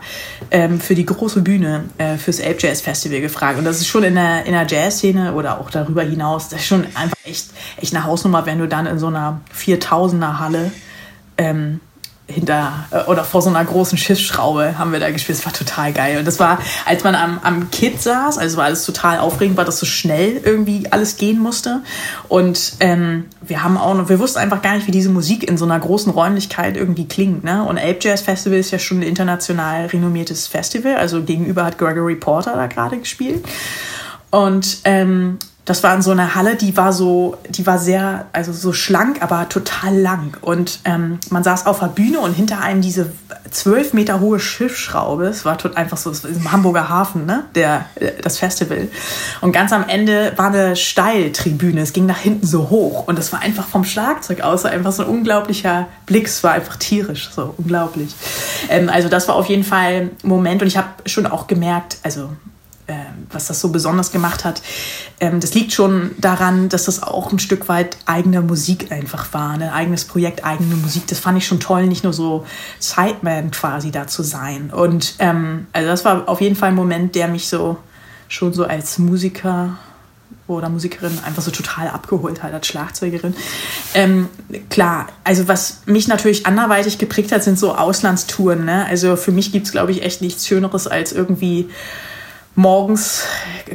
ähm, 0.52 0.80
für 0.80 0.96
die 0.96 1.06
große 1.06 1.42
Bühne, 1.42 1.86
äh, 1.98 2.18
fürs 2.18 2.40
Ape 2.40 2.58
Jazz 2.60 2.82
Festival 2.82 3.22
gefragt. 3.22 3.58
Und 3.58 3.66
das 3.66 3.78
ist 3.78 3.88
schon 3.88 4.04
in 4.04 4.16
der, 4.16 4.46
in 4.46 4.54
der 4.54 4.66
Jazz-Szene 4.68 5.34
oder 5.34 5.60
auch 5.60 5.70
darüber 5.70 6.04
hinaus, 6.04 6.50
das 6.50 6.62
ist 6.62 6.68
schon 6.68 6.86
einfach 6.96 7.18
echt, 7.24 7.50
echt 7.82 7.96
eine 7.96 8.06
Hausnummer, 8.06 8.46
wenn 8.46 8.60
du 8.60 8.68
dann 8.68 8.86
in 8.86 9.00
so 9.00 9.08
einer 9.08 9.42
4000er 9.58 10.40
Halle 10.40 10.72
ähm, 11.38 11.82
hinter 12.28 12.86
äh, 12.92 13.04
oder 13.04 13.24
vor 13.24 13.42
so 13.42 13.50
einer 13.50 13.64
großen 13.64 13.98
Schiffsschraube 13.98 14.78
haben 14.78 14.92
wir 14.92 15.00
da 15.00 15.12
gespielt. 15.12 15.38
Das 15.38 15.46
war 15.46 15.54
total 15.54 15.94
geil. 15.94 16.18
Und 16.18 16.26
das 16.26 16.40
war, 16.40 16.60
als 16.86 17.04
man 17.04 17.16
am, 17.16 17.40
am 17.44 17.70
Kit 17.72 18.02
saß, 18.02 18.38
also 18.38 18.58
war 18.58 18.66
alles 18.66 18.86
total 18.86 19.20
aufregend, 19.20 19.58
weil 19.58 19.66
das 19.66 19.80
so 19.80 19.86
schnell 19.86 20.42
irgendwie 20.44 20.88
alles 20.92 21.18
gehen 21.18 21.40
musste. 21.40 21.82
Und 22.28 22.74
ähm, 22.80 23.26
wir 23.42 23.64
haben 23.64 23.78
auch 23.78 23.94
noch, 23.94 24.10
wir 24.10 24.20
wussten 24.20 24.40
einfach 24.40 24.62
gar 24.62 24.76
nicht, 24.76 24.88
wie 24.88 24.92
diese 24.92 25.10
Musik 25.10 25.48
in 25.48 25.58
so 25.58 25.66
einer 25.66 25.80
großen 25.80 26.12
Räumlichkeit 26.12 26.78
irgendwie 26.78 27.08
klingt. 27.08 27.44
Ne? 27.44 27.64
Und 27.64 27.78
Ape 27.78 27.98
Jazz 28.02 28.22
Festival 28.22 28.58
ist 28.58 28.72
ja 28.72 28.80
schon 28.80 29.00
ein 29.00 29.04
international 29.04 29.86
renommiertes 29.88 30.48
Festival. 30.48 30.96
Also 30.96 31.22
gegenüber 31.22 31.64
hat 31.64 31.78
Gregory 31.78 32.16
Porter 32.16 32.56
da 32.56 32.68
gerade 32.68 32.98
gespielt. 32.98 33.46
Und 34.32 34.80
ähm, 34.84 35.38
das 35.66 35.82
war 35.82 35.96
in 35.96 36.04
so 36.04 36.12
einer 36.12 36.36
Halle, 36.36 36.56
die 36.56 36.78
war 36.78 36.94
so, 36.94 37.38
die 37.50 37.66
war 37.66 37.80
sehr, 37.80 38.28
also 38.34 38.54
so 38.54 38.72
schlank, 38.72 39.24
aber 39.24 39.50
total 39.50 39.98
lang. 39.98 40.38
Und 40.42 40.80
ähm, 40.86 41.20
man 41.32 41.44
saß 41.44 41.66
auf 41.66 41.80
der 41.80 41.88
Bühne 41.88 42.20
und 42.20 42.34
hinter 42.34 42.62
einem 42.62 42.82
diese 42.82 43.12
zwölf 43.50 43.92
Meter 43.92 44.20
hohe 44.20 44.40
Schiffsschraube. 44.40 45.26
Es 45.26 45.44
war 45.44 45.58
tot 45.58 45.76
einfach 45.76 45.98
so 45.98 46.12
im 46.28 46.52
Hamburger 46.52 46.88
Hafen, 46.88 47.26
ne, 47.26 47.46
der 47.56 47.88
äh, 47.96 48.12
das 48.22 48.38
Festival. 48.38 48.90
Und 49.42 49.54
ganz 49.54 49.74
am 49.74 49.90
Ende 49.90 50.34
war 50.36 50.48
eine 50.48 50.76
Steiltribüne. 50.76 51.82
Es 51.82 51.94
ging 51.94 52.06
nach 52.06 52.20
hinten 52.20 52.46
so 52.46 52.70
hoch 52.70 53.08
und 53.08 53.18
das 53.18 53.34
war 53.34 53.42
einfach 53.42 53.68
vom 53.68 53.86
Schlagzeug 53.86 54.42
aus 54.42 54.66
einfach 54.66 54.92
so 54.92 55.02
ein 55.02 55.10
unglaublicher 55.10 55.88
Blick. 56.06 56.28
Es 56.28 56.44
war 56.44 56.52
einfach 56.52 56.76
tierisch, 56.76 57.32
so 57.36 57.56
unglaublich. 57.58 58.14
Ähm, 58.70 58.88
also 58.88 59.10
das 59.10 59.28
war 59.28 59.36
auf 59.36 59.48
jeden 59.48 59.64
Fall 59.64 60.12
ein 60.24 60.30
Moment 60.30 60.62
und 60.62 60.68
ich 60.68 60.78
habe 60.78 60.90
schon 61.08 61.26
auch 61.26 61.48
gemerkt, 61.48 61.98
also 62.04 62.30
was 63.32 63.48
das 63.48 63.60
so 63.62 63.70
besonders 63.70 64.12
gemacht 64.12 64.46
hat, 64.46 64.62
ähm, 65.20 65.40
das 65.40 65.54
liegt 65.54 65.74
schon 65.74 66.12
daran, 66.18 66.70
dass 66.70 66.86
das 66.86 67.02
auch 67.02 67.32
ein 67.32 67.40
Stück 67.40 67.68
weit 67.68 67.98
eigene 68.06 68.42
Musik 68.42 68.92
einfach 68.92 69.34
war, 69.34 69.52
ein 69.52 69.64
eigenes 69.64 70.06
Projekt, 70.06 70.46
eigene 70.46 70.76
Musik. 70.76 71.08
Das 71.08 71.20
fand 71.20 71.38
ich 71.38 71.48
schon 71.48 71.60
toll, 71.60 71.88
nicht 71.88 72.04
nur 72.04 72.14
so 72.14 72.46
Sideman 72.80 73.52
quasi 73.52 73.92
da 73.92 74.08
zu 74.08 74.24
sein. 74.24 74.72
Und 74.72 75.16
ähm, 75.20 75.68
also 75.74 75.90
das 75.90 76.06
war 76.06 76.30
auf 76.30 76.42
jeden 76.42 76.56
Fall 76.56 76.70
ein 76.70 76.76
Moment, 76.76 77.16
der 77.16 77.28
mich 77.28 77.48
so 77.48 77.78
schon 78.28 78.54
so 78.54 78.66
als 78.66 78.98
Musiker 78.98 79.78
oder 80.48 80.70
Musikerin 80.70 81.20
einfach 81.26 81.42
so 81.42 81.52
total 81.52 81.88
abgeholt 81.88 82.44
hat 82.44 82.54
als 82.54 82.68
Schlagzeugerin. 82.68 83.36
Ähm, 83.94 84.30
klar, 84.70 85.08
also 85.24 85.48
was 85.48 85.82
mich 85.86 86.08
natürlich 86.08 86.46
anderweitig 86.46 87.00
geprägt 87.00 87.32
hat, 87.32 87.44
sind 87.44 87.58
so 87.58 87.76
Auslandstouren. 87.76 88.66
Ne? 88.66 88.86
Also 88.86 89.16
für 89.16 89.32
mich 89.32 89.52
gibt 89.52 89.66
es, 89.66 89.72
glaube 89.72 89.92
ich, 89.92 90.04
echt 90.04 90.22
nichts 90.22 90.48
Schöneres 90.48 90.88
als 90.88 91.14
irgendwie 91.14 91.70
morgens, 92.56 93.24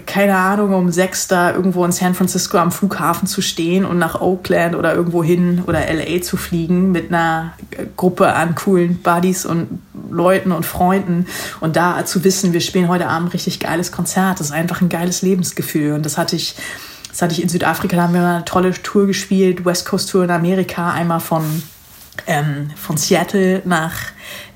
keine 0.07 0.37
Ahnung, 0.37 0.72
um 0.72 0.91
sechs 0.91 1.28
da 1.28 1.53
irgendwo 1.53 1.85
in 1.85 1.93
San 1.93 2.14
Francisco 2.14 2.57
am 2.59 2.72
Flughafen 2.72 3.28
zu 3.28 3.43
stehen 3.43 3.85
und 3.85 3.99
nach 3.99 4.20
Oakland 4.20 4.74
oder 4.74 4.95
irgendwo 4.95 5.22
hin 5.22 5.62
oder 5.66 5.81
LA 5.93 6.22
zu 6.22 6.37
fliegen 6.37 6.91
mit 6.91 7.09
einer 7.09 7.53
Gruppe 7.97 8.33
an 8.33 8.55
coolen 8.55 8.97
Buddies 9.03 9.45
und 9.45 9.81
Leuten 10.11 10.51
und 10.51 10.64
Freunden 10.64 11.26
und 11.61 11.76
da 11.76 12.05
zu 12.05 12.24
wissen, 12.24 12.53
wir 12.53 12.61
spielen 12.61 12.89
heute 12.89 13.09
Abend 13.09 13.35
richtig 13.35 13.61
geiles 13.61 13.93
Konzert. 13.93 14.41
Das 14.41 14.49
ist 14.49 14.53
einfach 14.53 14.81
ein 14.81 14.89
geiles 14.89 15.22
Lebensgefühl 15.22 15.93
und 15.93 16.05
das 16.05 16.18
hatte 16.18 16.37
ich 16.37 16.57
das 17.11 17.22
hatte 17.22 17.33
ich 17.33 17.43
in 17.43 17.49
Südafrika, 17.49 17.97
da 17.97 18.03
haben 18.05 18.14
wir 18.14 18.24
eine 18.24 18.45
tolle 18.45 18.72
Tour 18.72 19.09
gespielt, 19.09 19.64
West 19.64 19.85
Coast 19.85 20.11
Tour 20.11 20.24
in 20.24 20.31
Amerika, 20.31 20.93
einmal 20.93 21.18
von 21.18 21.43
ähm, 22.26 22.70
von 22.76 22.97
Seattle 22.97 23.62
nach 23.64 23.95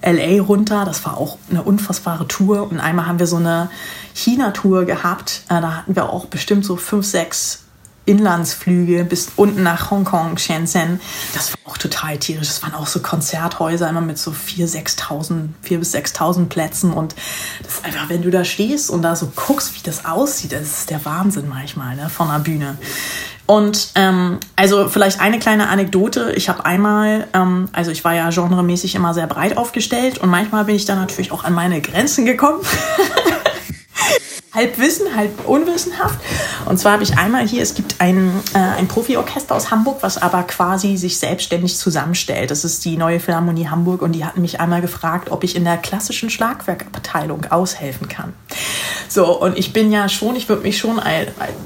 LA 0.02 0.42
runter. 0.42 0.84
Das 0.84 1.04
war 1.04 1.16
auch 1.16 1.38
eine 1.50 1.62
unfassbare 1.62 2.26
Tour. 2.28 2.70
Und 2.70 2.80
einmal 2.80 3.06
haben 3.06 3.18
wir 3.18 3.26
so 3.26 3.36
eine 3.36 3.70
China-Tour 4.14 4.84
gehabt. 4.84 5.42
Äh, 5.48 5.60
da 5.60 5.76
hatten 5.76 5.94
wir 5.94 6.08
auch 6.08 6.26
bestimmt 6.26 6.64
so 6.64 6.76
fünf, 6.76 7.04
sechs 7.04 7.64
Inlandsflüge 8.06 9.04
bis 9.04 9.32
unten 9.36 9.62
nach 9.62 9.90
Hongkong, 9.90 10.36
Shenzhen. 10.36 11.00
Das 11.32 11.52
war 11.52 11.72
auch 11.72 11.78
total 11.78 12.18
tierisch. 12.18 12.48
Das 12.48 12.62
waren 12.62 12.74
auch 12.74 12.86
so 12.86 13.00
Konzerthäuser, 13.00 13.88
immer 13.88 14.02
mit 14.02 14.18
so 14.18 14.30
4.000, 14.30 14.98
6.000, 14.98 15.48
4.000 15.66 15.78
bis 15.78 15.94
6.000 15.94 16.46
Plätzen. 16.46 16.92
Und 16.92 17.14
das 17.62 17.74
ist 17.74 17.84
einfach, 17.84 18.08
wenn 18.10 18.22
du 18.22 18.30
da 18.30 18.44
stehst 18.44 18.90
und 18.90 19.02
da 19.02 19.16
so 19.16 19.32
guckst, 19.34 19.74
wie 19.74 19.82
das 19.82 20.04
aussieht, 20.04 20.52
das 20.52 20.62
ist 20.62 20.90
der 20.90 21.04
Wahnsinn 21.04 21.48
manchmal 21.48 21.96
ne, 21.96 22.10
von 22.10 22.28
der 22.28 22.40
Bühne. 22.40 22.76
Und 23.46 23.92
ähm, 23.94 24.38
also 24.56 24.88
vielleicht 24.88 25.20
eine 25.20 25.38
kleine 25.38 25.68
Anekdote. 25.68 26.32
Ich 26.36 26.48
habe 26.48 26.64
einmal, 26.64 27.26
ähm, 27.32 27.68
also 27.72 27.90
ich 27.90 28.04
war 28.04 28.14
ja 28.14 28.30
genremäßig 28.30 28.94
immer 28.94 29.14
sehr 29.14 29.26
breit 29.26 29.56
aufgestellt 29.56 30.18
und 30.18 30.30
manchmal 30.30 30.64
bin 30.64 30.76
ich 30.76 30.84
dann 30.84 30.98
natürlich 30.98 31.32
auch 31.32 31.44
an 31.44 31.54
meine 31.54 31.80
Grenzen 31.80 32.26
gekommen. 32.26 32.60
halb 34.54 34.78
Wissen, 34.78 35.14
halb 35.16 35.46
unwissenhaft. 35.46 36.18
Und 36.66 36.78
zwar 36.78 36.92
habe 36.92 37.02
ich 37.02 37.18
einmal 37.18 37.46
hier, 37.46 37.62
es 37.62 37.74
gibt 37.74 38.00
ein, 38.00 38.40
äh, 38.54 38.58
ein 38.58 38.86
Profi-Orchester 38.86 39.54
aus 39.54 39.70
Hamburg, 39.70 39.98
was 40.02 40.20
aber 40.20 40.44
quasi 40.44 40.96
sich 40.96 41.18
selbstständig 41.18 41.76
zusammenstellt. 41.76 42.50
Das 42.50 42.64
ist 42.64 42.84
die 42.84 42.96
Neue 42.96 43.18
Philharmonie 43.18 43.66
Hamburg 43.68 44.00
und 44.02 44.12
die 44.12 44.24
hatten 44.24 44.40
mich 44.40 44.60
einmal 44.60 44.80
gefragt, 44.80 45.30
ob 45.30 45.42
ich 45.42 45.56
in 45.56 45.64
der 45.64 45.76
klassischen 45.76 46.30
Schlagwerkabteilung 46.30 47.46
aushelfen 47.46 48.08
kann. 48.08 48.32
So, 49.08 49.40
und 49.40 49.58
ich 49.58 49.72
bin 49.72 49.90
ja 49.90 50.08
schon, 50.08 50.36
ich 50.36 50.48
würde 50.48 50.62
mich 50.62 50.78
schon, 50.78 51.00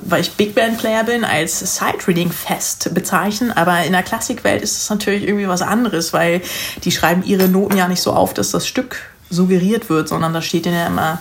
weil 0.03 0.21
ich 0.21 0.33
Big 0.33 0.55
Band 0.55 0.79
Player 0.79 1.05
bin, 1.05 1.25
als 1.25 1.77
Side-Reading 1.77 2.33
fest 2.33 2.93
bezeichnen, 2.95 3.53
aber 3.53 3.85
in 3.85 3.93
der 3.93 4.03
Klassikwelt 4.03 4.63
ist 4.63 4.77
es 4.77 4.91
natürlich 4.91 5.25
irgendwie 5.25 5.49
was 5.49 5.63
anderes, 5.63 6.13
weil 6.13 6.41
die 6.85 6.91
schreiben 6.91 7.23
ihre 7.23 7.49
Noten 7.49 7.77
ja 7.77 7.87
nicht 7.87 8.01
so 8.01 8.13
auf, 8.13 8.33
dass 8.33 8.51
das 8.51 8.67
Stück 8.67 8.97
suggeriert 9.31 9.91
wird, 9.91 10.09
sondern 10.09 10.33
da 10.33 10.41
steht 10.41 10.67
ja 10.67 10.87
immer 10.87 11.21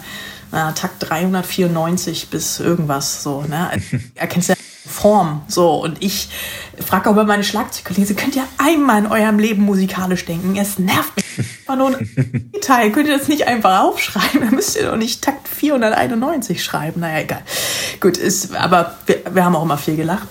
na, 0.51 0.71
Takt 0.71 1.09
394 1.09 2.29
bis 2.29 2.59
irgendwas 2.59 3.23
so. 3.23 3.43
Ne? 3.43 3.71
Erkennst 4.15 4.49
ja 4.49 4.55
Form. 4.87 5.41
So, 5.47 5.75
und 5.83 6.01
ich 6.01 6.29
frage 6.79 7.09
auch 7.09 7.13
immer 7.13 7.25
meine 7.25 7.43
Schlagzeugkollegen, 7.43 8.15
könnt 8.15 8.35
ihr 8.35 8.43
einmal 8.57 8.99
in 8.99 9.07
eurem 9.07 9.39
Leben 9.39 9.63
musikalisch 9.63 10.25
denken? 10.25 10.55
Es 10.55 10.79
nervt 10.79 11.15
mich. 11.15 11.25
Nur 11.67 11.87
ein 11.99 12.51
Teil. 12.61 12.91
Könnt 12.91 13.07
ihr 13.07 13.17
das 13.17 13.27
nicht 13.27 13.47
einfach 13.47 13.81
aufschreiben? 13.81 14.41
Dann 14.41 14.55
müsst 14.55 14.75
ihr 14.75 14.89
doch 14.89 14.97
nicht 14.97 15.23
Takt 15.23 15.47
491 15.47 16.63
schreiben. 16.63 17.01
Naja, 17.01 17.19
egal. 17.19 17.41
Gut, 17.99 18.17
ist, 18.17 18.55
aber 18.55 18.95
wir, 19.05 19.21
wir 19.31 19.45
haben 19.45 19.55
auch 19.55 19.63
immer 19.63 19.77
viel 19.77 19.95
gelacht. 19.95 20.27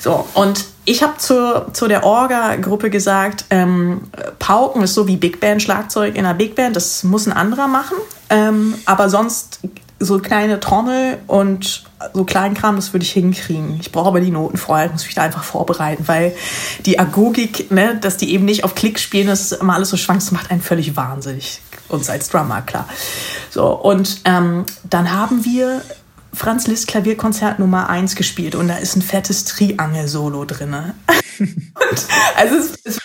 So, 0.00 0.26
und 0.34 0.64
ich 0.84 1.02
habe 1.02 1.18
zu, 1.18 1.66
zu 1.72 1.88
der 1.88 2.04
Orga-Gruppe 2.04 2.90
gesagt, 2.90 3.44
ähm, 3.50 4.02
Pauken 4.38 4.82
ist 4.82 4.94
so 4.94 5.06
wie 5.06 5.16
Big 5.16 5.38
Band 5.38 5.62
Schlagzeug 5.62 6.16
in 6.16 6.24
einer 6.24 6.34
Big 6.34 6.56
Band, 6.56 6.74
das 6.74 7.04
muss 7.04 7.26
ein 7.26 7.32
anderer 7.32 7.68
machen. 7.68 7.96
Ähm, 8.30 8.74
aber 8.86 9.08
sonst 9.10 9.60
so 10.00 10.18
kleine 10.18 10.58
Trommel 10.60 11.18
und 11.26 11.84
so 12.14 12.24
Kleinkram, 12.24 12.76
das 12.76 12.94
würde 12.94 13.04
ich 13.04 13.12
hinkriegen. 13.12 13.78
Ich 13.80 13.92
brauche 13.92 14.08
aber 14.08 14.20
die 14.20 14.30
Noten 14.30 14.56
vorher, 14.56 14.90
muss 14.90 15.04
mich 15.04 15.14
da 15.14 15.22
einfach 15.22 15.44
vorbereiten, 15.44 16.08
weil 16.08 16.34
die 16.86 16.98
Agogik, 16.98 17.70
ne, 17.70 17.98
dass 18.00 18.16
die 18.16 18.32
eben 18.32 18.46
nicht 18.46 18.64
auf 18.64 18.74
Klick 18.74 18.98
spielen, 18.98 19.26
das 19.26 19.52
ist 19.52 19.60
immer 19.60 19.74
alles 19.74 19.90
so 19.90 19.98
schwankt, 19.98 20.32
macht 20.32 20.50
einen 20.50 20.62
völlig 20.62 20.96
wahnsinnig. 20.96 21.60
Uns 21.88 22.08
als 22.08 22.30
Drummer, 22.30 22.62
klar. 22.62 22.88
So, 23.50 23.66
und 23.66 24.22
ähm, 24.24 24.64
dann 24.88 25.12
haben 25.12 25.44
wir 25.44 25.82
Franz 26.32 26.66
Liszt 26.66 26.86
Klavierkonzert 26.86 27.58
Nummer 27.58 27.90
1 27.90 28.14
gespielt 28.14 28.54
und 28.54 28.68
da 28.68 28.76
ist 28.76 28.96
ein 28.96 29.02
fettes 29.02 29.44
Triangel-Solo 29.44 30.44
drin. 30.46 30.74
also 32.36 32.54
es, 32.58 32.78
es 32.84 33.00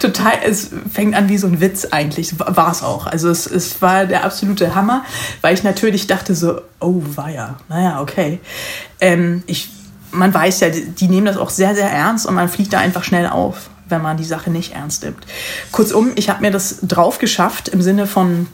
total, 0.00 0.34
es 0.44 0.70
fängt 0.92 1.14
an 1.14 1.28
wie 1.28 1.38
so 1.38 1.46
ein 1.46 1.60
Witz 1.60 1.86
eigentlich, 1.86 2.38
war 2.38 2.70
es 2.70 2.82
auch. 2.82 3.06
Also 3.06 3.28
es, 3.30 3.46
es 3.46 3.80
war 3.82 4.06
der 4.06 4.24
absolute 4.24 4.74
Hammer, 4.74 5.04
weil 5.40 5.54
ich 5.54 5.62
natürlich 5.62 6.06
dachte 6.06 6.34
so, 6.34 6.60
oh 6.80 7.02
weia, 7.14 7.56
naja, 7.68 8.00
okay. 8.00 8.40
Ähm, 9.00 9.42
ich, 9.46 9.70
man 10.10 10.32
weiß 10.32 10.60
ja, 10.60 10.70
die, 10.70 10.86
die 10.86 11.08
nehmen 11.08 11.26
das 11.26 11.36
auch 11.36 11.50
sehr, 11.50 11.74
sehr 11.74 11.90
ernst 11.90 12.26
und 12.26 12.34
man 12.34 12.48
fliegt 12.48 12.72
da 12.72 12.78
einfach 12.78 13.04
schnell 13.04 13.26
auf, 13.26 13.70
wenn 13.88 14.02
man 14.02 14.16
die 14.16 14.24
Sache 14.24 14.50
nicht 14.50 14.74
ernst 14.74 15.04
nimmt. 15.04 15.26
Kurzum, 15.72 16.12
ich 16.16 16.28
habe 16.28 16.42
mir 16.42 16.50
das 16.50 16.78
drauf 16.82 17.18
geschafft 17.18 17.68
im 17.68 17.82
Sinne 17.82 18.06
von 18.06 18.46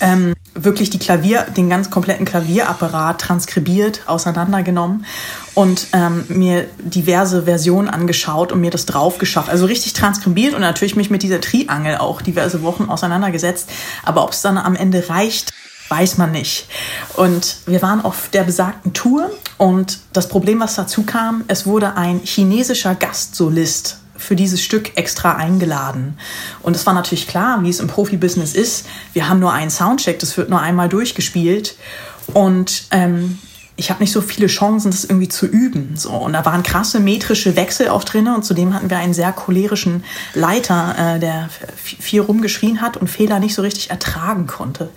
ähm, 0.00 0.34
wirklich 0.54 0.90
die 0.90 0.98
Klavier, 0.98 1.42
den 1.56 1.68
ganz 1.68 1.90
kompletten 1.90 2.24
Klavierapparat 2.24 3.20
transkribiert, 3.20 4.02
auseinandergenommen 4.06 5.04
und 5.54 5.88
ähm, 5.92 6.24
mir 6.28 6.66
diverse 6.78 7.44
Versionen 7.44 7.88
angeschaut 7.88 8.52
und 8.52 8.60
mir 8.60 8.70
das 8.70 8.86
drauf 8.86 9.18
geschafft. 9.18 9.50
Also 9.50 9.66
richtig 9.66 9.92
transkribiert 9.92 10.54
und 10.54 10.60
natürlich 10.60 10.96
mich 10.96 11.10
mit 11.10 11.22
dieser 11.22 11.40
Triangel 11.40 11.96
auch 11.96 12.22
diverse 12.22 12.62
Wochen 12.62 12.84
auseinandergesetzt. 12.84 13.68
Aber 14.04 14.24
ob 14.24 14.32
es 14.32 14.42
dann 14.42 14.58
am 14.58 14.76
Ende 14.76 15.08
reicht, 15.08 15.52
weiß 15.88 16.18
man 16.18 16.32
nicht. 16.32 16.68
Und 17.14 17.58
wir 17.66 17.82
waren 17.82 18.00
auf 18.00 18.28
der 18.32 18.44
besagten 18.44 18.92
Tour 18.92 19.30
und 19.58 19.98
das 20.12 20.28
Problem, 20.28 20.60
was 20.60 20.76
dazu 20.76 21.02
kam, 21.02 21.44
es 21.48 21.66
wurde 21.66 21.96
ein 21.96 22.20
chinesischer 22.24 22.94
Gastsolist 22.94 23.98
für 24.16 24.36
dieses 24.36 24.62
Stück 24.62 24.96
extra 24.96 25.36
eingeladen. 25.36 26.18
Und 26.62 26.76
es 26.76 26.86
war 26.86 26.94
natürlich 26.94 27.26
klar, 27.26 27.62
wie 27.62 27.70
es 27.70 27.80
im 27.80 27.88
Profibusiness 27.88 28.54
ist. 28.54 28.86
Wir 29.12 29.28
haben 29.28 29.40
nur 29.40 29.52
einen 29.52 29.70
Soundcheck, 29.70 30.18
das 30.18 30.36
wird 30.36 30.50
nur 30.50 30.60
einmal 30.60 30.88
durchgespielt. 30.88 31.76
Und 32.32 32.84
ähm, 32.90 33.38
ich 33.76 33.90
habe 33.90 34.00
nicht 34.02 34.12
so 34.12 34.20
viele 34.20 34.46
Chancen, 34.46 34.92
das 34.92 35.04
irgendwie 35.04 35.28
zu 35.28 35.46
üben. 35.46 35.96
So. 35.96 36.10
Und 36.10 36.32
da 36.32 36.44
waren 36.44 36.62
krasse 36.62 37.00
metrische 37.00 37.56
Wechsel 37.56 37.88
auch 37.88 38.04
drin. 38.04 38.28
Und 38.28 38.44
zudem 38.44 38.72
hatten 38.72 38.88
wir 38.88 38.98
einen 38.98 39.14
sehr 39.14 39.32
cholerischen 39.32 40.04
Leiter, 40.32 41.16
äh, 41.16 41.18
der 41.18 41.48
viel 41.82 42.20
rumgeschrien 42.20 42.80
hat 42.80 42.96
und 42.96 43.08
Fehler 43.08 43.40
nicht 43.40 43.54
so 43.54 43.62
richtig 43.62 43.90
ertragen 43.90 44.46
konnte 44.46 44.90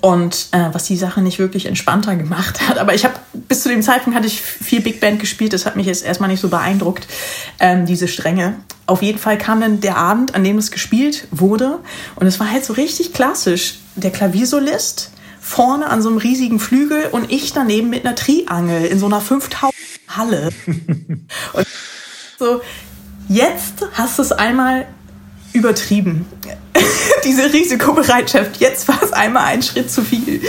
und 0.00 0.48
äh, 0.52 0.68
was 0.72 0.84
die 0.84 0.96
Sache 0.96 1.22
nicht 1.22 1.38
wirklich 1.38 1.66
entspannter 1.66 2.16
gemacht 2.16 2.68
hat. 2.68 2.78
Aber 2.78 2.94
ich 2.94 3.04
habe 3.04 3.14
bis 3.32 3.62
zu 3.62 3.68
dem 3.68 3.82
Zeitpunkt 3.82 4.16
hatte 4.16 4.26
ich 4.26 4.40
viel 4.40 4.80
Big 4.80 5.00
Band 5.00 5.20
gespielt. 5.20 5.52
Das 5.52 5.66
hat 5.66 5.76
mich 5.76 5.86
jetzt 5.86 6.04
erstmal 6.04 6.28
nicht 6.28 6.40
so 6.40 6.48
beeindruckt, 6.48 7.06
ähm, 7.58 7.86
diese 7.86 8.08
Strenge. 8.08 8.54
Auf 8.86 9.02
jeden 9.02 9.18
Fall 9.18 9.38
kam 9.38 9.60
dann 9.60 9.80
der 9.80 9.96
Abend, 9.96 10.34
an 10.34 10.44
dem 10.44 10.58
es 10.58 10.70
gespielt 10.70 11.26
wurde. 11.30 11.78
Und 12.16 12.26
es 12.26 12.38
war 12.38 12.50
halt 12.50 12.64
so 12.64 12.74
richtig 12.74 13.12
klassisch. 13.12 13.78
Der 13.96 14.10
Klaviersolist 14.10 15.10
vorne 15.40 15.86
an 15.88 16.02
so 16.02 16.08
einem 16.08 16.18
riesigen 16.18 16.58
Flügel 16.58 17.06
und 17.12 17.30
ich 17.30 17.52
daneben 17.52 17.88
mit 17.88 18.04
einer 18.04 18.16
Triangel 18.16 18.84
in 18.84 18.98
so 18.98 19.06
einer 19.06 19.20
5000 19.20 19.74
Halle. 20.08 20.50
und 21.52 21.66
so, 22.38 22.60
jetzt 23.28 23.86
hast 23.92 24.18
du 24.18 24.22
es 24.22 24.32
einmal 24.32 24.86
übertrieben. 25.56 26.26
Diese 27.24 27.52
Risikobereitschaft, 27.52 28.58
jetzt 28.58 28.86
war 28.86 29.02
es 29.02 29.12
einmal 29.12 29.44
ein 29.44 29.62
Schritt 29.62 29.90
zu 29.90 30.02
viel. 30.02 30.40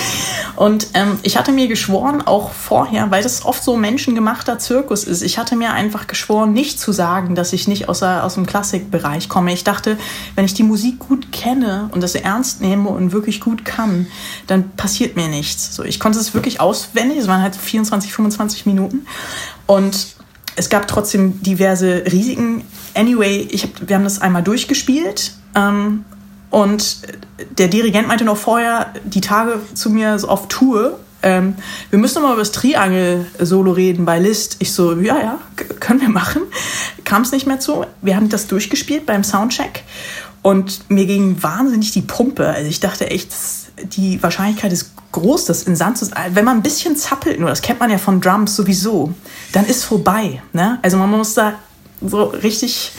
Und 0.56 0.90
ähm, 0.94 1.18
ich 1.24 1.38
hatte 1.38 1.52
mir 1.52 1.68
geschworen, 1.68 2.22
auch 2.22 2.52
vorher, 2.52 3.10
weil 3.10 3.24
das 3.24 3.46
oft 3.46 3.64
so 3.64 3.76
menschengemachter 3.78 4.60
Zirkus 4.60 5.04
ist, 5.04 5.22
ich 5.22 5.38
hatte 5.38 5.56
mir 5.56 5.72
einfach 5.72 6.08
geschworen, 6.08 6.54
nicht 6.54 6.80
zu 6.80 6.92
sagen, 6.92 7.36
dass 7.36 7.54
ich 7.54 7.68
nicht 7.68 7.90
aus, 7.90 8.04
aus 8.04 8.36
dem 8.36 8.46
Klassikbereich 8.46 9.30
komme. 9.30 9.54
Ich 9.54 9.64
dachte, 9.64 9.98
wenn 10.36 10.46
ich 10.46 10.54
die 10.54 10.64
Musik 10.64 11.00
gut 11.00 11.32
kenne 11.32 11.90
und 11.94 12.02
das 12.02 12.14
ernst 12.16 12.62
nehme 12.62 12.90
und 12.90 13.12
wirklich 13.12 13.42
gut 13.42 13.66
kann, 13.66 14.08
dann 14.46 14.72
passiert 14.72 15.16
mir 15.16 15.30
nichts. 15.30 15.76
So, 15.76 15.84
ich 15.84 16.00
konnte 16.00 16.20
es 16.20 16.34
wirklich 16.34 16.60
auswendig, 16.60 17.18
es 17.18 17.28
waren 17.28 17.42
halt 17.42 17.56
24, 17.56 18.14
25 18.14 18.66
Minuten. 18.66 19.08
Und 19.66 20.18
es 20.58 20.70
gab 20.70 20.88
trotzdem 20.88 21.42
diverse 21.44 22.04
Risiken. 22.12 22.64
Anyway, 22.98 23.48
ich 23.52 23.64
hab, 23.64 23.88
wir 23.88 23.96
haben 23.96 24.04
das 24.04 24.22
einmal 24.22 24.44
durchgespielt 24.44 25.34
ähm, 25.56 26.04
und 26.50 27.02
der 27.58 27.68
Dirigent 27.68 28.08
meinte 28.08 28.26
noch 28.26 28.38
vorher 28.38 28.94
die 29.04 29.22
Tage 29.22 29.60
zu 29.74 29.90
mir 29.90 30.18
so 30.18 30.28
auf 30.28 30.48
Tour, 30.48 31.00
ähm, 31.24 31.56
wir 31.90 32.00
müssen 32.00 32.22
mal 32.22 32.34
über 32.34 32.42
das 32.42 32.52
Triangel-Solo 32.52 33.72
reden 33.72 34.06
bei 34.06 34.20
List. 34.20 34.58
Ich 34.60 34.72
so, 34.72 34.94
ja, 35.00 35.20
ja, 35.20 35.40
können 35.80 36.02
wir 36.02 36.10
machen. 36.10 36.44
Kam 37.06 37.24
es 37.24 37.32
nicht 37.32 37.48
mehr 37.48 37.60
zu. 37.60 37.86
Wir 38.02 38.16
haben 38.16 38.30
das 38.30 38.48
durchgespielt 38.48 39.06
beim 39.06 39.24
Soundcheck 39.24 39.84
und 40.42 40.90
mir 40.90 41.06
ging 41.06 41.42
wahnsinnig 41.42 41.92
die 41.92 42.02
Pumpe. 42.02 42.48
Also 42.48 42.70
ich 42.70 42.80
dachte 42.80 43.10
echt, 43.10 43.34
die 43.94 44.22
Wahrscheinlichkeit 44.22 44.72
ist 44.72 44.92
groß, 45.12 45.46
das 45.46 45.64
in 45.64 45.76
Sand 45.76 45.98
zu 45.98 46.08
Wenn 46.32 46.46
man 46.46 46.58
ein 46.58 46.64
bisschen 46.64 46.96
zappelt, 46.96 47.40
nur 47.40 47.50
das 47.50 47.62
kennt 47.62 47.80
man 47.80 47.90
ja 47.90 47.98
von 47.98 48.22
Drums 48.22 48.56
sowieso, 48.56 49.14
dann 49.52 49.66
ist 49.66 49.84
vorbei. 49.84 50.42
Ne? 50.54 50.80
Also 50.84 50.98
man 50.98 51.10
muss 51.10 51.34
da 51.34 51.56
so 52.02 52.24
richtig 52.26 52.92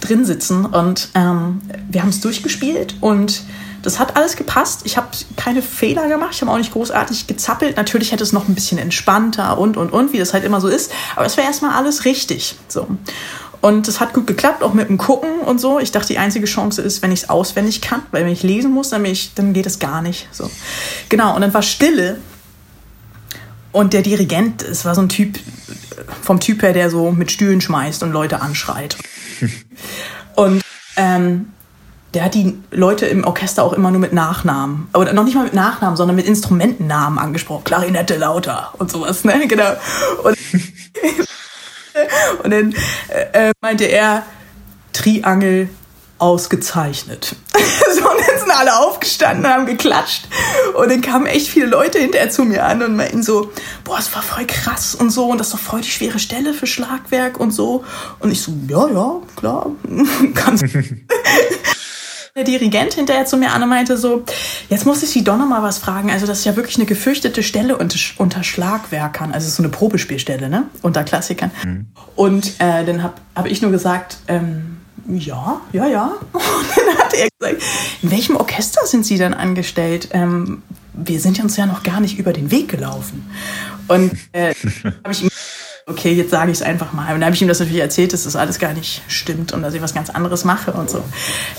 drin 0.00 0.24
sitzen 0.24 0.64
und 0.64 1.08
ähm, 1.14 1.60
wir 1.88 2.02
haben 2.02 2.08
es 2.08 2.20
durchgespielt 2.20 2.96
und 3.00 3.42
das 3.82 3.98
hat 3.98 4.16
alles 4.16 4.36
gepasst. 4.36 4.82
Ich 4.84 4.96
habe 4.96 5.08
keine 5.36 5.62
Fehler 5.62 6.08
gemacht. 6.08 6.30
Ich 6.32 6.42
habe 6.42 6.50
auch 6.50 6.58
nicht 6.58 6.72
großartig 6.72 7.26
gezappelt. 7.26 7.76
Natürlich 7.76 8.12
hätte 8.12 8.22
es 8.22 8.32
noch 8.32 8.48
ein 8.48 8.54
bisschen 8.54 8.78
entspannter 8.78 9.58
und, 9.58 9.76
und, 9.76 9.90
und, 9.90 10.12
wie 10.12 10.18
das 10.18 10.34
halt 10.34 10.44
immer 10.44 10.60
so 10.60 10.68
ist. 10.68 10.92
Aber 11.16 11.24
es 11.24 11.36
wäre 11.36 11.46
erstmal 11.46 11.72
alles 11.72 12.04
richtig. 12.04 12.56
So. 12.68 12.86
Und 13.62 13.88
es 13.88 14.00
hat 14.00 14.14
gut 14.14 14.26
geklappt, 14.26 14.62
auch 14.62 14.72
mit 14.72 14.88
dem 14.88 14.98
Gucken 14.98 15.40
und 15.40 15.60
so. 15.60 15.78
Ich 15.78 15.92
dachte, 15.92 16.08
die 16.08 16.18
einzige 16.18 16.46
Chance 16.46 16.80
ist, 16.82 17.02
wenn 17.02 17.12
ich 17.12 17.22
es 17.22 17.30
auswendig 17.30 17.80
kann, 17.80 18.02
weil 18.10 18.24
wenn 18.24 18.32
ich 18.32 18.42
lesen 18.42 18.72
muss, 18.72 18.90
dann, 18.90 19.04
ich, 19.04 19.34
dann 19.34 19.52
geht 19.52 19.66
es 19.66 19.78
gar 19.78 20.02
nicht. 20.02 20.28
So. 20.32 20.50
Genau, 21.08 21.34
und 21.34 21.42
dann 21.42 21.52
war 21.52 21.62
Stille. 21.62 22.18
Und 23.72 23.92
der 23.92 24.02
Dirigent, 24.02 24.62
es 24.62 24.84
war 24.84 24.94
so 24.94 25.02
ein 25.02 25.08
Typ, 25.08 25.38
vom 26.22 26.40
Typ 26.40 26.62
her, 26.62 26.72
der 26.72 26.90
so 26.90 27.12
mit 27.12 27.30
Stühlen 27.30 27.60
schmeißt 27.60 28.02
und 28.02 28.12
Leute 28.12 28.40
anschreit. 28.40 28.96
und 30.34 30.62
ähm, 30.96 31.52
der 32.14 32.24
hat 32.24 32.34
die 32.34 32.58
Leute 32.72 33.06
im 33.06 33.24
Orchester 33.24 33.62
auch 33.62 33.72
immer 33.72 33.90
nur 33.90 34.00
mit 34.00 34.12
Nachnamen. 34.12 34.88
Oder 34.94 35.12
noch 35.12 35.24
nicht 35.24 35.36
mal 35.36 35.44
mit 35.44 35.54
Nachnamen, 35.54 35.96
sondern 35.96 36.16
mit 36.16 36.26
Instrumentennamen 36.26 37.18
angesprochen. 37.18 37.64
Klarinette 37.64 38.16
lauter 38.16 38.74
und 38.78 38.90
sowas, 38.90 39.24
ne? 39.24 39.42
Genau. 39.48 39.70
Und, 40.24 40.36
und 42.44 42.50
dann 42.50 42.74
äh, 43.08 43.50
äh, 43.50 43.52
meinte 43.60 43.84
er, 43.84 44.24
Triangel 44.92 45.68
ausgezeichnet. 46.20 47.34
so, 47.94 48.10
und 48.10 48.20
dann 48.20 48.38
sind 48.38 48.50
alle 48.50 48.78
aufgestanden 48.78 49.44
und 49.44 49.50
haben 49.50 49.66
geklatscht. 49.66 50.28
Und 50.74 50.90
dann 50.90 51.00
kamen 51.00 51.26
echt 51.26 51.48
viele 51.48 51.66
Leute 51.66 51.98
hinterher 51.98 52.30
zu 52.30 52.44
mir 52.44 52.64
an 52.64 52.82
und 52.82 52.96
meinten 52.96 53.22
so, 53.22 53.50
boah, 53.84 53.98
es 53.98 54.14
war 54.14 54.22
voll 54.22 54.46
krass 54.46 54.94
und 54.94 55.10
so. 55.10 55.26
Und 55.26 55.38
das 55.38 55.48
ist 55.48 55.54
doch 55.54 55.60
voll 55.60 55.80
die 55.80 55.90
schwere 55.90 56.18
Stelle 56.18 56.54
für 56.54 56.66
Schlagwerk 56.66 57.40
und 57.40 57.50
so. 57.50 57.84
Und 58.18 58.30
ich 58.30 58.42
so, 58.42 58.52
ja, 58.68 58.88
ja, 58.88 59.20
klar. 59.36 59.70
Ganz 60.34 60.62
der 62.36 62.44
Dirigent 62.44 62.94
hinterher 62.94 63.26
zu 63.26 63.36
mir 63.36 63.52
an 63.52 63.62
und 63.62 63.68
meinte 63.68 63.96
so, 63.96 64.24
jetzt 64.68 64.86
muss 64.86 65.02
ich 65.02 65.10
Sie 65.10 65.24
doch 65.24 65.36
noch 65.36 65.48
mal 65.48 65.62
was 65.62 65.78
fragen. 65.78 66.10
Also 66.10 66.26
das 66.26 66.40
ist 66.40 66.44
ja 66.44 66.56
wirklich 66.56 66.76
eine 66.76 66.86
gefürchtete 66.86 67.42
Stelle 67.42 67.76
unter, 67.76 67.98
unter 68.18 68.44
Schlagwerkern. 68.44 69.32
Also 69.32 69.48
so 69.48 69.62
eine 69.62 69.70
Probespielstelle, 69.70 70.48
ne? 70.48 70.64
Unter 70.82 71.02
Klassikern. 71.04 71.50
Mhm. 71.64 71.86
Und 72.14 72.60
äh, 72.60 72.84
dann 72.84 73.02
habe 73.02 73.14
hab 73.34 73.46
ich 73.46 73.62
nur 73.62 73.70
gesagt, 73.70 74.18
ähm, 74.28 74.79
ja, 75.16 75.60
ja, 75.72 75.86
ja. 75.86 76.12
Und 76.32 76.42
dann 76.76 76.98
hat 76.98 77.14
er 77.14 77.28
gesagt, 77.38 77.62
in 78.02 78.10
welchem 78.10 78.36
Orchester 78.36 78.86
sind 78.86 79.04
Sie 79.06 79.18
denn 79.18 79.34
angestellt? 79.34 80.08
Ähm, 80.12 80.62
wir 80.92 81.20
sind 81.20 81.40
uns 81.42 81.56
ja 81.56 81.66
noch 81.66 81.82
gar 81.82 82.00
nicht 82.00 82.18
über 82.18 82.32
den 82.32 82.50
Weg 82.50 82.68
gelaufen. 82.68 83.30
Und 83.88 84.12
äh, 84.32 84.54
habe 85.04 85.12
ich 85.12 85.22
ihm 85.22 85.30
okay, 85.90 86.12
jetzt 86.12 86.30
sage 86.30 86.50
ich 86.50 86.58
es 86.58 86.62
einfach 86.62 86.92
mal. 86.92 87.14
Und 87.14 87.20
dann 87.20 87.26
habe 87.26 87.34
ich 87.34 87.42
ihm 87.42 87.48
das 87.48 87.58
natürlich 87.58 87.82
erzählt, 87.82 88.12
dass 88.12 88.24
das 88.24 88.36
alles 88.36 88.58
gar 88.58 88.72
nicht 88.72 89.02
stimmt 89.08 89.52
und 89.52 89.62
dass 89.62 89.74
ich 89.74 89.82
was 89.82 89.92
ganz 89.94 90.08
anderes 90.08 90.44
mache 90.44 90.72
und 90.72 90.88
so. 90.88 91.02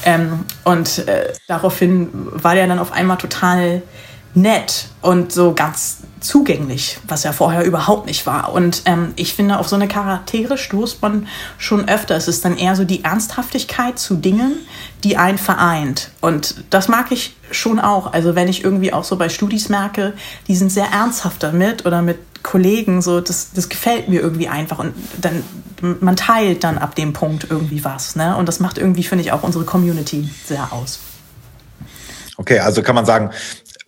Ähm, 0.05 0.45
und 0.63 1.07
äh, 1.07 1.33
daraufhin 1.47 2.09
war 2.13 2.55
der 2.55 2.67
dann 2.67 2.79
auf 2.79 2.91
einmal 2.91 3.17
total 3.17 3.81
nett 4.33 4.87
und 5.01 5.31
so 5.31 5.53
ganz 5.53 5.97
zugänglich, 6.21 6.99
was 7.07 7.25
er 7.25 7.33
vorher 7.33 7.65
überhaupt 7.65 8.05
nicht 8.05 8.25
war. 8.25 8.53
Und 8.53 8.83
ähm, 8.85 9.13
ich 9.15 9.33
finde, 9.33 9.59
auf 9.59 9.67
so 9.67 9.75
eine 9.75 9.87
Charaktere 9.87 10.57
stoßt 10.57 11.01
man 11.01 11.27
schon 11.57 11.89
öfter. 11.89 12.15
Es 12.15 12.27
ist 12.27 12.45
dann 12.45 12.57
eher 12.57 12.75
so 12.75 12.85
die 12.85 13.03
Ernsthaftigkeit 13.03 13.99
zu 13.99 14.15
Dingen, 14.15 14.53
die 15.03 15.17
einen 15.17 15.37
vereint. 15.37 16.11
Und 16.21 16.63
das 16.69 16.87
mag 16.87 17.11
ich 17.11 17.35
schon 17.49 17.79
auch. 17.79 18.13
Also 18.13 18.35
wenn 18.35 18.47
ich 18.47 18.63
irgendwie 18.63 18.93
auch 18.93 19.03
so 19.03 19.17
bei 19.17 19.29
Studis 19.29 19.67
merke, 19.67 20.13
die 20.47 20.55
sind 20.55 20.71
sehr 20.71 20.87
ernsthaft 20.91 21.43
damit 21.43 21.85
oder 21.85 22.01
mit 22.01 22.19
Kollegen, 22.43 23.01
so, 23.01 23.19
das, 23.19 23.51
das 23.53 23.67
gefällt 23.67 24.07
mir 24.07 24.21
irgendwie 24.21 24.47
einfach. 24.47 24.79
Und 24.79 24.93
dann, 25.19 25.43
man 25.99 26.15
teilt 26.15 26.63
dann 26.63 26.77
ab 26.77 26.95
dem 26.95 27.13
Punkt 27.13 27.47
irgendwie 27.49 27.83
was. 27.83 28.15
Ne? 28.15 28.37
Und 28.37 28.47
das 28.47 28.59
macht 28.59 28.77
irgendwie, 28.77 29.03
finde 29.03 29.23
ich, 29.23 29.31
auch 29.31 29.43
unsere 29.43 29.65
Community 29.65 30.29
sehr 30.45 30.71
aus. 30.71 30.99
Okay, 32.37 32.59
also 32.59 32.81
kann 32.81 32.95
man 32.95 33.05
sagen, 33.05 33.29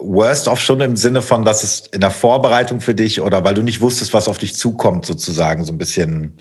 worst 0.03 0.47
off 0.47 0.59
schon 0.59 0.81
im 0.81 0.95
Sinne 0.95 1.21
von, 1.21 1.45
dass 1.45 1.63
es 1.63 1.87
in 1.91 2.01
der 2.01 2.11
Vorbereitung 2.11 2.81
für 2.81 2.95
dich 2.95 3.21
oder 3.21 3.43
weil 3.43 3.53
du 3.53 3.61
nicht 3.61 3.81
wusstest, 3.81 4.13
was 4.13 4.27
auf 4.27 4.37
dich 4.37 4.55
zukommt, 4.55 5.05
sozusagen 5.05 5.63
so 5.63 5.71
ein 5.71 5.77
bisschen 5.77 6.33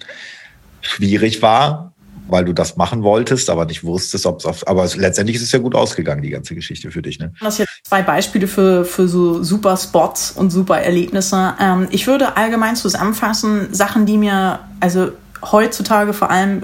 schwierig 0.81 1.43
war 1.43 1.93
weil 2.29 2.45
du 2.45 2.53
das 2.53 2.77
machen 2.77 3.03
wolltest, 3.03 3.51
aber 3.51 3.67
nicht 3.67 3.85
wusstest, 3.85 4.27
ob 4.27 4.41
es 4.41 4.47
auf. 4.47 4.67
Aber 4.67 4.89
letztendlich 4.97 5.37
ist 5.37 5.43
es 5.43 5.53
ja 5.53 5.59
gut 5.59 5.75
ausgegangen, 5.75 6.23
die 6.23 6.31
ganze 6.31 6.55
Geschichte 6.55 6.91
für 6.91 7.03
dich. 7.03 7.19
Ne? 7.19 7.33
Das 7.41 7.57
sind 7.57 7.69
zwei 7.85 8.03
Beispiele 8.03 8.47
für, 8.49 8.85
für 8.85 9.07
so 9.07 9.43
super 9.43 9.77
Spots 9.77 10.33
und 10.33 10.51
super 10.51 10.81
Erlebnisse. 10.81 11.55
Ähm, 11.61 11.89
ich 11.91 12.07
würde 12.07 12.37
allgemein 12.37 12.77
zusammenfassen, 12.77 13.73
Sachen, 13.75 14.07
die 14.07 14.19
mir, 14.19 14.61
also 14.81 15.11
heutzutage 15.43 16.13
vor 16.13 16.31
allem 16.31 16.63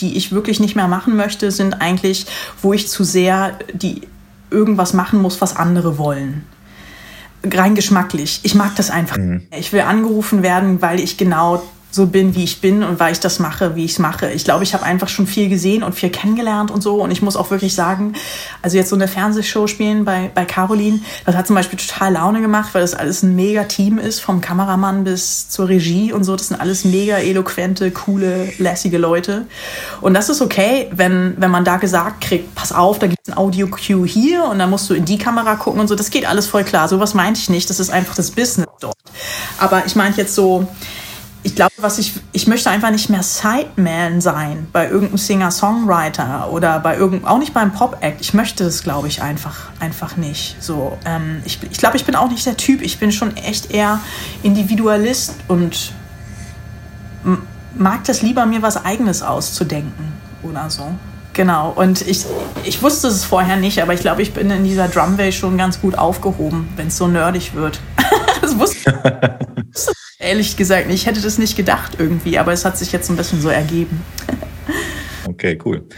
die 0.00 0.16
ich 0.16 0.32
wirklich 0.32 0.58
nicht 0.58 0.74
mehr 0.74 0.88
machen 0.88 1.14
möchte, 1.14 1.52
sind 1.52 1.80
eigentlich, 1.80 2.26
wo 2.62 2.72
ich 2.72 2.88
zu 2.88 3.04
sehr 3.04 3.58
die 3.72 4.02
irgendwas 4.50 4.92
machen 4.94 5.20
muss, 5.20 5.40
was 5.40 5.56
andere 5.56 5.98
wollen 5.98 6.44
rein 7.44 7.74
geschmacklich. 7.74 8.40
Ich 8.42 8.54
mag 8.54 8.74
das 8.76 8.90
einfach. 8.90 9.16
Mhm. 9.16 9.42
Ich 9.56 9.72
will 9.72 9.82
angerufen 9.82 10.42
werden, 10.42 10.82
weil 10.82 11.00
ich 11.00 11.16
genau 11.16 11.62
so 11.90 12.06
bin, 12.06 12.34
wie 12.34 12.44
ich 12.44 12.60
bin 12.60 12.82
und 12.82 13.00
weil 13.00 13.12
ich 13.12 13.20
das 13.20 13.38
mache, 13.38 13.74
wie 13.74 13.84
ich 13.84 13.92
es 13.92 13.98
mache. 13.98 14.30
Ich 14.30 14.44
glaube, 14.44 14.62
ich 14.62 14.74
habe 14.74 14.84
einfach 14.84 15.08
schon 15.08 15.26
viel 15.26 15.48
gesehen 15.48 15.82
und 15.82 15.94
viel 15.94 16.10
kennengelernt 16.10 16.70
und 16.70 16.82
so. 16.82 17.02
Und 17.02 17.10
ich 17.10 17.22
muss 17.22 17.34
auch 17.34 17.50
wirklich 17.50 17.74
sagen, 17.74 18.12
also 18.60 18.76
jetzt 18.76 18.90
so 18.90 18.96
eine 18.96 19.08
Fernsehshow 19.08 19.66
spielen 19.66 20.04
bei, 20.04 20.30
bei 20.34 20.44
Caroline, 20.44 21.00
das 21.24 21.34
hat 21.34 21.46
zum 21.46 21.56
Beispiel 21.56 21.78
total 21.78 22.12
Laune 22.12 22.42
gemacht, 22.42 22.70
weil 22.74 22.82
das 22.82 22.94
alles 22.94 23.22
ein 23.22 23.34
mega 23.34 23.64
Team 23.64 23.98
ist, 23.98 24.20
vom 24.20 24.42
Kameramann 24.42 25.04
bis 25.04 25.48
zur 25.48 25.68
Regie 25.68 26.12
und 26.12 26.24
so. 26.24 26.36
Das 26.36 26.48
sind 26.48 26.60
alles 26.60 26.84
mega 26.84 27.16
eloquente, 27.16 27.90
coole, 27.90 28.52
lässige 28.58 28.98
Leute. 28.98 29.46
Und 30.02 30.12
das 30.12 30.28
ist 30.28 30.42
okay, 30.42 30.90
wenn, 30.92 31.34
wenn 31.38 31.50
man 31.50 31.64
da 31.64 31.78
gesagt 31.78 32.20
kriegt, 32.20 32.54
pass 32.54 32.70
auf, 32.70 32.98
da 32.98 33.06
gibt 33.06 33.20
es 33.26 33.32
ein 33.32 33.38
Audio-Cue 33.38 34.06
hier 34.06 34.44
und 34.44 34.58
dann 34.58 34.68
musst 34.68 34.90
du 34.90 34.94
in 34.94 35.06
die 35.06 35.18
Kamera 35.18 35.56
gucken 35.56 35.80
und 35.80 35.88
so. 35.88 35.94
Das 35.94 36.10
geht 36.10 36.28
alles 36.28 36.46
voll 36.46 36.64
klar. 36.64 36.86
Sowas 36.88 37.14
meinte 37.14 37.40
ich 37.40 37.48
nicht. 37.48 37.70
Das 37.70 37.80
ist 37.80 37.88
einfach 37.88 38.14
das 38.14 38.30
Business 38.30 38.68
dort. 38.80 38.94
Aber 39.58 39.86
ich 39.86 39.96
meinte 39.96 40.20
jetzt 40.20 40.34
so, 40.34 40.68
ich 41.42 41.54
glaube, 41.54 41.72
was 41.78 41.98
ich, 41.98 42.14
ich 42.32 42.46
möchte 42.46 42.70
einfach 42.70 42.90
nicht 42.90 43.10
mehr 43.10 43.22
Sideman 43.22 44.20
sein 44.20 44.66
bei 44.72 44.88
irgendeinem 44.88 45.18
Singer-Songwriter 45.18 46.50
oder 46.50 46.80
bei 46.80 46.96
irgend, 46.96 47.26
auch 47.26 47.38
nicht 47.38 47.54
beim 47.54 47.72
Pop-Act. 47.72 48.20
Ich 48.20 48.34
möchte 48.34 48.64
es, 48.64 48.82
glaube 48.82 49.08
ich, 49.08 49.22
einfach, 49.22 49.70
einfach 49.80 50.16
nicht. 50.16 50.56
So, 50.60 50.98
ähm, 51.04 51.42
ich, 51.44 51.58
ich 51.70 51.78
glaube, 51.78 51.96
ich 51.96 52.04
bin 52.04 52.16
auch 52.16 52.28
nicht 52.28 52.44
der 52.44 52.56
Typ. 52.56 52.82
Ich 52.82 52.98
bin 52.98 53.12
schon 53.12 53.36
echt 53.36 53.70
eher 53.70 54.00
Individualist 54.42 55.34
und 55.46 55.92
mag 57.74 58.04
das 58.04 58.22
lieber, 58.22 58.46
mir 58.46 58.62
was 58.62 58.84
Eigenes 58.84 59.22
auszudenken 59.22 60.12
oder 60.42 60.70
so. 60.70 60.92
Genau, 61.32 61.70
und 61.70 62.02
ich, 62.02 62.24
ich 62.64 62.82
wusste 62.82 63.06
es 63.08 63.24
vorher 63.24 63.56
nicht, 63.56 63.80
aber 63.80 63.94
ich 63.94 64.00
glaube, 64.00 64.22
ich 64.22 64.34
bin 64.34 64.50
in 64.50 64.64
dieser 64.64 64.88
Drumway 64.88 65.30
schon 65.30 65.56
ganz 65.56 65.80
gut 65.80 65.96
aufgehoben, 65.96 66.68
wenn 66.74 66.88
es 66.88 66.96
so 66.96 67.06
nerdig 67.06 67.54
wird. 67.54 67.80
das 68.40 68.58
wusste 68.58 68.76
ich 69.72 69.86
ehrlich 70.28 70.56
gesagt 70.56 70.86
nicht. 70.86 71.02
Ich 71.02 71.06
hätte 71.06 71.20
das 71.20 71.38
nicht 71.38 71.56
gedacht 71.56 71.96
irgendwie, 71.98 72.38
aber 72.38 72.52
es 72.52 72.64
hat 72.64 72.78
sich 72.78 72.92
jetzt 72.92 73.10
ein 73.10 73.16
bisschen 73.16 73.40
so 73.40 73.48
ergeben. 73.48 74.04
okay, 75.26 75.58
cool. 75.64 75.88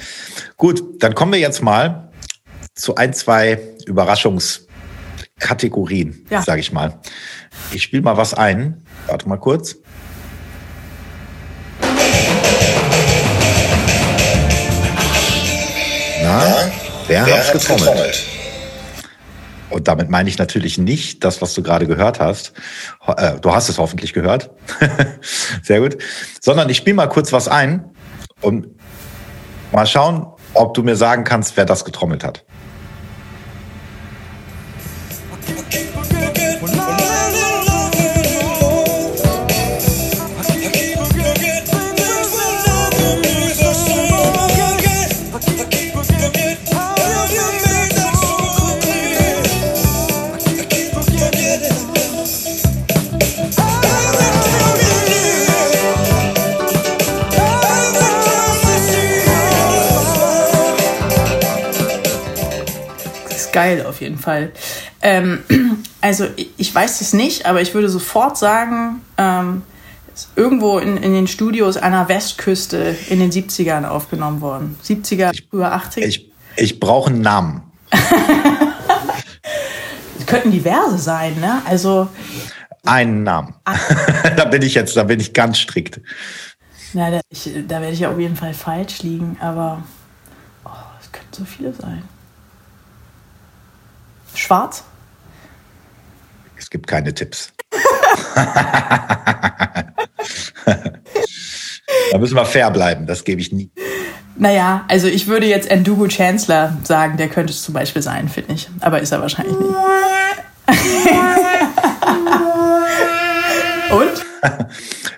Gut, 0.57 1.03
dann 1.03 1.15
kommen 1.15 1.33
wir 1.33 1.41
jetzt 1.41 1.63
mal 1.63 2.11
zu 2.75 2.95
ein, 2.95 3.13
zwei 3.13 3.61
Überraschungskategorien, 3.87 6.25
ja. 6.31 6.41
sage 6.43 6.61
ich 6.61 6.73
mal. 6.73 6.99
Ich 7.73 7.83
spiele 7.83 8.03
mal 8.03 8.17
was 8.17 8.33
ein. 8.35 8.87
Warte 9.07 9.29
mal 9.29 9.39
kurz. 9.39 9.77
Na, 16.23 16.71
wer, 17.09 17.27
wer 17.27 17.39
hat's 17.39 17.51
getrommelt? 17.53 17.87
getrommelt? 17.87 18.40
Und 19.71 19.89
damit 19.89 20.11
meine 20.11 20.29
ich 20.29 20.39
natürlich 20.39 20.79
nicht 20.79 21.25
das, 21.25 21.41
was 21.41 21.55
du 21.55 21.63
gerade 21.63 21.87
gehört 21.87 22.21
hast. 22.21 22.53
Äh, 23.07 23.39
du 23.41 23.55
hast 23.55 23.69
es 23.69 23.79
hoffentlich 23.79 24.13
gehört. 24.13 24.51
Sehr 25.63 25.81
gut. 25.81 25.97
Sondern 26.41 26.69
ich 26.69 26.77
spiele 26.77 26.97
mal 26.97 27.07
kurz 27.07 27.33
was 27.33 27.49
ein 27.49 27.91
und 28.41 28.69
mal 29.73 29.87
schauen, 29.87 30.27
ob 30.55 30.75
du 30.75 30.83
mir 30.83 30.97
sagen 30.97 31.25
kannst, 31.25 31.57
wer 31.57 31.65
das 31.65 31.85
getrommelt 31.85 32.25
hat. 32.25 32.45
Geil 63.61 63.87
auf 63.87 64.01
jeden 64.01 64.19
Fall. 64.19 64.53
Ähm, 65.03 65.41
also 66.01 66.27
ich 66.57 66.75
weiß 66.75 67.01
es 67.01 67.13
nicht, 67.13 67.47
aber 67.47 67.61
ich 67.61 67.75
würde 67.75 67.89
sofort 67.89 68.39
sagen, 68.39 69.03
ähm, 69.19 69.63
irgendwo 70.37 70.79
in, 70.79 70.97
in 70.97 71.13
den 71.13 71.27
Studios 71.27 71.77
einer 71.77 72.09
Westküste 72.09 72.97
in 73.09 73.21
den 73.21 73.31
70ern 73.31 73.87
aufgenommen 73.87 74.41
worden. 74.41 74.79
70er, 74.85 75.39
früher 75.51 75.75
80er. 75.75 76.07
Ich, 76.07 76.31
ich 76.57 76.81
brauche 76.81 77.11
einen 77.11 77.21
Namen. 77.21 77.63
Es 80.19 80.27
könnten 80.27 80.51
diverse 80.51 80.99
sein, 80.99 81.39
ne? 81.41 81.63
Also. 81.67 82.09
Einen 82.87 83.25
Namen. 83.25 83.55
da 84.37 84.47
bin 84.47 84.63
ich 84.63 84.75
jetzt, 84.75 84.97
da 84.97 85.05
bin 85.05 85.21
ich 85.21 85.35
ganz 85.35 85.59
strikt. 85.59 86.01
Na, 86.95 87.11
da, 87.11 87.21
ich, 87.29 87.51
da 87.69 87.81
werde 87.81 87.93
ich 87.93 88.07
auf 88.07 88.19
jeden 88.19 88.37
Fall 88.37 88.55
falsch 88.55 89.03
liegen, 89.03 89.37
aber 89.41 89.83
oh, 90.65 90.71
es 91.01 91.13
könnten 91.13 91.35
so 91.35 91.45
viele 91.45 91.75
sein. 91.75 92.03
Schwarz? 94.41 94.85
Es 96.57 96.71
gibt 96.71 96.87
keine 96.87 97.13
Tipps. 97.13 97.53
da 100.65 102.19
müssen 102.19 102.37
wir 102.37 102.47
fair 102.47 102.71
bleiben, 102.71 103.07
das 103.07 103.25
gebe 103.25 103.41
ich 103.41 103.53
nie. 103.53 103.71
Naja, 104.37 104.85
also 104.89 105.07
ich 105.07 105.27
würde 105.27 105.47
jetzt 105.47 105.71
Endugo 105.71 106.09
Chancellor 106.09 106.77
sagen, 106.85 107.19
der 107.19 107.29
könnte 107.29 107.53
es 107.53 107.63
zum 107.63 107.75
Beispiel 107.75 108.03
sein, 108.03 108.29
finde 108.29 108.55
ich. 108.55 108.69
Aber 108.81 109.01
ist 109.01 109.13
er 109.13 109.21
wahrscheinlich 109.21 109.59
nicht. 109.59 109.71
Und? 113.91 114.25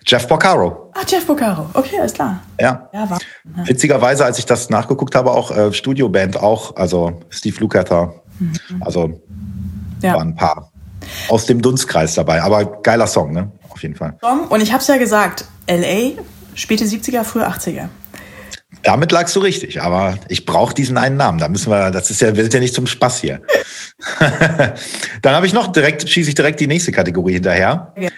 Jeff 0.04 0.26
Porcaro. 0.26 0.90
Ah, 0.94 1.02
Jeff 1.06 1.26
Porcaro. 1.26 1.68
Okay, 1.74 2.00
alles 2.00 2.14
klar. 2.14 2.40
Ja. 2.60 2.88
ja, 2.92 3.08
war, 3.08 3.18
ja. 3.56 3.68
Witzigerweise, 3.68 4.24
als 4.24 4.38
ich 4.38 4.46
das 4.46 4.70
nachgeguckt 4.70 5.14
habe, 5.14 5.30
auch 5.30 5.50
äh, 5.50 5.72
Studioband 5.72 6.38
auch, 6.38 6.76
also 6.76 7.20
Steve 7.30 7.60
Lukather. 7.60 8.21
Mhm. 8.38 8.82
Also 8.82 9.22
ja. 10.02 10.14
waren 10.14 10.28
ein 10.28 10.36
paar 10.36 10.72
aus 11.28 11.46
dem 11.46 11.62
Dunstkreis 11.62 12.14
dabei. 12.14 12.42
Aber 12.42 12.64
geiler 12.82 13.06
Song, 13.06 13.32
ne? 13.32 13.50
Auf 13.68 13.82
jeden 13.82 13.94
Fall. 13.94 14.16
Und 14.48 14.60
ich 14.60 14.72
habe 14.72 14.80
es 14.80 14.86
ja 14.88 14.96
gesagt, 14.96 15.46
LA, 15.68 16.22
späte 16.54 16.84
70er, 16.84 17.24
frühe 17.24 17.46
80er. 17.48 17.88
Damit 18.82 19.12
lagst 19.12 19.36
du 19.36 19.40
richtig, 19.40 19.80
aber 19.80 20.18
ich 20.28 20.44
brauche 20.44 20.74
diesen 20.74 20.98
einen 20.98 21.16
Namen. 21.16 21.38
Da 21.38 21.48
müssen 21.48 21.70
wir, 21.70 21.90
das 21.90 22.10
ist 22.10 22.20
ja, 22.20 22.34
wir 22.34 22.42
sind 22.42 22.54
ja 22.54 22.60
nicht 22.60 22.74
zum 22.74 22.86
Spaß 22.86 23.20
hier. 23.20 23.40
Dann 25.22 25.34
habe 25.34 25.46
ich 25.46 25.52
noch 25.52 25.70
direkt, 25.70 26.08
schieße 26.08 26.30
ich 26.30 26.34
direkt 26.34 26.58
die 26.58 26.66
nächste 26.66 26.90
Kategorie 26.90 27.34
hinterher. 27.34 27.92
Okay. 27.96 28.10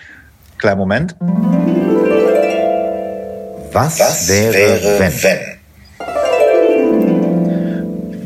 Kleinen 0.56 0.78
Moment. 0.78 1.16
Was, 3.72 3.98
Was 3.98 4.28
wäre, 4.28 4.54
wäre, 4.54 4.98
wenn? 5.00 5.22
wenn? 5.22 5.38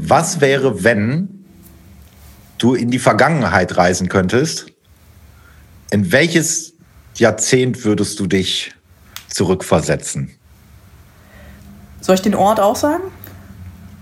Was 0.08 0.40
wäre, 0.40 0.84
wenn 0.84 1.37
du 2.58 2.74
in 2.74 2.90
die 2.90 2.98
Vergangenheit 2.98 3.76
reisen 3.76 4.08
könntest? 4.08 4.66
In 5.90 6.12
welches 6.12 6.74
Jahrzehnt 7.16 7.84
würdest 7.84 8.20
du 8.20 8.26
dich 8.26 8.74
zurückversetzen? 9.28 10.30
Soll 12.00 12.14
ich 12.14 12.22
den 12.22 12.34
Ort 12.34 12.60
auch 12.60 12.76
sagen? 12.76 13.04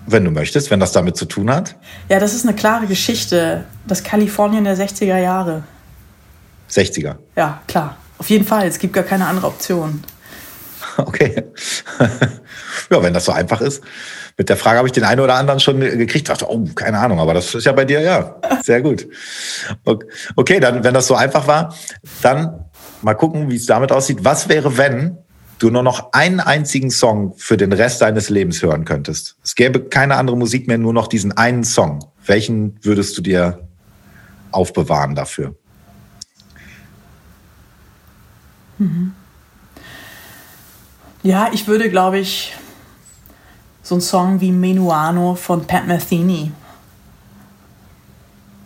Wenn 0.07 0.24
du 0.24 0.30
möchtest, 0.30 0.70
wenn 0.70 0.80
das 0.80 0.92
damit 0.92 1.16
zu 1.16 1.24
tun 1.24 1.50
hat. 1.50 1.76
Ja, 2.09 2.20
das 2.20 2.34
ist 2.34 2.46
eine 2.46 2.54
klare 2.54 2.86
Geschichte. 2.86 3.64
Das 3.86 4.04
Kalifornien 4.04 4.64
der 4.64 4.76
60er 4.76 5.18
Jahre. 5.18 5.64
60er? 6.70 7.16
Ja, 7.34 7.61
klar. 7.66 7.96
Auf 8.18 8.30
jeden 8.30 8.44
Fall. 8.44 8.66
Es 8.66 8.78
gibt 8.78 8.92
gar 8.94 9.04
keine 9.04 9.26
andere 9.26 9.46
Option. 9.46 10.02
Okay. 10.98 11.44
ja, 12.90 13.02
wenn 13.02 13.14
das 13.14 13.24
so 13.24 13.32
einfach 13.32 13.60
ist. 13.60 13.82
Mit 14.36 14.48
der 14.48 14.56
Frage 14.56 14.78
habe 14.78 14.88
ich 14.88 14.92
den 14.92 15.04
einen 15.04 15.20
oder 15.20 15.34
anderen 15.34 15.60
schon 15.60 15.80
gekriegt. 15.80 16.28
Dachte, 16.28 16.46
oh, 16.48 16.64
keine 16.74 16.98
Ahnung, 16.98 17.20
aber 17.20 17.34
das 17.34 17.54
ist 17.54 17.64
ja 17.64 17.72
bei 17.72 17.84
dir, 17.84 18.00
ja. 18.00 18.36
Sehr 18.62 18.82
gut. 18.82 19.06
Okay, 20.34 20.60
dann, 20.60 20.84
wenn 20.84 20.94
das 20.94 21.06
so 21.06 21.14
einfach 21.14 21.46
war, 21.46 21.74
dann 22.22 22.66
mal 23.02 23.14
gucken, 23.14 23.50
wie 23.50 23.56
es 23.56 23.66
damit 23.66 23.92
aussieht. 23.92 24.18
Was 24.22 24.48
wäre, 24.48 24.76
wenn 24.76 25.18
du 25.58 25.70
nur 25.70 25.82
noch 25.82 26.12
einen 26.12 26.40
einzigen 26.40 26.90
Song 26.90 27.34
für 27.36 27.56
den 27.56 27.72
Rest 27.72 28.02
deines 28.02 28.28
Lebens 28.28 28.62
hören 28.62 28.84
könntest. 28.84 29.36
Es 29.42 29.54
gäbe 29.54 29.84
keine 29.84 30.16
andere 30.16 30.36
Musik 30.36 30.66
mehr, 30.66 30.78
nur 30.78 30.92
noch 30.92 31.08
diesen 31.08 31.32
einen 31.32 31.64
Song. 31.64 32.04
Welchen 32.26 32.78
würdest 32.82 33.16
du 33.16 33.22
dir 33.22 33.66
aufbewahren 34.50 35.14
dafür? 35.14 35.54
Mhm. 38.78 39.14
Ja, 41.26 41.50
ich 41.52 41.66
würde, 41.66 41.90
glaube 41.90 42.20
ich, 42.20 42.54
so 43.82 43.96
einen 43.96 44.00
Song 44.00 44.40
wie 44.40 44.52
Menuano 44.52 45.34
von 45.34 45.66
Pat 45.66 45.84
Metheny 45.84 46.52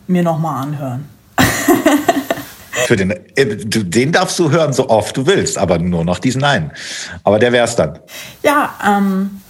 mir 0.06 0.22
nochmal 0.22 0.64
anhören. 0.64 1.08
Für 2.86 2.96
den, 2.96 3.12
äh, 3.12 3.56
den 3.56 4.12
darfst 4.12 4.38
du 4.38 4.50
hören, 4.50 4.74
so 4.74 4.90
oft 4.90 5.16
du 5.16 5.24
willst, 5.26 5.56
aber 5.56 5.78
nur 5.78 6.04
noch 6.04 6.18
diesen 6.18 6.44
einen. 6.44 6.70
Aber 7.24 7.38
der 7.38 7.50
wär's 7.52 7.76
dann. 7.76 7.98
Ja, 8.42 8.74
ähm, 8.86 9.40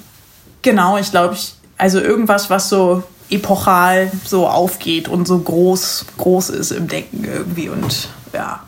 genau, 0.62 0.96
ich 0.96 1.10
glaube, 1.10 1.34
ich, 1.34 1.54
also 1.78 1.98
irgendwas, 1.98 2.48
was 2.48 2.68
so 2.68 3.02
epochal 3.28 4.12
so 4.24 4.46
aufgeht 4.46 5.08
und 5.08 5.26
so 5.26 5.40
groß, 5.40 6.06
groß 6.16 6.50
ist 6.50 6.70
im 6.70 6.86
Denken 6.86 7.24
irgendwie 7.24 7.70
und 7.70 8.08
ja, 8.32 8.62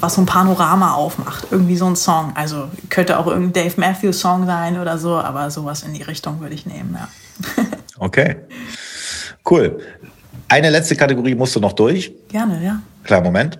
was 0.00 0.14
so 0.14 0.22
ein 0.22 0.26
Panorama 0.26 0.94
aufmacht. 0.94 1.46
Irgendwie 1.50 1.76
so 1.76 1.86
ein 1.86 1.96
Song. 1.96 2.32
Also 2.34 2.68
könnte 2.88 3.18
auch 3.18 3.26
irgendein 3.26 3.64
Dave 3.64 3.80
Matthews 3.80 4.20
Song 4.20 4.46
sein 4.46 4.80
oder 4.80 4.98
so, 4.98 5.16
aber 5.16 5.50
sowas 5.50 5.82
in 5.82 5.94
die 5.94 6.02
Richtung 6.02 6.40
würde 6.40 6.54
ich 6.54 6.66
nehmen, 6.66 6.96
ja. 6.98 7.08
okay. 7.98 8.36
Cool. 9.48 9.78
Eine 10.48 10.70
letzte 10.70 10.96
Kategorie 10.96 11.34
musst 11.34 11.54
du 11.56 11.60
noch 11.60 11.72
durch. 11.72 12.12
Gerne, 12.28 12.62
ja. 12.64 12.80
Klar, 13.04 13.20
Moment. 13.20 13.58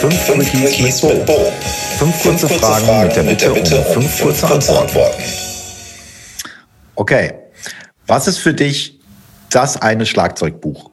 Fünf 0.00 0.26
Quickies 0.26 1.02
mit 1.02 1.26
Bo. 1.26 1.52
Fünf 1.98 2.22
kurze 2.22 2.48
Fragen 2.48 3.26
mit 3.26 3.40
der 3.40 3.50
Bitte 3.50 3.80
um 3.80 4.02
fünf 4.02 4.20
kurze 4.20 4.46
Antworten. 4.46 5.22
Okay. 6.94 7.34
Was 8.06 8.28
ist 8.28 8.38
für 8.38 8.54
dich 8.54 9.00
das 9.50 9.80
eine 9.80 10.06
Schlagzeugbuch? 10.06 10.90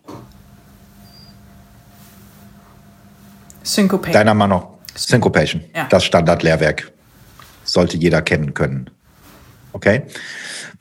Syncopation. 3.63 4.13
Deiner 4.13 4.33
Meinung 4.33 4.63
Syncopation. 4.95 5.63
Ja. 5.75 5.87
Das 5.89 6.03
Standardlehrwerk. 6.03 6.91
Sollte 7.63 7.97
jeder 7.97 8.21
kennen 8.21 8.53
können. 8.53 8.89
Okay. 9.71 10.03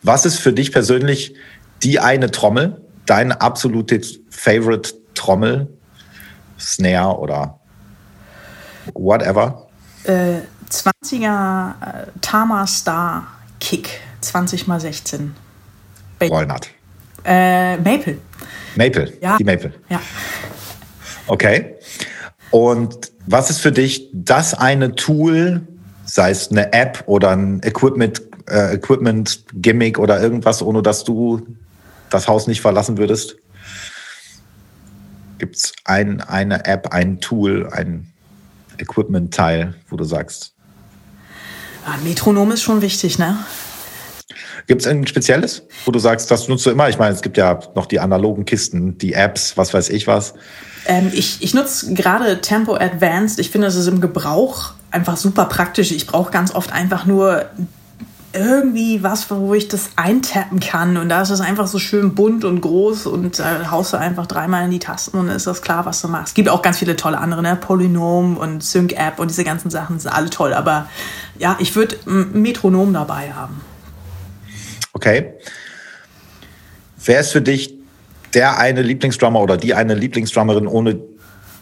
Was 0.02 0.26
ist 0.26 0.38
für 0.38 0.52
dich 0.52 0.72
persönlich 0.72 1.34
die 1.82 2.00
eine 2.00 2.30
Trommel, 2.30 2.80
deine 3.06 3.40
absolute 3.40 4.00
Favorite 4.30 4.94
Trommel, 5.14 5.68
Snare 6.58 7.18
oder 7.18 7.60
whatever? 8.94 9.68
Äh, 10.04 10.40
20er 10.70 11.70
äh, 11.80 12.06
Tama 12.20 12.66
Star 12.66 13.28
Kick, 13.60 14.00
20 14.20 14.68
x 14.68 14.82
16. 14.82 15.34
Walnut. 16.20 16.68
Äh, 17.24 17.76
Maple. 17.76 18.18
Maple, 18.76 19.12
ja. 19.20 19.36
die 19.38 19.44
Maple. 19.44 19.72
Ja. 19.88 20.00
Okay. 21.26 21.76
Und 22.52 23.10
was 23.26 23.50
ist 23.50 23.60
für 23.60 23.72
dich 23.72 24.10
das 24.12 24.54
eine 24.54 24.94
Tool, 24.94 25.66
sei 26.04 26.30
es 26.30 26.50
eine 26.50 26.72
App 26.72 27.02
oder 27.06 27.30
ein 27.30 27.60
Equipment, 27.64 28.22
äh, 28.48 28.74
Equipment 28.74 29.44
Gimmick 29.54 29.98
oder 29.98 30.20
irgendwas, 30.20 30.62
ohne 30.62 30.82
dass 30.82 31.02
du 31.02 31.46
das 32.10 32.28
Haus 32.28 32.46
nicht 32.46 32.60
verlassen 32.60 32.98
würdest? 32.98 33.36
Gibt 35.38 35.56
es 35.56 35.72
ein, 35.84 36.20
eine 36.20 36.66
App, 36.66 36.92
ein 36.92 37.20
Tool, 37.20 37.68
ein 37.72 38.12
Equipment-Teil, 38.78 39.74
wo 39.88 39.96
du 39.96 40.04
sagst? 40.04 40.52
Ja, 41.86 41.96
Metronom 42.04 42.52
ist 42.52 42.62
schon 42.62 42.82
wichtig, 42.82 43.18
ne? 43.18 43.38
Gibt 44.66 44.82
es 44.82 44.86
ein 44.86 45.06
spezielles, 45.06 45.62
wo 45.84 45.92
du 45.92 45.98
sagst, 45.98 46.30
das 46.30 46.48
nutzt 46.48 46.66
du 46.66 46.70
immer? 46.70 46.88
Ich 46.88 46.98
meine, 46.98 47.14
es 47.14 47.22
gibt 47.22 47.36
ja 47.36 47.60
noch 47.74 47.86
die 47.86 48.00
analogen 48.00 48.44
Kisten, 48.44 48.98
die 48.98 49.12
Apps, 49.12 49.56
was 49.56 49.74
weiß 49.74 49.90
ich 49.90 50.06
was. 50.06 50.34
Ähm, 50.86 51.10
ich 51.14 51.42
ich 51.42 51.54
nutze 51.54 51.94
gerade 51.94 52.40
Tempo 52.40 52.74
Advanced. 52.74 53.38
Ich 53.38 53.50
finde, 53.50 53.66
das 53.66 53.76
ist 53.76 53.86
im 53.86 54.00
Gebrauch 54.00 54.72
einfach 54.90 55.16
super 55.16 55.46
praktisch. 55.46 55.92
Ich 55.92 56.06
brauche 56.06 56.30
ganz 56.30 56.54
oft 56.54 56.72
einfach 56.72 57.06
nur 57.06 57.46
irgendwie 58.34 59.02
was, 59.02 59.30
wo 59.30 59.54
ich 59.54 59.68
das 59.68 59.90
eintappen 59.96 60.60
kann. 60.60 60.96
Und 60.96 61.08
da 61.08 61.22
ist 61.22 61.30
es 61.30 61.40
einfach 61.40 61.66
so 61.66 61.78
schön 61.78 62.14
bunt 62.14 62.44
und 62.44 62.60
groß 62.60 63.06
und 63.06 63.38
da 63.38 63.70
haust 63.70 63.92
du 63.92 63.98
einfach 63.98 64.26
dreimal 64.26 64.64
in 64.64 64.70
die 64.70 64.78
Tasten 64.78 65.18
und 65.18 65.26
dann 65.26 65.36
ist 65.36 65.46
das 65.46 65.62
klar, 65.62 65.84
was 65.84 66.00
du 66.00 66.08
machst. 66.08 66.28
Es 66.28 66.34
gibt 66.34 66.48
auch 66.48 66.62
ganz 66.62 66.78
viele 66.78 66.96
tolle 66.96 67.18
andere, 67.18 67.42
ne? 67.42 67.56
Polynom 67.56 68.36
und 68.36 68.62
Sync-App 68.62 69.18
und 69.18 69.30
diese 69.30 69.44
ganzen 69.44 69.70
Sachen 69.70 69.98
sind 69.98 70.10
alle 70.10 70.30
toll. 70.30 70.54
Aber 70.54 70.88
ja, 71.38 71.56
ich 71.58 71.76
würde 71.76 71.96
ein 72.06 72.40
Metronom 72.40 72.92
dabei 72.92 73.32
haben. 73.32 73.60
Okay. 75.02 75.34
Wer 77.04 77.18
ist 77.18 77.32
für 77.32 77.42
dich 77.42 77.74
der 78.34 78.58
eine 78.58 78.82
Lieblingsdrummer 78.82 79.40
oder 79.40 79.56
die 79.56 79.74
eine 79.74 79.94
Lieblingsdrummerin, 79.94 80.68
ohne 80.68 81.00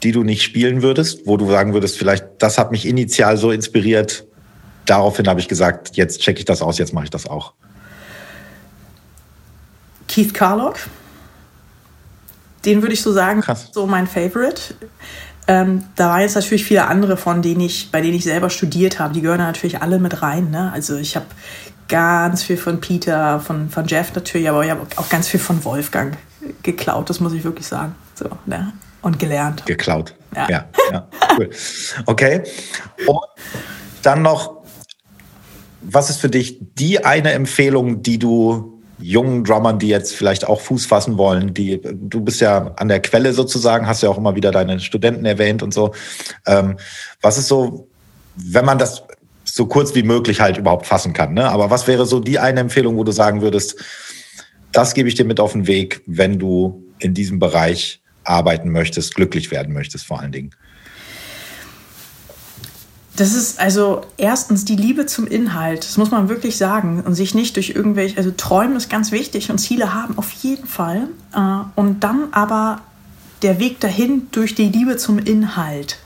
die 0.02 0.12
du 0.12 0.24
nicht 0.24 0.42
spielen 0.42 0.82
würdest, 0.82 1.26
wo 1.26 1.38
du 1.38 1.50
sagen 1.50 1.72
würdest, 1.72 1.96
vielleicht 1.96 2.26
das 2.38 2.58
hat 2.58 2.70
mich 2.70 2.86
initial 2.86 3.38
so 3.38 3.50
inspiriert, 3.50 4.26
daraufhin 4.84 5.26
habe 5.26 5.40
ich 5.40 5.48
gesagt, 5.48 5.96
jetzt 5.96 6.20
checke 6.20 6.40
ich 6.40 6.44
das 6.44 6.60
aus, 6.60 6.76
jetzt 6.76 6.92
mache 6.92 7.04
ich 7.04 7.10
das 7.10 7.26
auch. 7.26 7.54
Keith 10.06 10.34
Carlock. 10.34 10.76
Den 12.66 12.82
würde 12.82 12.92
ich 12.92 13.00
so 13.00 13.10
sagen, 13.10 13.40
Krass. 13.40 13.70
so 13.72 13.86
mein 13.86 14.06
Favorite. 14.06 14.74
Ähm, 15.46 15.84
da 15.96 16.10
waren 16.10 16.20
jetzt 16.20 16.34
natürlich 16.34 16.64
viele 16.64 16.86
andere 16.86 17.16
von 17.16 17.40
denen 17.40 17.62
ich, 17.62 17.90
bei 17.90 18.02
denen 18.02 18.14
ich 18.14 18.24
selber 18.24 18.50
studiert 18.50 18.98
habe. 18.98 19.14
Die 19.14 19.22
gehören 19.22 19.38
natürlich 19.38 19.80
alle 19.80 19.98
mit 19.98 20.20
rein. 20.20 20.50
Ne? 20.50 20.70
Also 20.72 20.96
ich 20.96 21.16
habe 21.16 21.26
ganz 21.90 22.42
viel 22.42 22.56
von 22.56 22.80
Peter, 22.80 23.40
von, 23.40 23.68
von 23.68 23.86
Jeff 23.86 24.14
natürlich, 24.14 24.48
aber 24.48 24.64
ich 24.64 24.70
habe 24.70 24.86
auch 24.96 25.08
ganz 25.10 25.28
viel 25.28 25.40
von 25.40 25.62
Wolfgang 25.64 26.16
geklaut, 26.62 27.10
das 27.10 27.20
muss 27.20 27.34
ich 27.34 27.44
wirklich 27.44 27.66
sagen. 27.66 27.94
So, 28.14 28.30
ne? 28.46 28.72
Und 29.02 29.18
gelernt. 29.18 29.66
Geklaut. 29.66 30.14
Ja. 30.34 30.48
ja, 30.48 30.64
ja 30.92 31.08
cool. 31.36 31.50
Okay. 32.06 32.42
Und 33.06 33.18
dann 34.02 34.22
noch, 34.22 34.62
was 35.80 36.10
ist 36.10 36.20
für 36.20 36.28
dich 36.28 36.58
die 36.60 37.04
eine 37.04 37.32
Empfehlung, 37.32 38.02
die 38.02 38.18
du 38.18 38.80
jungen 38.98 39.44
Drummern, 39.44 39.78
die 39.78 39.88
jetzt 39.88 40.14
vielleicht 40.14 40.46
auch 40.46 40.60
Fuß 40.60 40.86
fassen 40.86 41.16
wollen, 41.16 41.54
die 41.54 41.80
du 41.82 42.20
bist 42.20 42.42
ja 42.42 42.72
an 42.76 42.88
der 42.88 43.00
Quelle 43.00 43.32
sozusagen, 43.32 43.86
hast 43.86 44.02
ja 44.02 44.10
auch 44.10 44.18
immer 44.18 44.36
wieder 44.36 44.50
deine 44.50 44.78
Studenten 44.78 45.24
erwähnt 45.24 45.62
und 45.62 45.72
so. 45.72 45.94
Ähm, 46.46 46.76
was 47.22 47.38
ist 47.38 47.48
so, 47.48 47.88
wenn 48.36 48.66
man 48.66 48.78
das 48.78 49.02
so 49.54 49.66
kurz 49.66 49.94
wie 49.94 50.02
möglich 50.02 50.40
halt 50.40 50.56
überhaupt 50.56 50.86
fassen 50.86 51.12
kann, 51.12 51.34
ne? 51.34 51.48
Aber 51.48 51.70
was 51.70 51.86
wäre 51.86 52.06
so 52.06 52.20
die 52.20 52.38
eine 52.38 52.60
Empfehlung, 52.60 52.96
wo 52.96 53.04
du 53.04 53.12
sagen 53.12 53.42
würdest, 53.42 53.76
das 54.72 54.94
gebe 54.94 55.08
ich 55.08 55.14
dir 55.14 55.24
mit 55.24 55.40
auf 55.40 55.52
den 55.52 55.66
Weg, 55.66 56.02
wenn 56.06 56.38
du 56.38 56.84
in 56.98 57.14
diesem 57.14 57.38
Bereich 57.38 58.00
arbeiten 58.24 58.70
möchtest, 58.70 59.14
glücklich 59.14 59.50
werden 59.50 59.72
möchtest 59.72 60.06
vor 60.06 60.20
allen 60.20 60.32
Dingen? 60.32 60.50
Das 63.16 63.34
ist 63.34 63.60
also 63.60 64.02
erstens 64.16 64.64
die 64.64 64.76
Liebe 64.76 65.04
zum 65.04 65.26
Inhalt, 65.26 65.84
das 65.84 65.98
muss 65.98 66.10
man 66.10 66.28
wirklich 66.30 66.56
sagen, 66.56 67.02
und 67.04 67.14
sich 67.14 67.34
nicht 67.34 67.56
durch 67.56 67.70
irgendwelche, 67.70 68.16
also 68.16 68.30
Träumen 68.30 68.76
ist 68.76 68.88
ganz 68.88 69.12
wichtig 69.12 69.50
und 69.50 69.58
Ziele 69.58 69.92
haben 69.92 70.16
auf 70.16 70.30
jeden 70.30 70.66
Fall. 70.66 71.08
Äh, 71.34 71.40
und 71.74 72.00
dann 72.00 72.28
aber 72.32 72.80
der 73.42 73.58
Weg 73.58 73.80
dahin 73.80 74.28
durch 74.30 74.54
die 74.54 74.68
Liebe 74.68 74.96
zum 74.96 75.18
Inhalt. 75.18 75.98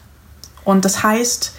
Und 0.65 0.85
das 0.85 1.03
heißt, 1.03 1.53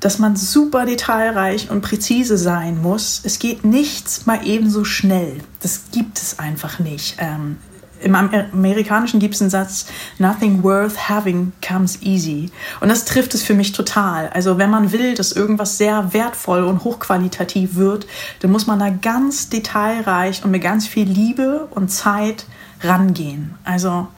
dass 0.00 0.18
man 0.18 0.36
super 0.36 0.86
detailreich 0.86 1.70
und 1.70 1.80
präzise 1.80 2.36
sein 2.36 2.80
muss. 2.80 3.20
Es 3.24 3.38
geht 3.38 3.64
nichts 3.64 4.26
mal 4.26 4.46
eben 4.46 4.70
so 4.70 4.84
schnell. 4.84 5.38
Das 5.62 5.84
gibt 5.92 6.18
es 6.18 6.38
einfach 6.38 6.78
nicht. 6.78 7.16
Ähm, 7.18 7.56
Im 8.00 8.14
Amerikanischen 8.14 9.18
gibt 9.18 9.34
es 9.34 9.40
einen 9.40 9.50
Satz, 9.50 9.86
Nothing 10.18 10.62
worth 10.62 11.08
having 11.08 11.52
comes 11.66 12.02
easy. 12.02 12.50
Und 12.80 12.90
das 12.90 13.06
trifft 13.06 13.34
es 13.34 13.42
für 13.42 13.54
mich 13.54 13.72
total. 13.72 14.28
Also 14.28 14.58
wenn 14.58 14.68
man 14.68 14.92
will, 14.92 15.14
dass 15.14 15.32
irgendwas 15.32 15.78
sehr 15.78 16.12
wertvoll 16.12 16.64
und 16.64 16.84
hochqualitativ 16.84 17.76
wird, 17.76 18.06
dann 18.40 18.50
muss 18.50 18.66
man 18.66 18.78
da 18.78 18.90
ganz 18.90 19.48
detailreich 19.48 20.44
und 20.44 20.50
mit 20.50 20.62
ganz 20.62 20.86
viel 20.86 21.08
Liebe 21.08 21.66
und 21.70 21.88
Zeit 21.88 22.44
rangehen. 22.82 23.54
Also 23.64 24.08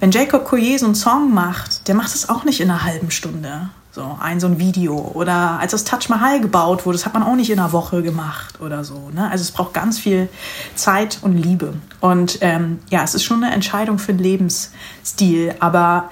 wenn 0.00 0.10
Jacob 0.10 0.44
Collier 0.44 0.78
so 0.78 0.86
einen 0.86 0.94
Song 0.94 1.32
macht, 1.32 1.88
der 1.88 1.94
macht 1.94 2.14
es 2.14 2.28
auch 2.28 2.44
nicht 2.44 2.60
in 2.60 2.70
einer 2.70 2.84
halben 2.84 3.10
Stunde. 3.10 3.70
So, 3.98 4.16
ein 4.20 4.38
so 4.38 4.46
ein 4.46 4.60
Video. 4.60 5.10
Oder 5.14 5.58
als 5.58 5.72
das 5.72 5.82
Taj 5.82 6.08
Mahal 6.08 6.40
gebaut 6.40 6.86
wurde, 6.86 6.96
das 6.96 7.04
hat 7.04 7.14
man 7.14 7.24
auch 7.24 7.34
nicht 7.34 7.50
in 7.50 7.58
einer 7.58 7.72
Woche 7.72 8.00
gemacht 8.00 8.60
oder 8.60 8.84
so. 8.84 9.10
Ne? 9.12 9.28
Also 9.28 9.42
es 9.42 9.50
braucht 9.50 9.74
ganz 9.74 9.98
viel 9.98 10.28
Zeit 10.76 11.18
und 11.20 11.36
Liebe. 11.36 11.74
Und 11.98 12.38
ähm, 12.40 12.78
ja, 12.90 13.02
es 13.02 13.16
ist 13.16 13.24
schon 13.24 13.42
eine 13.42 13.52
Entscheidung 13.52 13.98
für 13.98 14.12
den 14.12 14.22
Lebensstil, 14.22 15.56
aber 15.58 16.10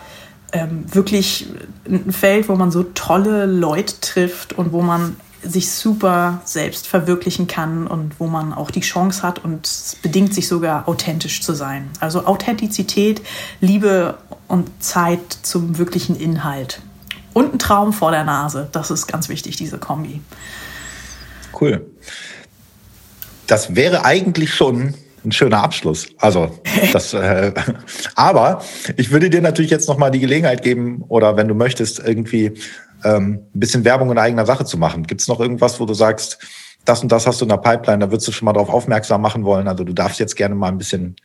ähm, 0.51 0.85
wirklich 0.93 1.47
ein 1.89 2.11
Feld, 2.11 2.49
wo 2.49 2.57
man 2.57 2.73
so 2.73 2.83
tolle 2.83 3.47
Leute 3.47 4.01
trifft 4.01 4.53
und 4.55 4.73
wo 4.73 4.83
man 4.83 5.15
sich 5.45 5.71
super 5.71 6.41
selbst 6.45 6.89
verwirklichen 6.89 7.47
kann 7.47 7.87
und 7.87 8.19
wo 8.19 8.27
man 8.27 8.53
auch 8.53 8.73
die 8.73 8.81
Chance 8.81 9.23
hat 9.23 9.45
und 9.45 9.65
es 9.65 9.97
bedingt 10.03 10.35
sich 10.35 10.49
sogar 10.49 10.89
authentisch 10.89 11.41
zu 11.41 11.55
sein. 11.55 11.89
Also 12.01 12.27
Authentizität, 12.27 13.23
Liebe 13.61 14.19
und 14.49 14.83
Zeit 14.83 15.39
zum 15.43 15.79
wirklichen 15.79 16.17
Inhalt 16.17 16.81
und 17.37 17.53
ein 17.53 17.59
Traum 17.59 17.93
vor 17.93 18.13
der 18.13 18.25
Nase. 18.25 18.67
Das 18.73 18.91
ist 18.91 19.09
ganz 19.09 19.29
wichtig, 19.29 19.57
diese 19.57 19.77
Kombi. 19.77 20.23
Cool. 21.61 21.85
Das 23.47 23.77
wäre 23.77 24.07
eigentlich 24.07 24.55
schon 24.55 24.95
ein 25.23 25.33
schöner 25.33 25.63
Abschluss. 25.63 26.07
Also, 26.17 26.59
das, 26.95 27.13
äh, 27.13 27.53
aber 28.15 28.63
ich 28.97 29.11
würde 29.11 29.29
dir 29.29 29.43
natürlich 29.43 29.71
jetzt 29.71 29.87
noch 29.87 29.99
mal 29.99 30.09
die 30.09 30.21
Gelegenheit 30.21 30.63
geben, 30.63 31.05
oder 31.09 31.37
wenn 31.37 31.47
du 31.47 31.55
möchtest, 31.55 31.99
irgendwie 31.99 32.55
ähm, 33.05 33.41
ein 33.55 33.61
bisschen 33.61 33.85
Werbung 33.85 34.11
in 34.11 34.17
eigener 34.17 34.47
Sache 34.47 34.65
zu 34.65 34.79
machen. 34.79 35.07
Gibt 35.07 35.21
es 35.21 35.29
noch 35.29 35.39
irgendwas, 35.39 35.79
wo 35.79 35.85
du 35.85 35.93
sagst, 35.93 36.39
das 36.87 37.03
und 37.03 37.13
das 37.13 37.27
hast 37.27 37.43
du 37.43 37.45
in 37.45 37.51
der 37.51 37.59
Pipeline, 37.59 37.99
da 37.99 38.11
würdest 38.11 38.29
du 38.29 38.33
schon 38.33 38.47
mal 38.47 38.55
darauf 38.55 38.71
aufmerksam 38.71 39.21
machen 39.21 39.45
wollen? 39.45 39.69
Also 39.69 39.85
du 39.85 39.93
darfst 39.93 40.21
jetzt 40.21 40.37
gerne 40.37 40.55
mal 40.55 40.69
ein 40.69 40.79
bisschen 40.79 41.17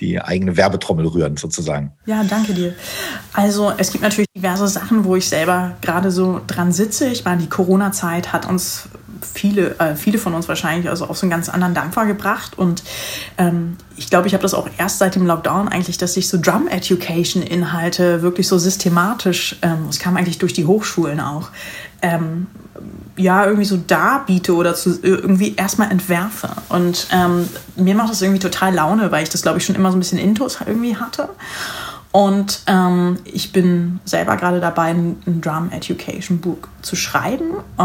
die 0.00 0.20
eigene 0.20 0.56
Werbetrommel 0.56 1.06
rühren, 1.06 1.36
sozusagen. 1.36 1.92
Ja, 2.06 2.24
danke 2.24 2.54
dir. 2.54 2.74
Also 3.32 3.72
es 3.76 3.92
gibt 3.92 4.02
natürlich 4.02 4.28
diverse 4.34 4.66
Sachen, 4.68 5.04
wo 5.04 5.16
ich 5.16 5.28
selber 5.28 5.76
gerade 5.80 6.10
so 6.10 6.40
dran 6.46 6.72
sitze. 6.72 7.08
Ich 7.08 7.24
meine, 7.24 7.42
die 7.42 7.48
Corona-Zeit 7.48 8.32
hat 8.32 8.48
uns 8.48 8.88
viele, 9.22 9.78
äh, 9.78 9.96
viele 9.96 10.18
von 10.18 10.34
uns 10.34 10.48
wahrscheinlich 10.48 10.88
also 10.88 11.06
auf 11.06 11.18
so 11.18 11.24
einen 11.24 11.30
ganz 11.30 11.48
anderen 11.48 11.74
Dampfer 11.74 12.06
gebracht. 12.06 12.58
Und 12.58 12.82
ähm, 13.38 13.76
ich 13.96 14.08
glaube, 14.10 14.26
ich 14.26 14.34
habe 14.34 14.42
das 14.42 14.54
auch 14.54 14.68
erst 14.78 14.98
seit 14.98 15.14
dem 15.14 15.26
Lockdown 15.26 15.68
eigentlich, 15.68 15.98
dass 15.98 16.16
ich 16.16 16.28
so 16.28 16.38
Drum 16.40 16.68
Education 16.68 17.42
Inhalte 17.42 18.22
wirklich 18.22 18.48
so 18.48 18.58
systematisch, 18.58 19.56
ähm, 19.62 19.86
es 19.88 19.98
kam 19.98 20.16
eigentlich 20.16 20.38
durch 20.38 20.52
die 20.52 20.66
Hochschulen 20.66 21.20
auch, 21.20 21.50
ähm, 22.02 22.46
ja, 23.16 23.44
irgendwie 23.44 23.64
so 23.64 23.76
darbiete 23.76 24.54
oder 24.54 24.74
zu, 24.74 24.98
irgendwie 25.02 25.54
erstmal 25.56 25.90
entwerfe. 25.90 26.50
Und 26.68 27.06
ähm, 27.12 27.48
mir 27.76 27.94
macht 27.94 28.10
das 28.10 28.22
irgendwie 28.22 28.40
total 28.40 28.74
Laune, 28.74 29.12
weil 29.12 29.22
ich 29.22 29.28
das, 29.28 29.42
glaube 29.42 29.58
ich, 29.58 29.64
schon 29.64 29.76
immer 29.76 29.90
so 29.90 29.96
ein 29.96 30.00
bisschen 30.00 30.18
Intus 30.18 30.58
irgendwie 30.66 30.96
hatte. 30.96 31.28
Und 32.12 32.62
ähm, 32.66 33.18
ich 33.24 33.52
bin 33.52 34.00
selber 34.04 34.36
gerade 34.36 34.60
dabei, 34.60 34.86
ein, 34.86 35.22
ein, 35.26 35.40
Drum 35.40 35.70
Education 35.70 36.40
Book 36.40 36.68
zu 36.82 36.96
schreiben 36.96 37.52
äh, 37.78 37.82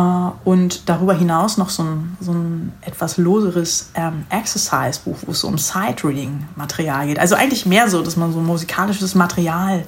und 0.48 0.90
darüber 0.90 1.14
hinaus 1.14 1.58
noch 1.58 1.70
so 1.70 1.84
ein, 1.84 2.18
so 2.20 2.32
ein 2.32 2.74
etwas 2.82 3.18
loseres 3.18 3.92
ähm, 3.96 4.26
Exercise 4.30 5.00
Buch, 5.04 5.18
wo 5.26 5.32
es 5.32 5.42
so 5.42 5.48
um 5.48 5.58
Side 5.58 6.04
Reading 6.04 6.46
Material 6.56 7.08
geht. 7.08 7.20
Also 7.20 7.36
eigentlich 7.36 7.66
mehr 7.66 7.90
so, 7.90 8.02
dass 8.02 8.16
man 8.16 8.32
so 8.34 8.40
musikalisches 8.40 9.16
Material 9.16 9.84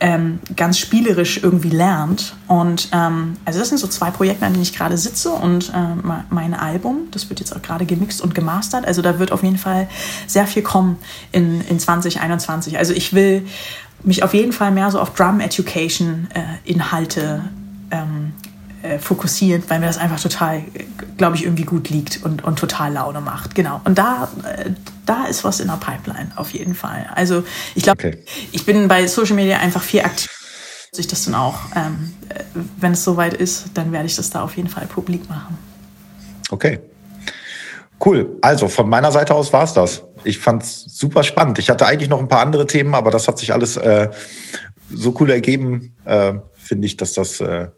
ähm, 0.00 0.38
ganz 0.56 0.78
spielerisch 0.78 1.42
irgendwie 1.42 1.70
lernt. 1.70 2.36
Und 2.46 2.88
ähm, 2.92 3.36
also 3.44 3.58
das 3.58 3.68
sind 3.68 3.78
so 3.78 3.86
zwei 3.86 4.10
Projekte, 4.10 4.46
an 4.46 4.52
denen 4.52 4.62
ich 4.62 4.76
gerade 4.76 4.96
sitze 4.96 5.30
und 5.30 5.70
äh, 5.70 6.12
mein 6.30 6.54
Album, 6.54 7.08
das 7.10 7.28
wird 7.28 7.40
jetzt 7.40 7.54
auch 7.54 7.62
gerade 7.62 7.86
gemixt 7.86 8.20
und 8.20 8.34
gemastert. 8.34 8.86
Also 8.86 9.02
da 9.02 9.18
wird 9.18 9.32
auf 9.32 9.42
jeden 9.42 9.58
Fall 9.58 9.88
sehr 10.26 10.46
viel 10.46 10.62
kommen 10.62 10.98
in, 11.32 11.60
in 11.62 11.78
2021. 11.78 12.78
Also 12.78 12.92
ich 12.92 13.12
will 13.12 13.46
mich 14.04 14.22
auf 14.22 14.34
jeden 14.34 14.52
Fall 14.52 14.70
mehr 14.70 14.90
so 14.90 15.00
auf 15.00 15.14
Drum 15.14 15.40
Education 15.40 16.28
äh, 16.34 16.70
Inhalte 16.70 17.42
ähm, 17.90 18.32
äh, 18.82 18.98
fokussieren, 18.98 19.62
weil 19.68 19.80
mir 19.80 19.86
das 19.86 19.98
einfach 19.98 20.20
total, 20.20 20.62
glaube 21.16 21.36
ich, 21.36 21.44
irgendwie 21.44 21.64
gut 21.64 21.88
liegt 21.88 22.22
und, 22.22 22.44
und 22.44 22.58
total 22.58 22.92
Laune 22.92 23.20
macht. 23.20 23.54
Genau. 23.54 23.80
Und 23.84 23.98
da, 23.98 24.28
äh, 24.44 24.70
da 25.06 25.24
ist 25.26 25.44
was 25.44 25.60
in 25.60 25.68
der 25.68 25.78
Pipeline, 25.78 26.32
auf 26.36 26.50
jeden 26.50 26.74
Fall. 26.74 27.06
Also 27.14 27.44
ich 27.74 27.82
glaube, 27.82 28.06
okay. 28.06 28.24
ich 28.52 28.64
bin 28.66 28.88
bei 28.88 29.06
Social 29.06 29.36
Media 29.36 29.58
einfach 29.58 29.82
viel 29.82 30.00
aktiv. 30.00 30.30
Ich 30.96 31.08
das 31.08 31.24
dann 31.24 31.34
auch, 31.34 31.58
ähm, 31.74 32.14
äh, 32.28 32.44
wenn 32.78 32.92
es 32.92 33.02
soweit 33.02 33.34
ist, 33.34 33.70
dann 33.74 33.90
werde 33.90 34.06
ich 34.06 34.14
das 34.14 34.30
da 34.30 34.42
auf 34.42 34.56
jeden 34.56 34.68
Fall 34.68 34.86
publik 34.86 35.28
machen. 35.28 35.58
Okay. 36.50 36.78
Cool. 38.04 38.36
Also 38.42 38.68
von 38.68 38.88
meiner 38.88 39.10
Seite 39.10 39.34
aus 39.34 39.52
war 39.52 39.64
es 39.64 39.72
das 39.72 40.02
ich 40.24 40.38
fand's 40.38 40.84
super 40.88 41.22
spannend. 41.22 41.58
Ich 41.58 41.70
hatte 41.70 41.86
eigentlich 41.86 42.08
noch 42.08 42.18
ein 42.18 42.28
paar 42.28 42.40
andere 42.40 42.66
Themen, 42.66 42.94
aber 42.94 43.10
das 43.10 43.28
hat 43.28 43.38
sich 43.38 43.52
alles 43.52 43.76
äh, 43.76 44.08
so 44.92 45.14
cool 45.20 45.30
ergeben, 45.30 45.94
äh, 46.04 46.34
finde 46.64 46.86
ich, 46.86 46.96
dass 46.96 47.12
das, 47.12 47.40
äh, 47.40 47.68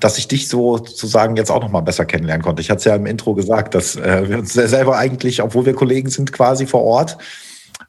dass 0.00 0.18
ich 0.18 0.28
dich 0.28 0.48
sozusagen 0.48 1.36
jetzt 1.36 1.50
auch 1.50 1.62
noch 1.62 1.70
mal 1.70 1.80
besser 1.80 2.04
kennenlernen 2.04 2.44
konnte. 2.44 2.60
Ich 2.60 2.70
hatte 2.70 2.78
es 2.78 2.84
ja 2.84 2.94
im 2.96 3.06
Intro 3.06 3.34
gesagt, 3.34 3.74
dass 3.74 3.96
äh, 3.96 4.28
wir 4.28 4.38
uns 4.38 4.52
selber 4.52 4.98
eigentlich, 4.98 5.42
obwohl 5.42 5.66
wir 5.66 5.74
Kollegen 5.74 6.10
sind, 6.10 6.32
quasi 6.32 6.66
vor 6.66 6.82
Ort, 6.82 7.16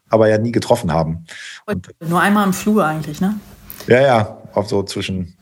aber 0.08 0.28
ja 0.28 0.38
nie 0.38 0.52
getroffen 0.52 0.92
haben. 0.92 1.26
Und 1.66 1.88
Nur 2.00 2.20
einmal 2.20 2.46
im 2.46 2.52
Flur 2.52 2.86
eigentlich, 2.86 3.20
ne? 3.20 3.38
Ja, 3.86 4.00
ja, 4.00 4.38
auch 4.54 4.66
so 4.66 4.82
zwischen 4.82 5.34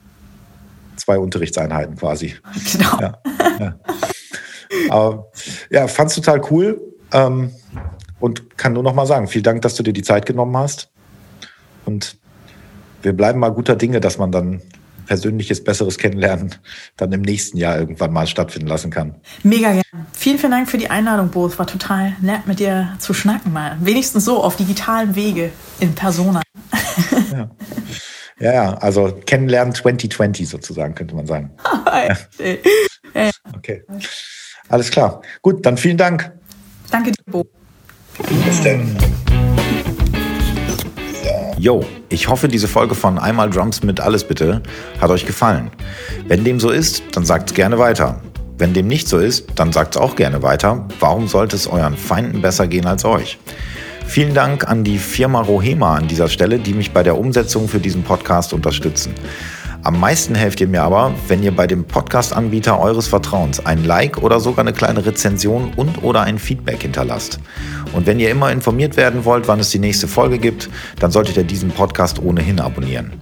zwei 0.97 1.19
Unterrichtseinheiten 1.19 1.97
quasi. 1.97 2.35
Genau. 2.73 3.01
Ja, 3.01 3.19
ja. 3.61 3.79
Aber 4.91 5.31
ja, 5.71 5.87
fand's 5.87 6.15
total 6.15 6.41
cool. 6.51 6.81
Ähm, 7.13 7.53
und 8.19 8.57
kann 8.57 8.73
nur 8.73 8.83
noch 8.83 8.95
mal 8.95 9.07
sagen, 9.07 9.29
vielen 9.29 9.45
Dank, 9.45 9.63
dass 9.63 9.75
du 9.75 9.83
dir 9.83 9.93
die 9.93 10.03
Zeit 10.03 10.27
genommen 10.27 10.57
hast. 10.57 10.91
Und 11.85 12.19
wir 13.07 13.13
bleiben 13.13 13.39
mal 13.39 13.51
guter 13.51 13.77
Dinge, 13.77 14.01
dass 14.01 14.19
man 14.19 14.33
dann 14.33 14.61
persönliches, 15.07 15.63
besseres 15.63 15.97
Kennenlernen 15.97 16.57
dann 16.97 17.13
im 17.13 17.23
nächsten 17.23 17.57
Jahr 17.57 17.79
irgendwann 17.79 18.13
mal 18.13 18.27
stattfinden 18.27 18.67
lassen 18.67 18.91
kann. 18.91 19.15
Mega 19.45 19.69
gerne. 19.69 20.07
Vielen, 20.13 20.39
vielen 20.39 20.51
Dank 20.51 20.69
für 20.69 20.77
die 20.77 20.91
Einladung, 20.91 21.31
Bo. 21.31 21.47
Es 21.47 21.57
war 21.57 21.69
total 21.69 22.17
nett, 22.21 22.49
mit 22.49 22.59
dir 22.59 22.97
zu 22.99 23.15
schnacken 23.15 23.53
mal. 23.53 23.77
Wenigstens 23.81 24.25
so 24.25 24.43
auf 24.43 24.57
digitalen 24.57 25.15
Wege 25.15 25.53
in 25.79 25.95
Persona. 25.95 26.43
Ja. 27.33 27.51
Ja, 28.39 28.53
ja, 28.53 28.75
also 28.75 29.19
kennenlernen 29.25 29.73
2020 29.73 30.47
sozusagen, 30.47 30.95
könnte 30.95 31.15
man 31.15 31.27
sagen. 31.27 31.53
ja. 33.15 33.31
Okay. 33.57 33.83
Alles 34.69 34.91
klar. 34.91 35.23
Gut, 35.41 35.65
dann 35.65 35.79
vielen 35.79 35.97
Dank. 35.97 36.33
Danke 36.91 37.13
dir, 37.13 37.23
Bo. 37.33 37.47
Bis 38.45 38.61
denn. 38.63 38.95
Yo, 41.59 41.83
ich 42.11 42.29
hoffe, 42.29 42.49
diese 42.49 42.69
Folge 42.69 42.95
von 42.95 43.19
Einmal 43.19 43.49
Drums 43.49 43.83
mit 43.83 43.99
Alles 43.99 44.25
bitte 44.25 44.63
hat 45.01 45.09
euch 45.09 45.25
gefallen. 45.25 45.71
Wenn 46.29 46.45
dem 46.45 46.61
so 46.61 46.69
ist, 46.69 47.03
dann 47.13 47.25
sagt's 47.25 47.55
gerne 47.55 47.79
weiter. 47.79 48.21
Wenn 48.59 48.75
dem 48.75 48.87
nicht 48.87 49.09
so 49.09 49.17
ist, 49.17 49.47
dann 49.55 49.73
sagt's 49.73 49.97
auch 49.97 50.17
gerne 50.17 50.43
weiter. 50.43 50.87
Warum 51.01 51.29
sollte 51.29 51.57
es 51.57 51.67
euren 51.67 51.97
Feinden 51.97 52.43
besser 52.43 52.67
gehen 52.67 52.85
als 52.85 53.07
euch? 53.07 53.39
Vielen 54.07 54.35
Dank 54.35 54.69
an 54.69 54.85
die 54.85 54.99
Firma 54.99 55.41
Rohema 55.41 55.97
an 55.97 56.09
dieser 56.09 56.29
Stelle, 56.29 56.59
die 56.59 56.75
mich 56.75 56.93
bei 56.93 57.03
der 57.03 57.19
Umsetzung 57.19 57.69
für 57.69 57.81
diesen 57.81 58.03
Podcast 58.03 58.53
unterstützen. 58.53 59.15
Am 59.87 60.01
meisten 60.01 60.35
helft 60.35 60.61
ihr 60.61 60.67
mir 60.67 60.83
aber, 60.83 61.15
wenn 61.29 61.45
ihr 61.45 61.55
bei 61.55 61.69
dem 61.69 61.85
Podcast-Anbieter 61.85 62.81
eures 62.81 63.07
Vertrauens 63.07 63.65
ein 63.65 63.85
Like 63.85 64.21
oder 64.21 64.41
sogar 64.41 64.65
eine 64.65 64.73
kleine 64.73 65.07
Rezension 65.07 65.71
und 65.77 66.03
oder 66.03 66.23
ein 66.23 66.41
Feedback 66.41 66.83
hinterlasst. 66.83 67.39
Und 67.93 68.05
wenn 68.05 68.19
ihr 68.19 68.29
immer 68.31 68.51
informiert 68.51 68.97
werden 68.97 69.25
wollt, 69.25 69.47
wann 69.47 69.61
es 69.61 69.71
die 69.71 69.79
nächste 69.79 70.09
Folge 70.09 70.39
gibt, 70.39 70.69
dann 70.99 71.13
solltet 71.13 71.37
ihr 71.37 71.45
diesen 71.45 71.71
Podcast 71.71 72.21
ohnehin 72.21 72.59
abonnieren. 72.59 73.13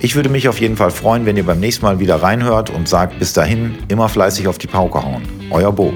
Ich 0.00 0.16
würde 0.16 0.28
mich 0.28 0.48
auf 0.48 0.60
jeden 0.60 0.76
Fall 0.76 0.90
freuen, 0.90 1.24
wenn 1.24 1.36
ihr 1.36 1.46
beim 1.46 1.60
nächsten 1.60 1.84
Mal 1.84 2.00
wieder 2.00 2.16
reinhört 2.16 2.70
und 2.70 2.88
sagt 2.88 3.20
bis 3.20 3.32
dahin 3.32 3.76
immer 3.86 4.08
fleißig 4.08 4.48
auf 4.48 4.58
die 4.58 4.66
Pauke 4.66 5.00
hauen. 5.00 5.22
Euer 5.52 5.70
Bo. 5.70 5.94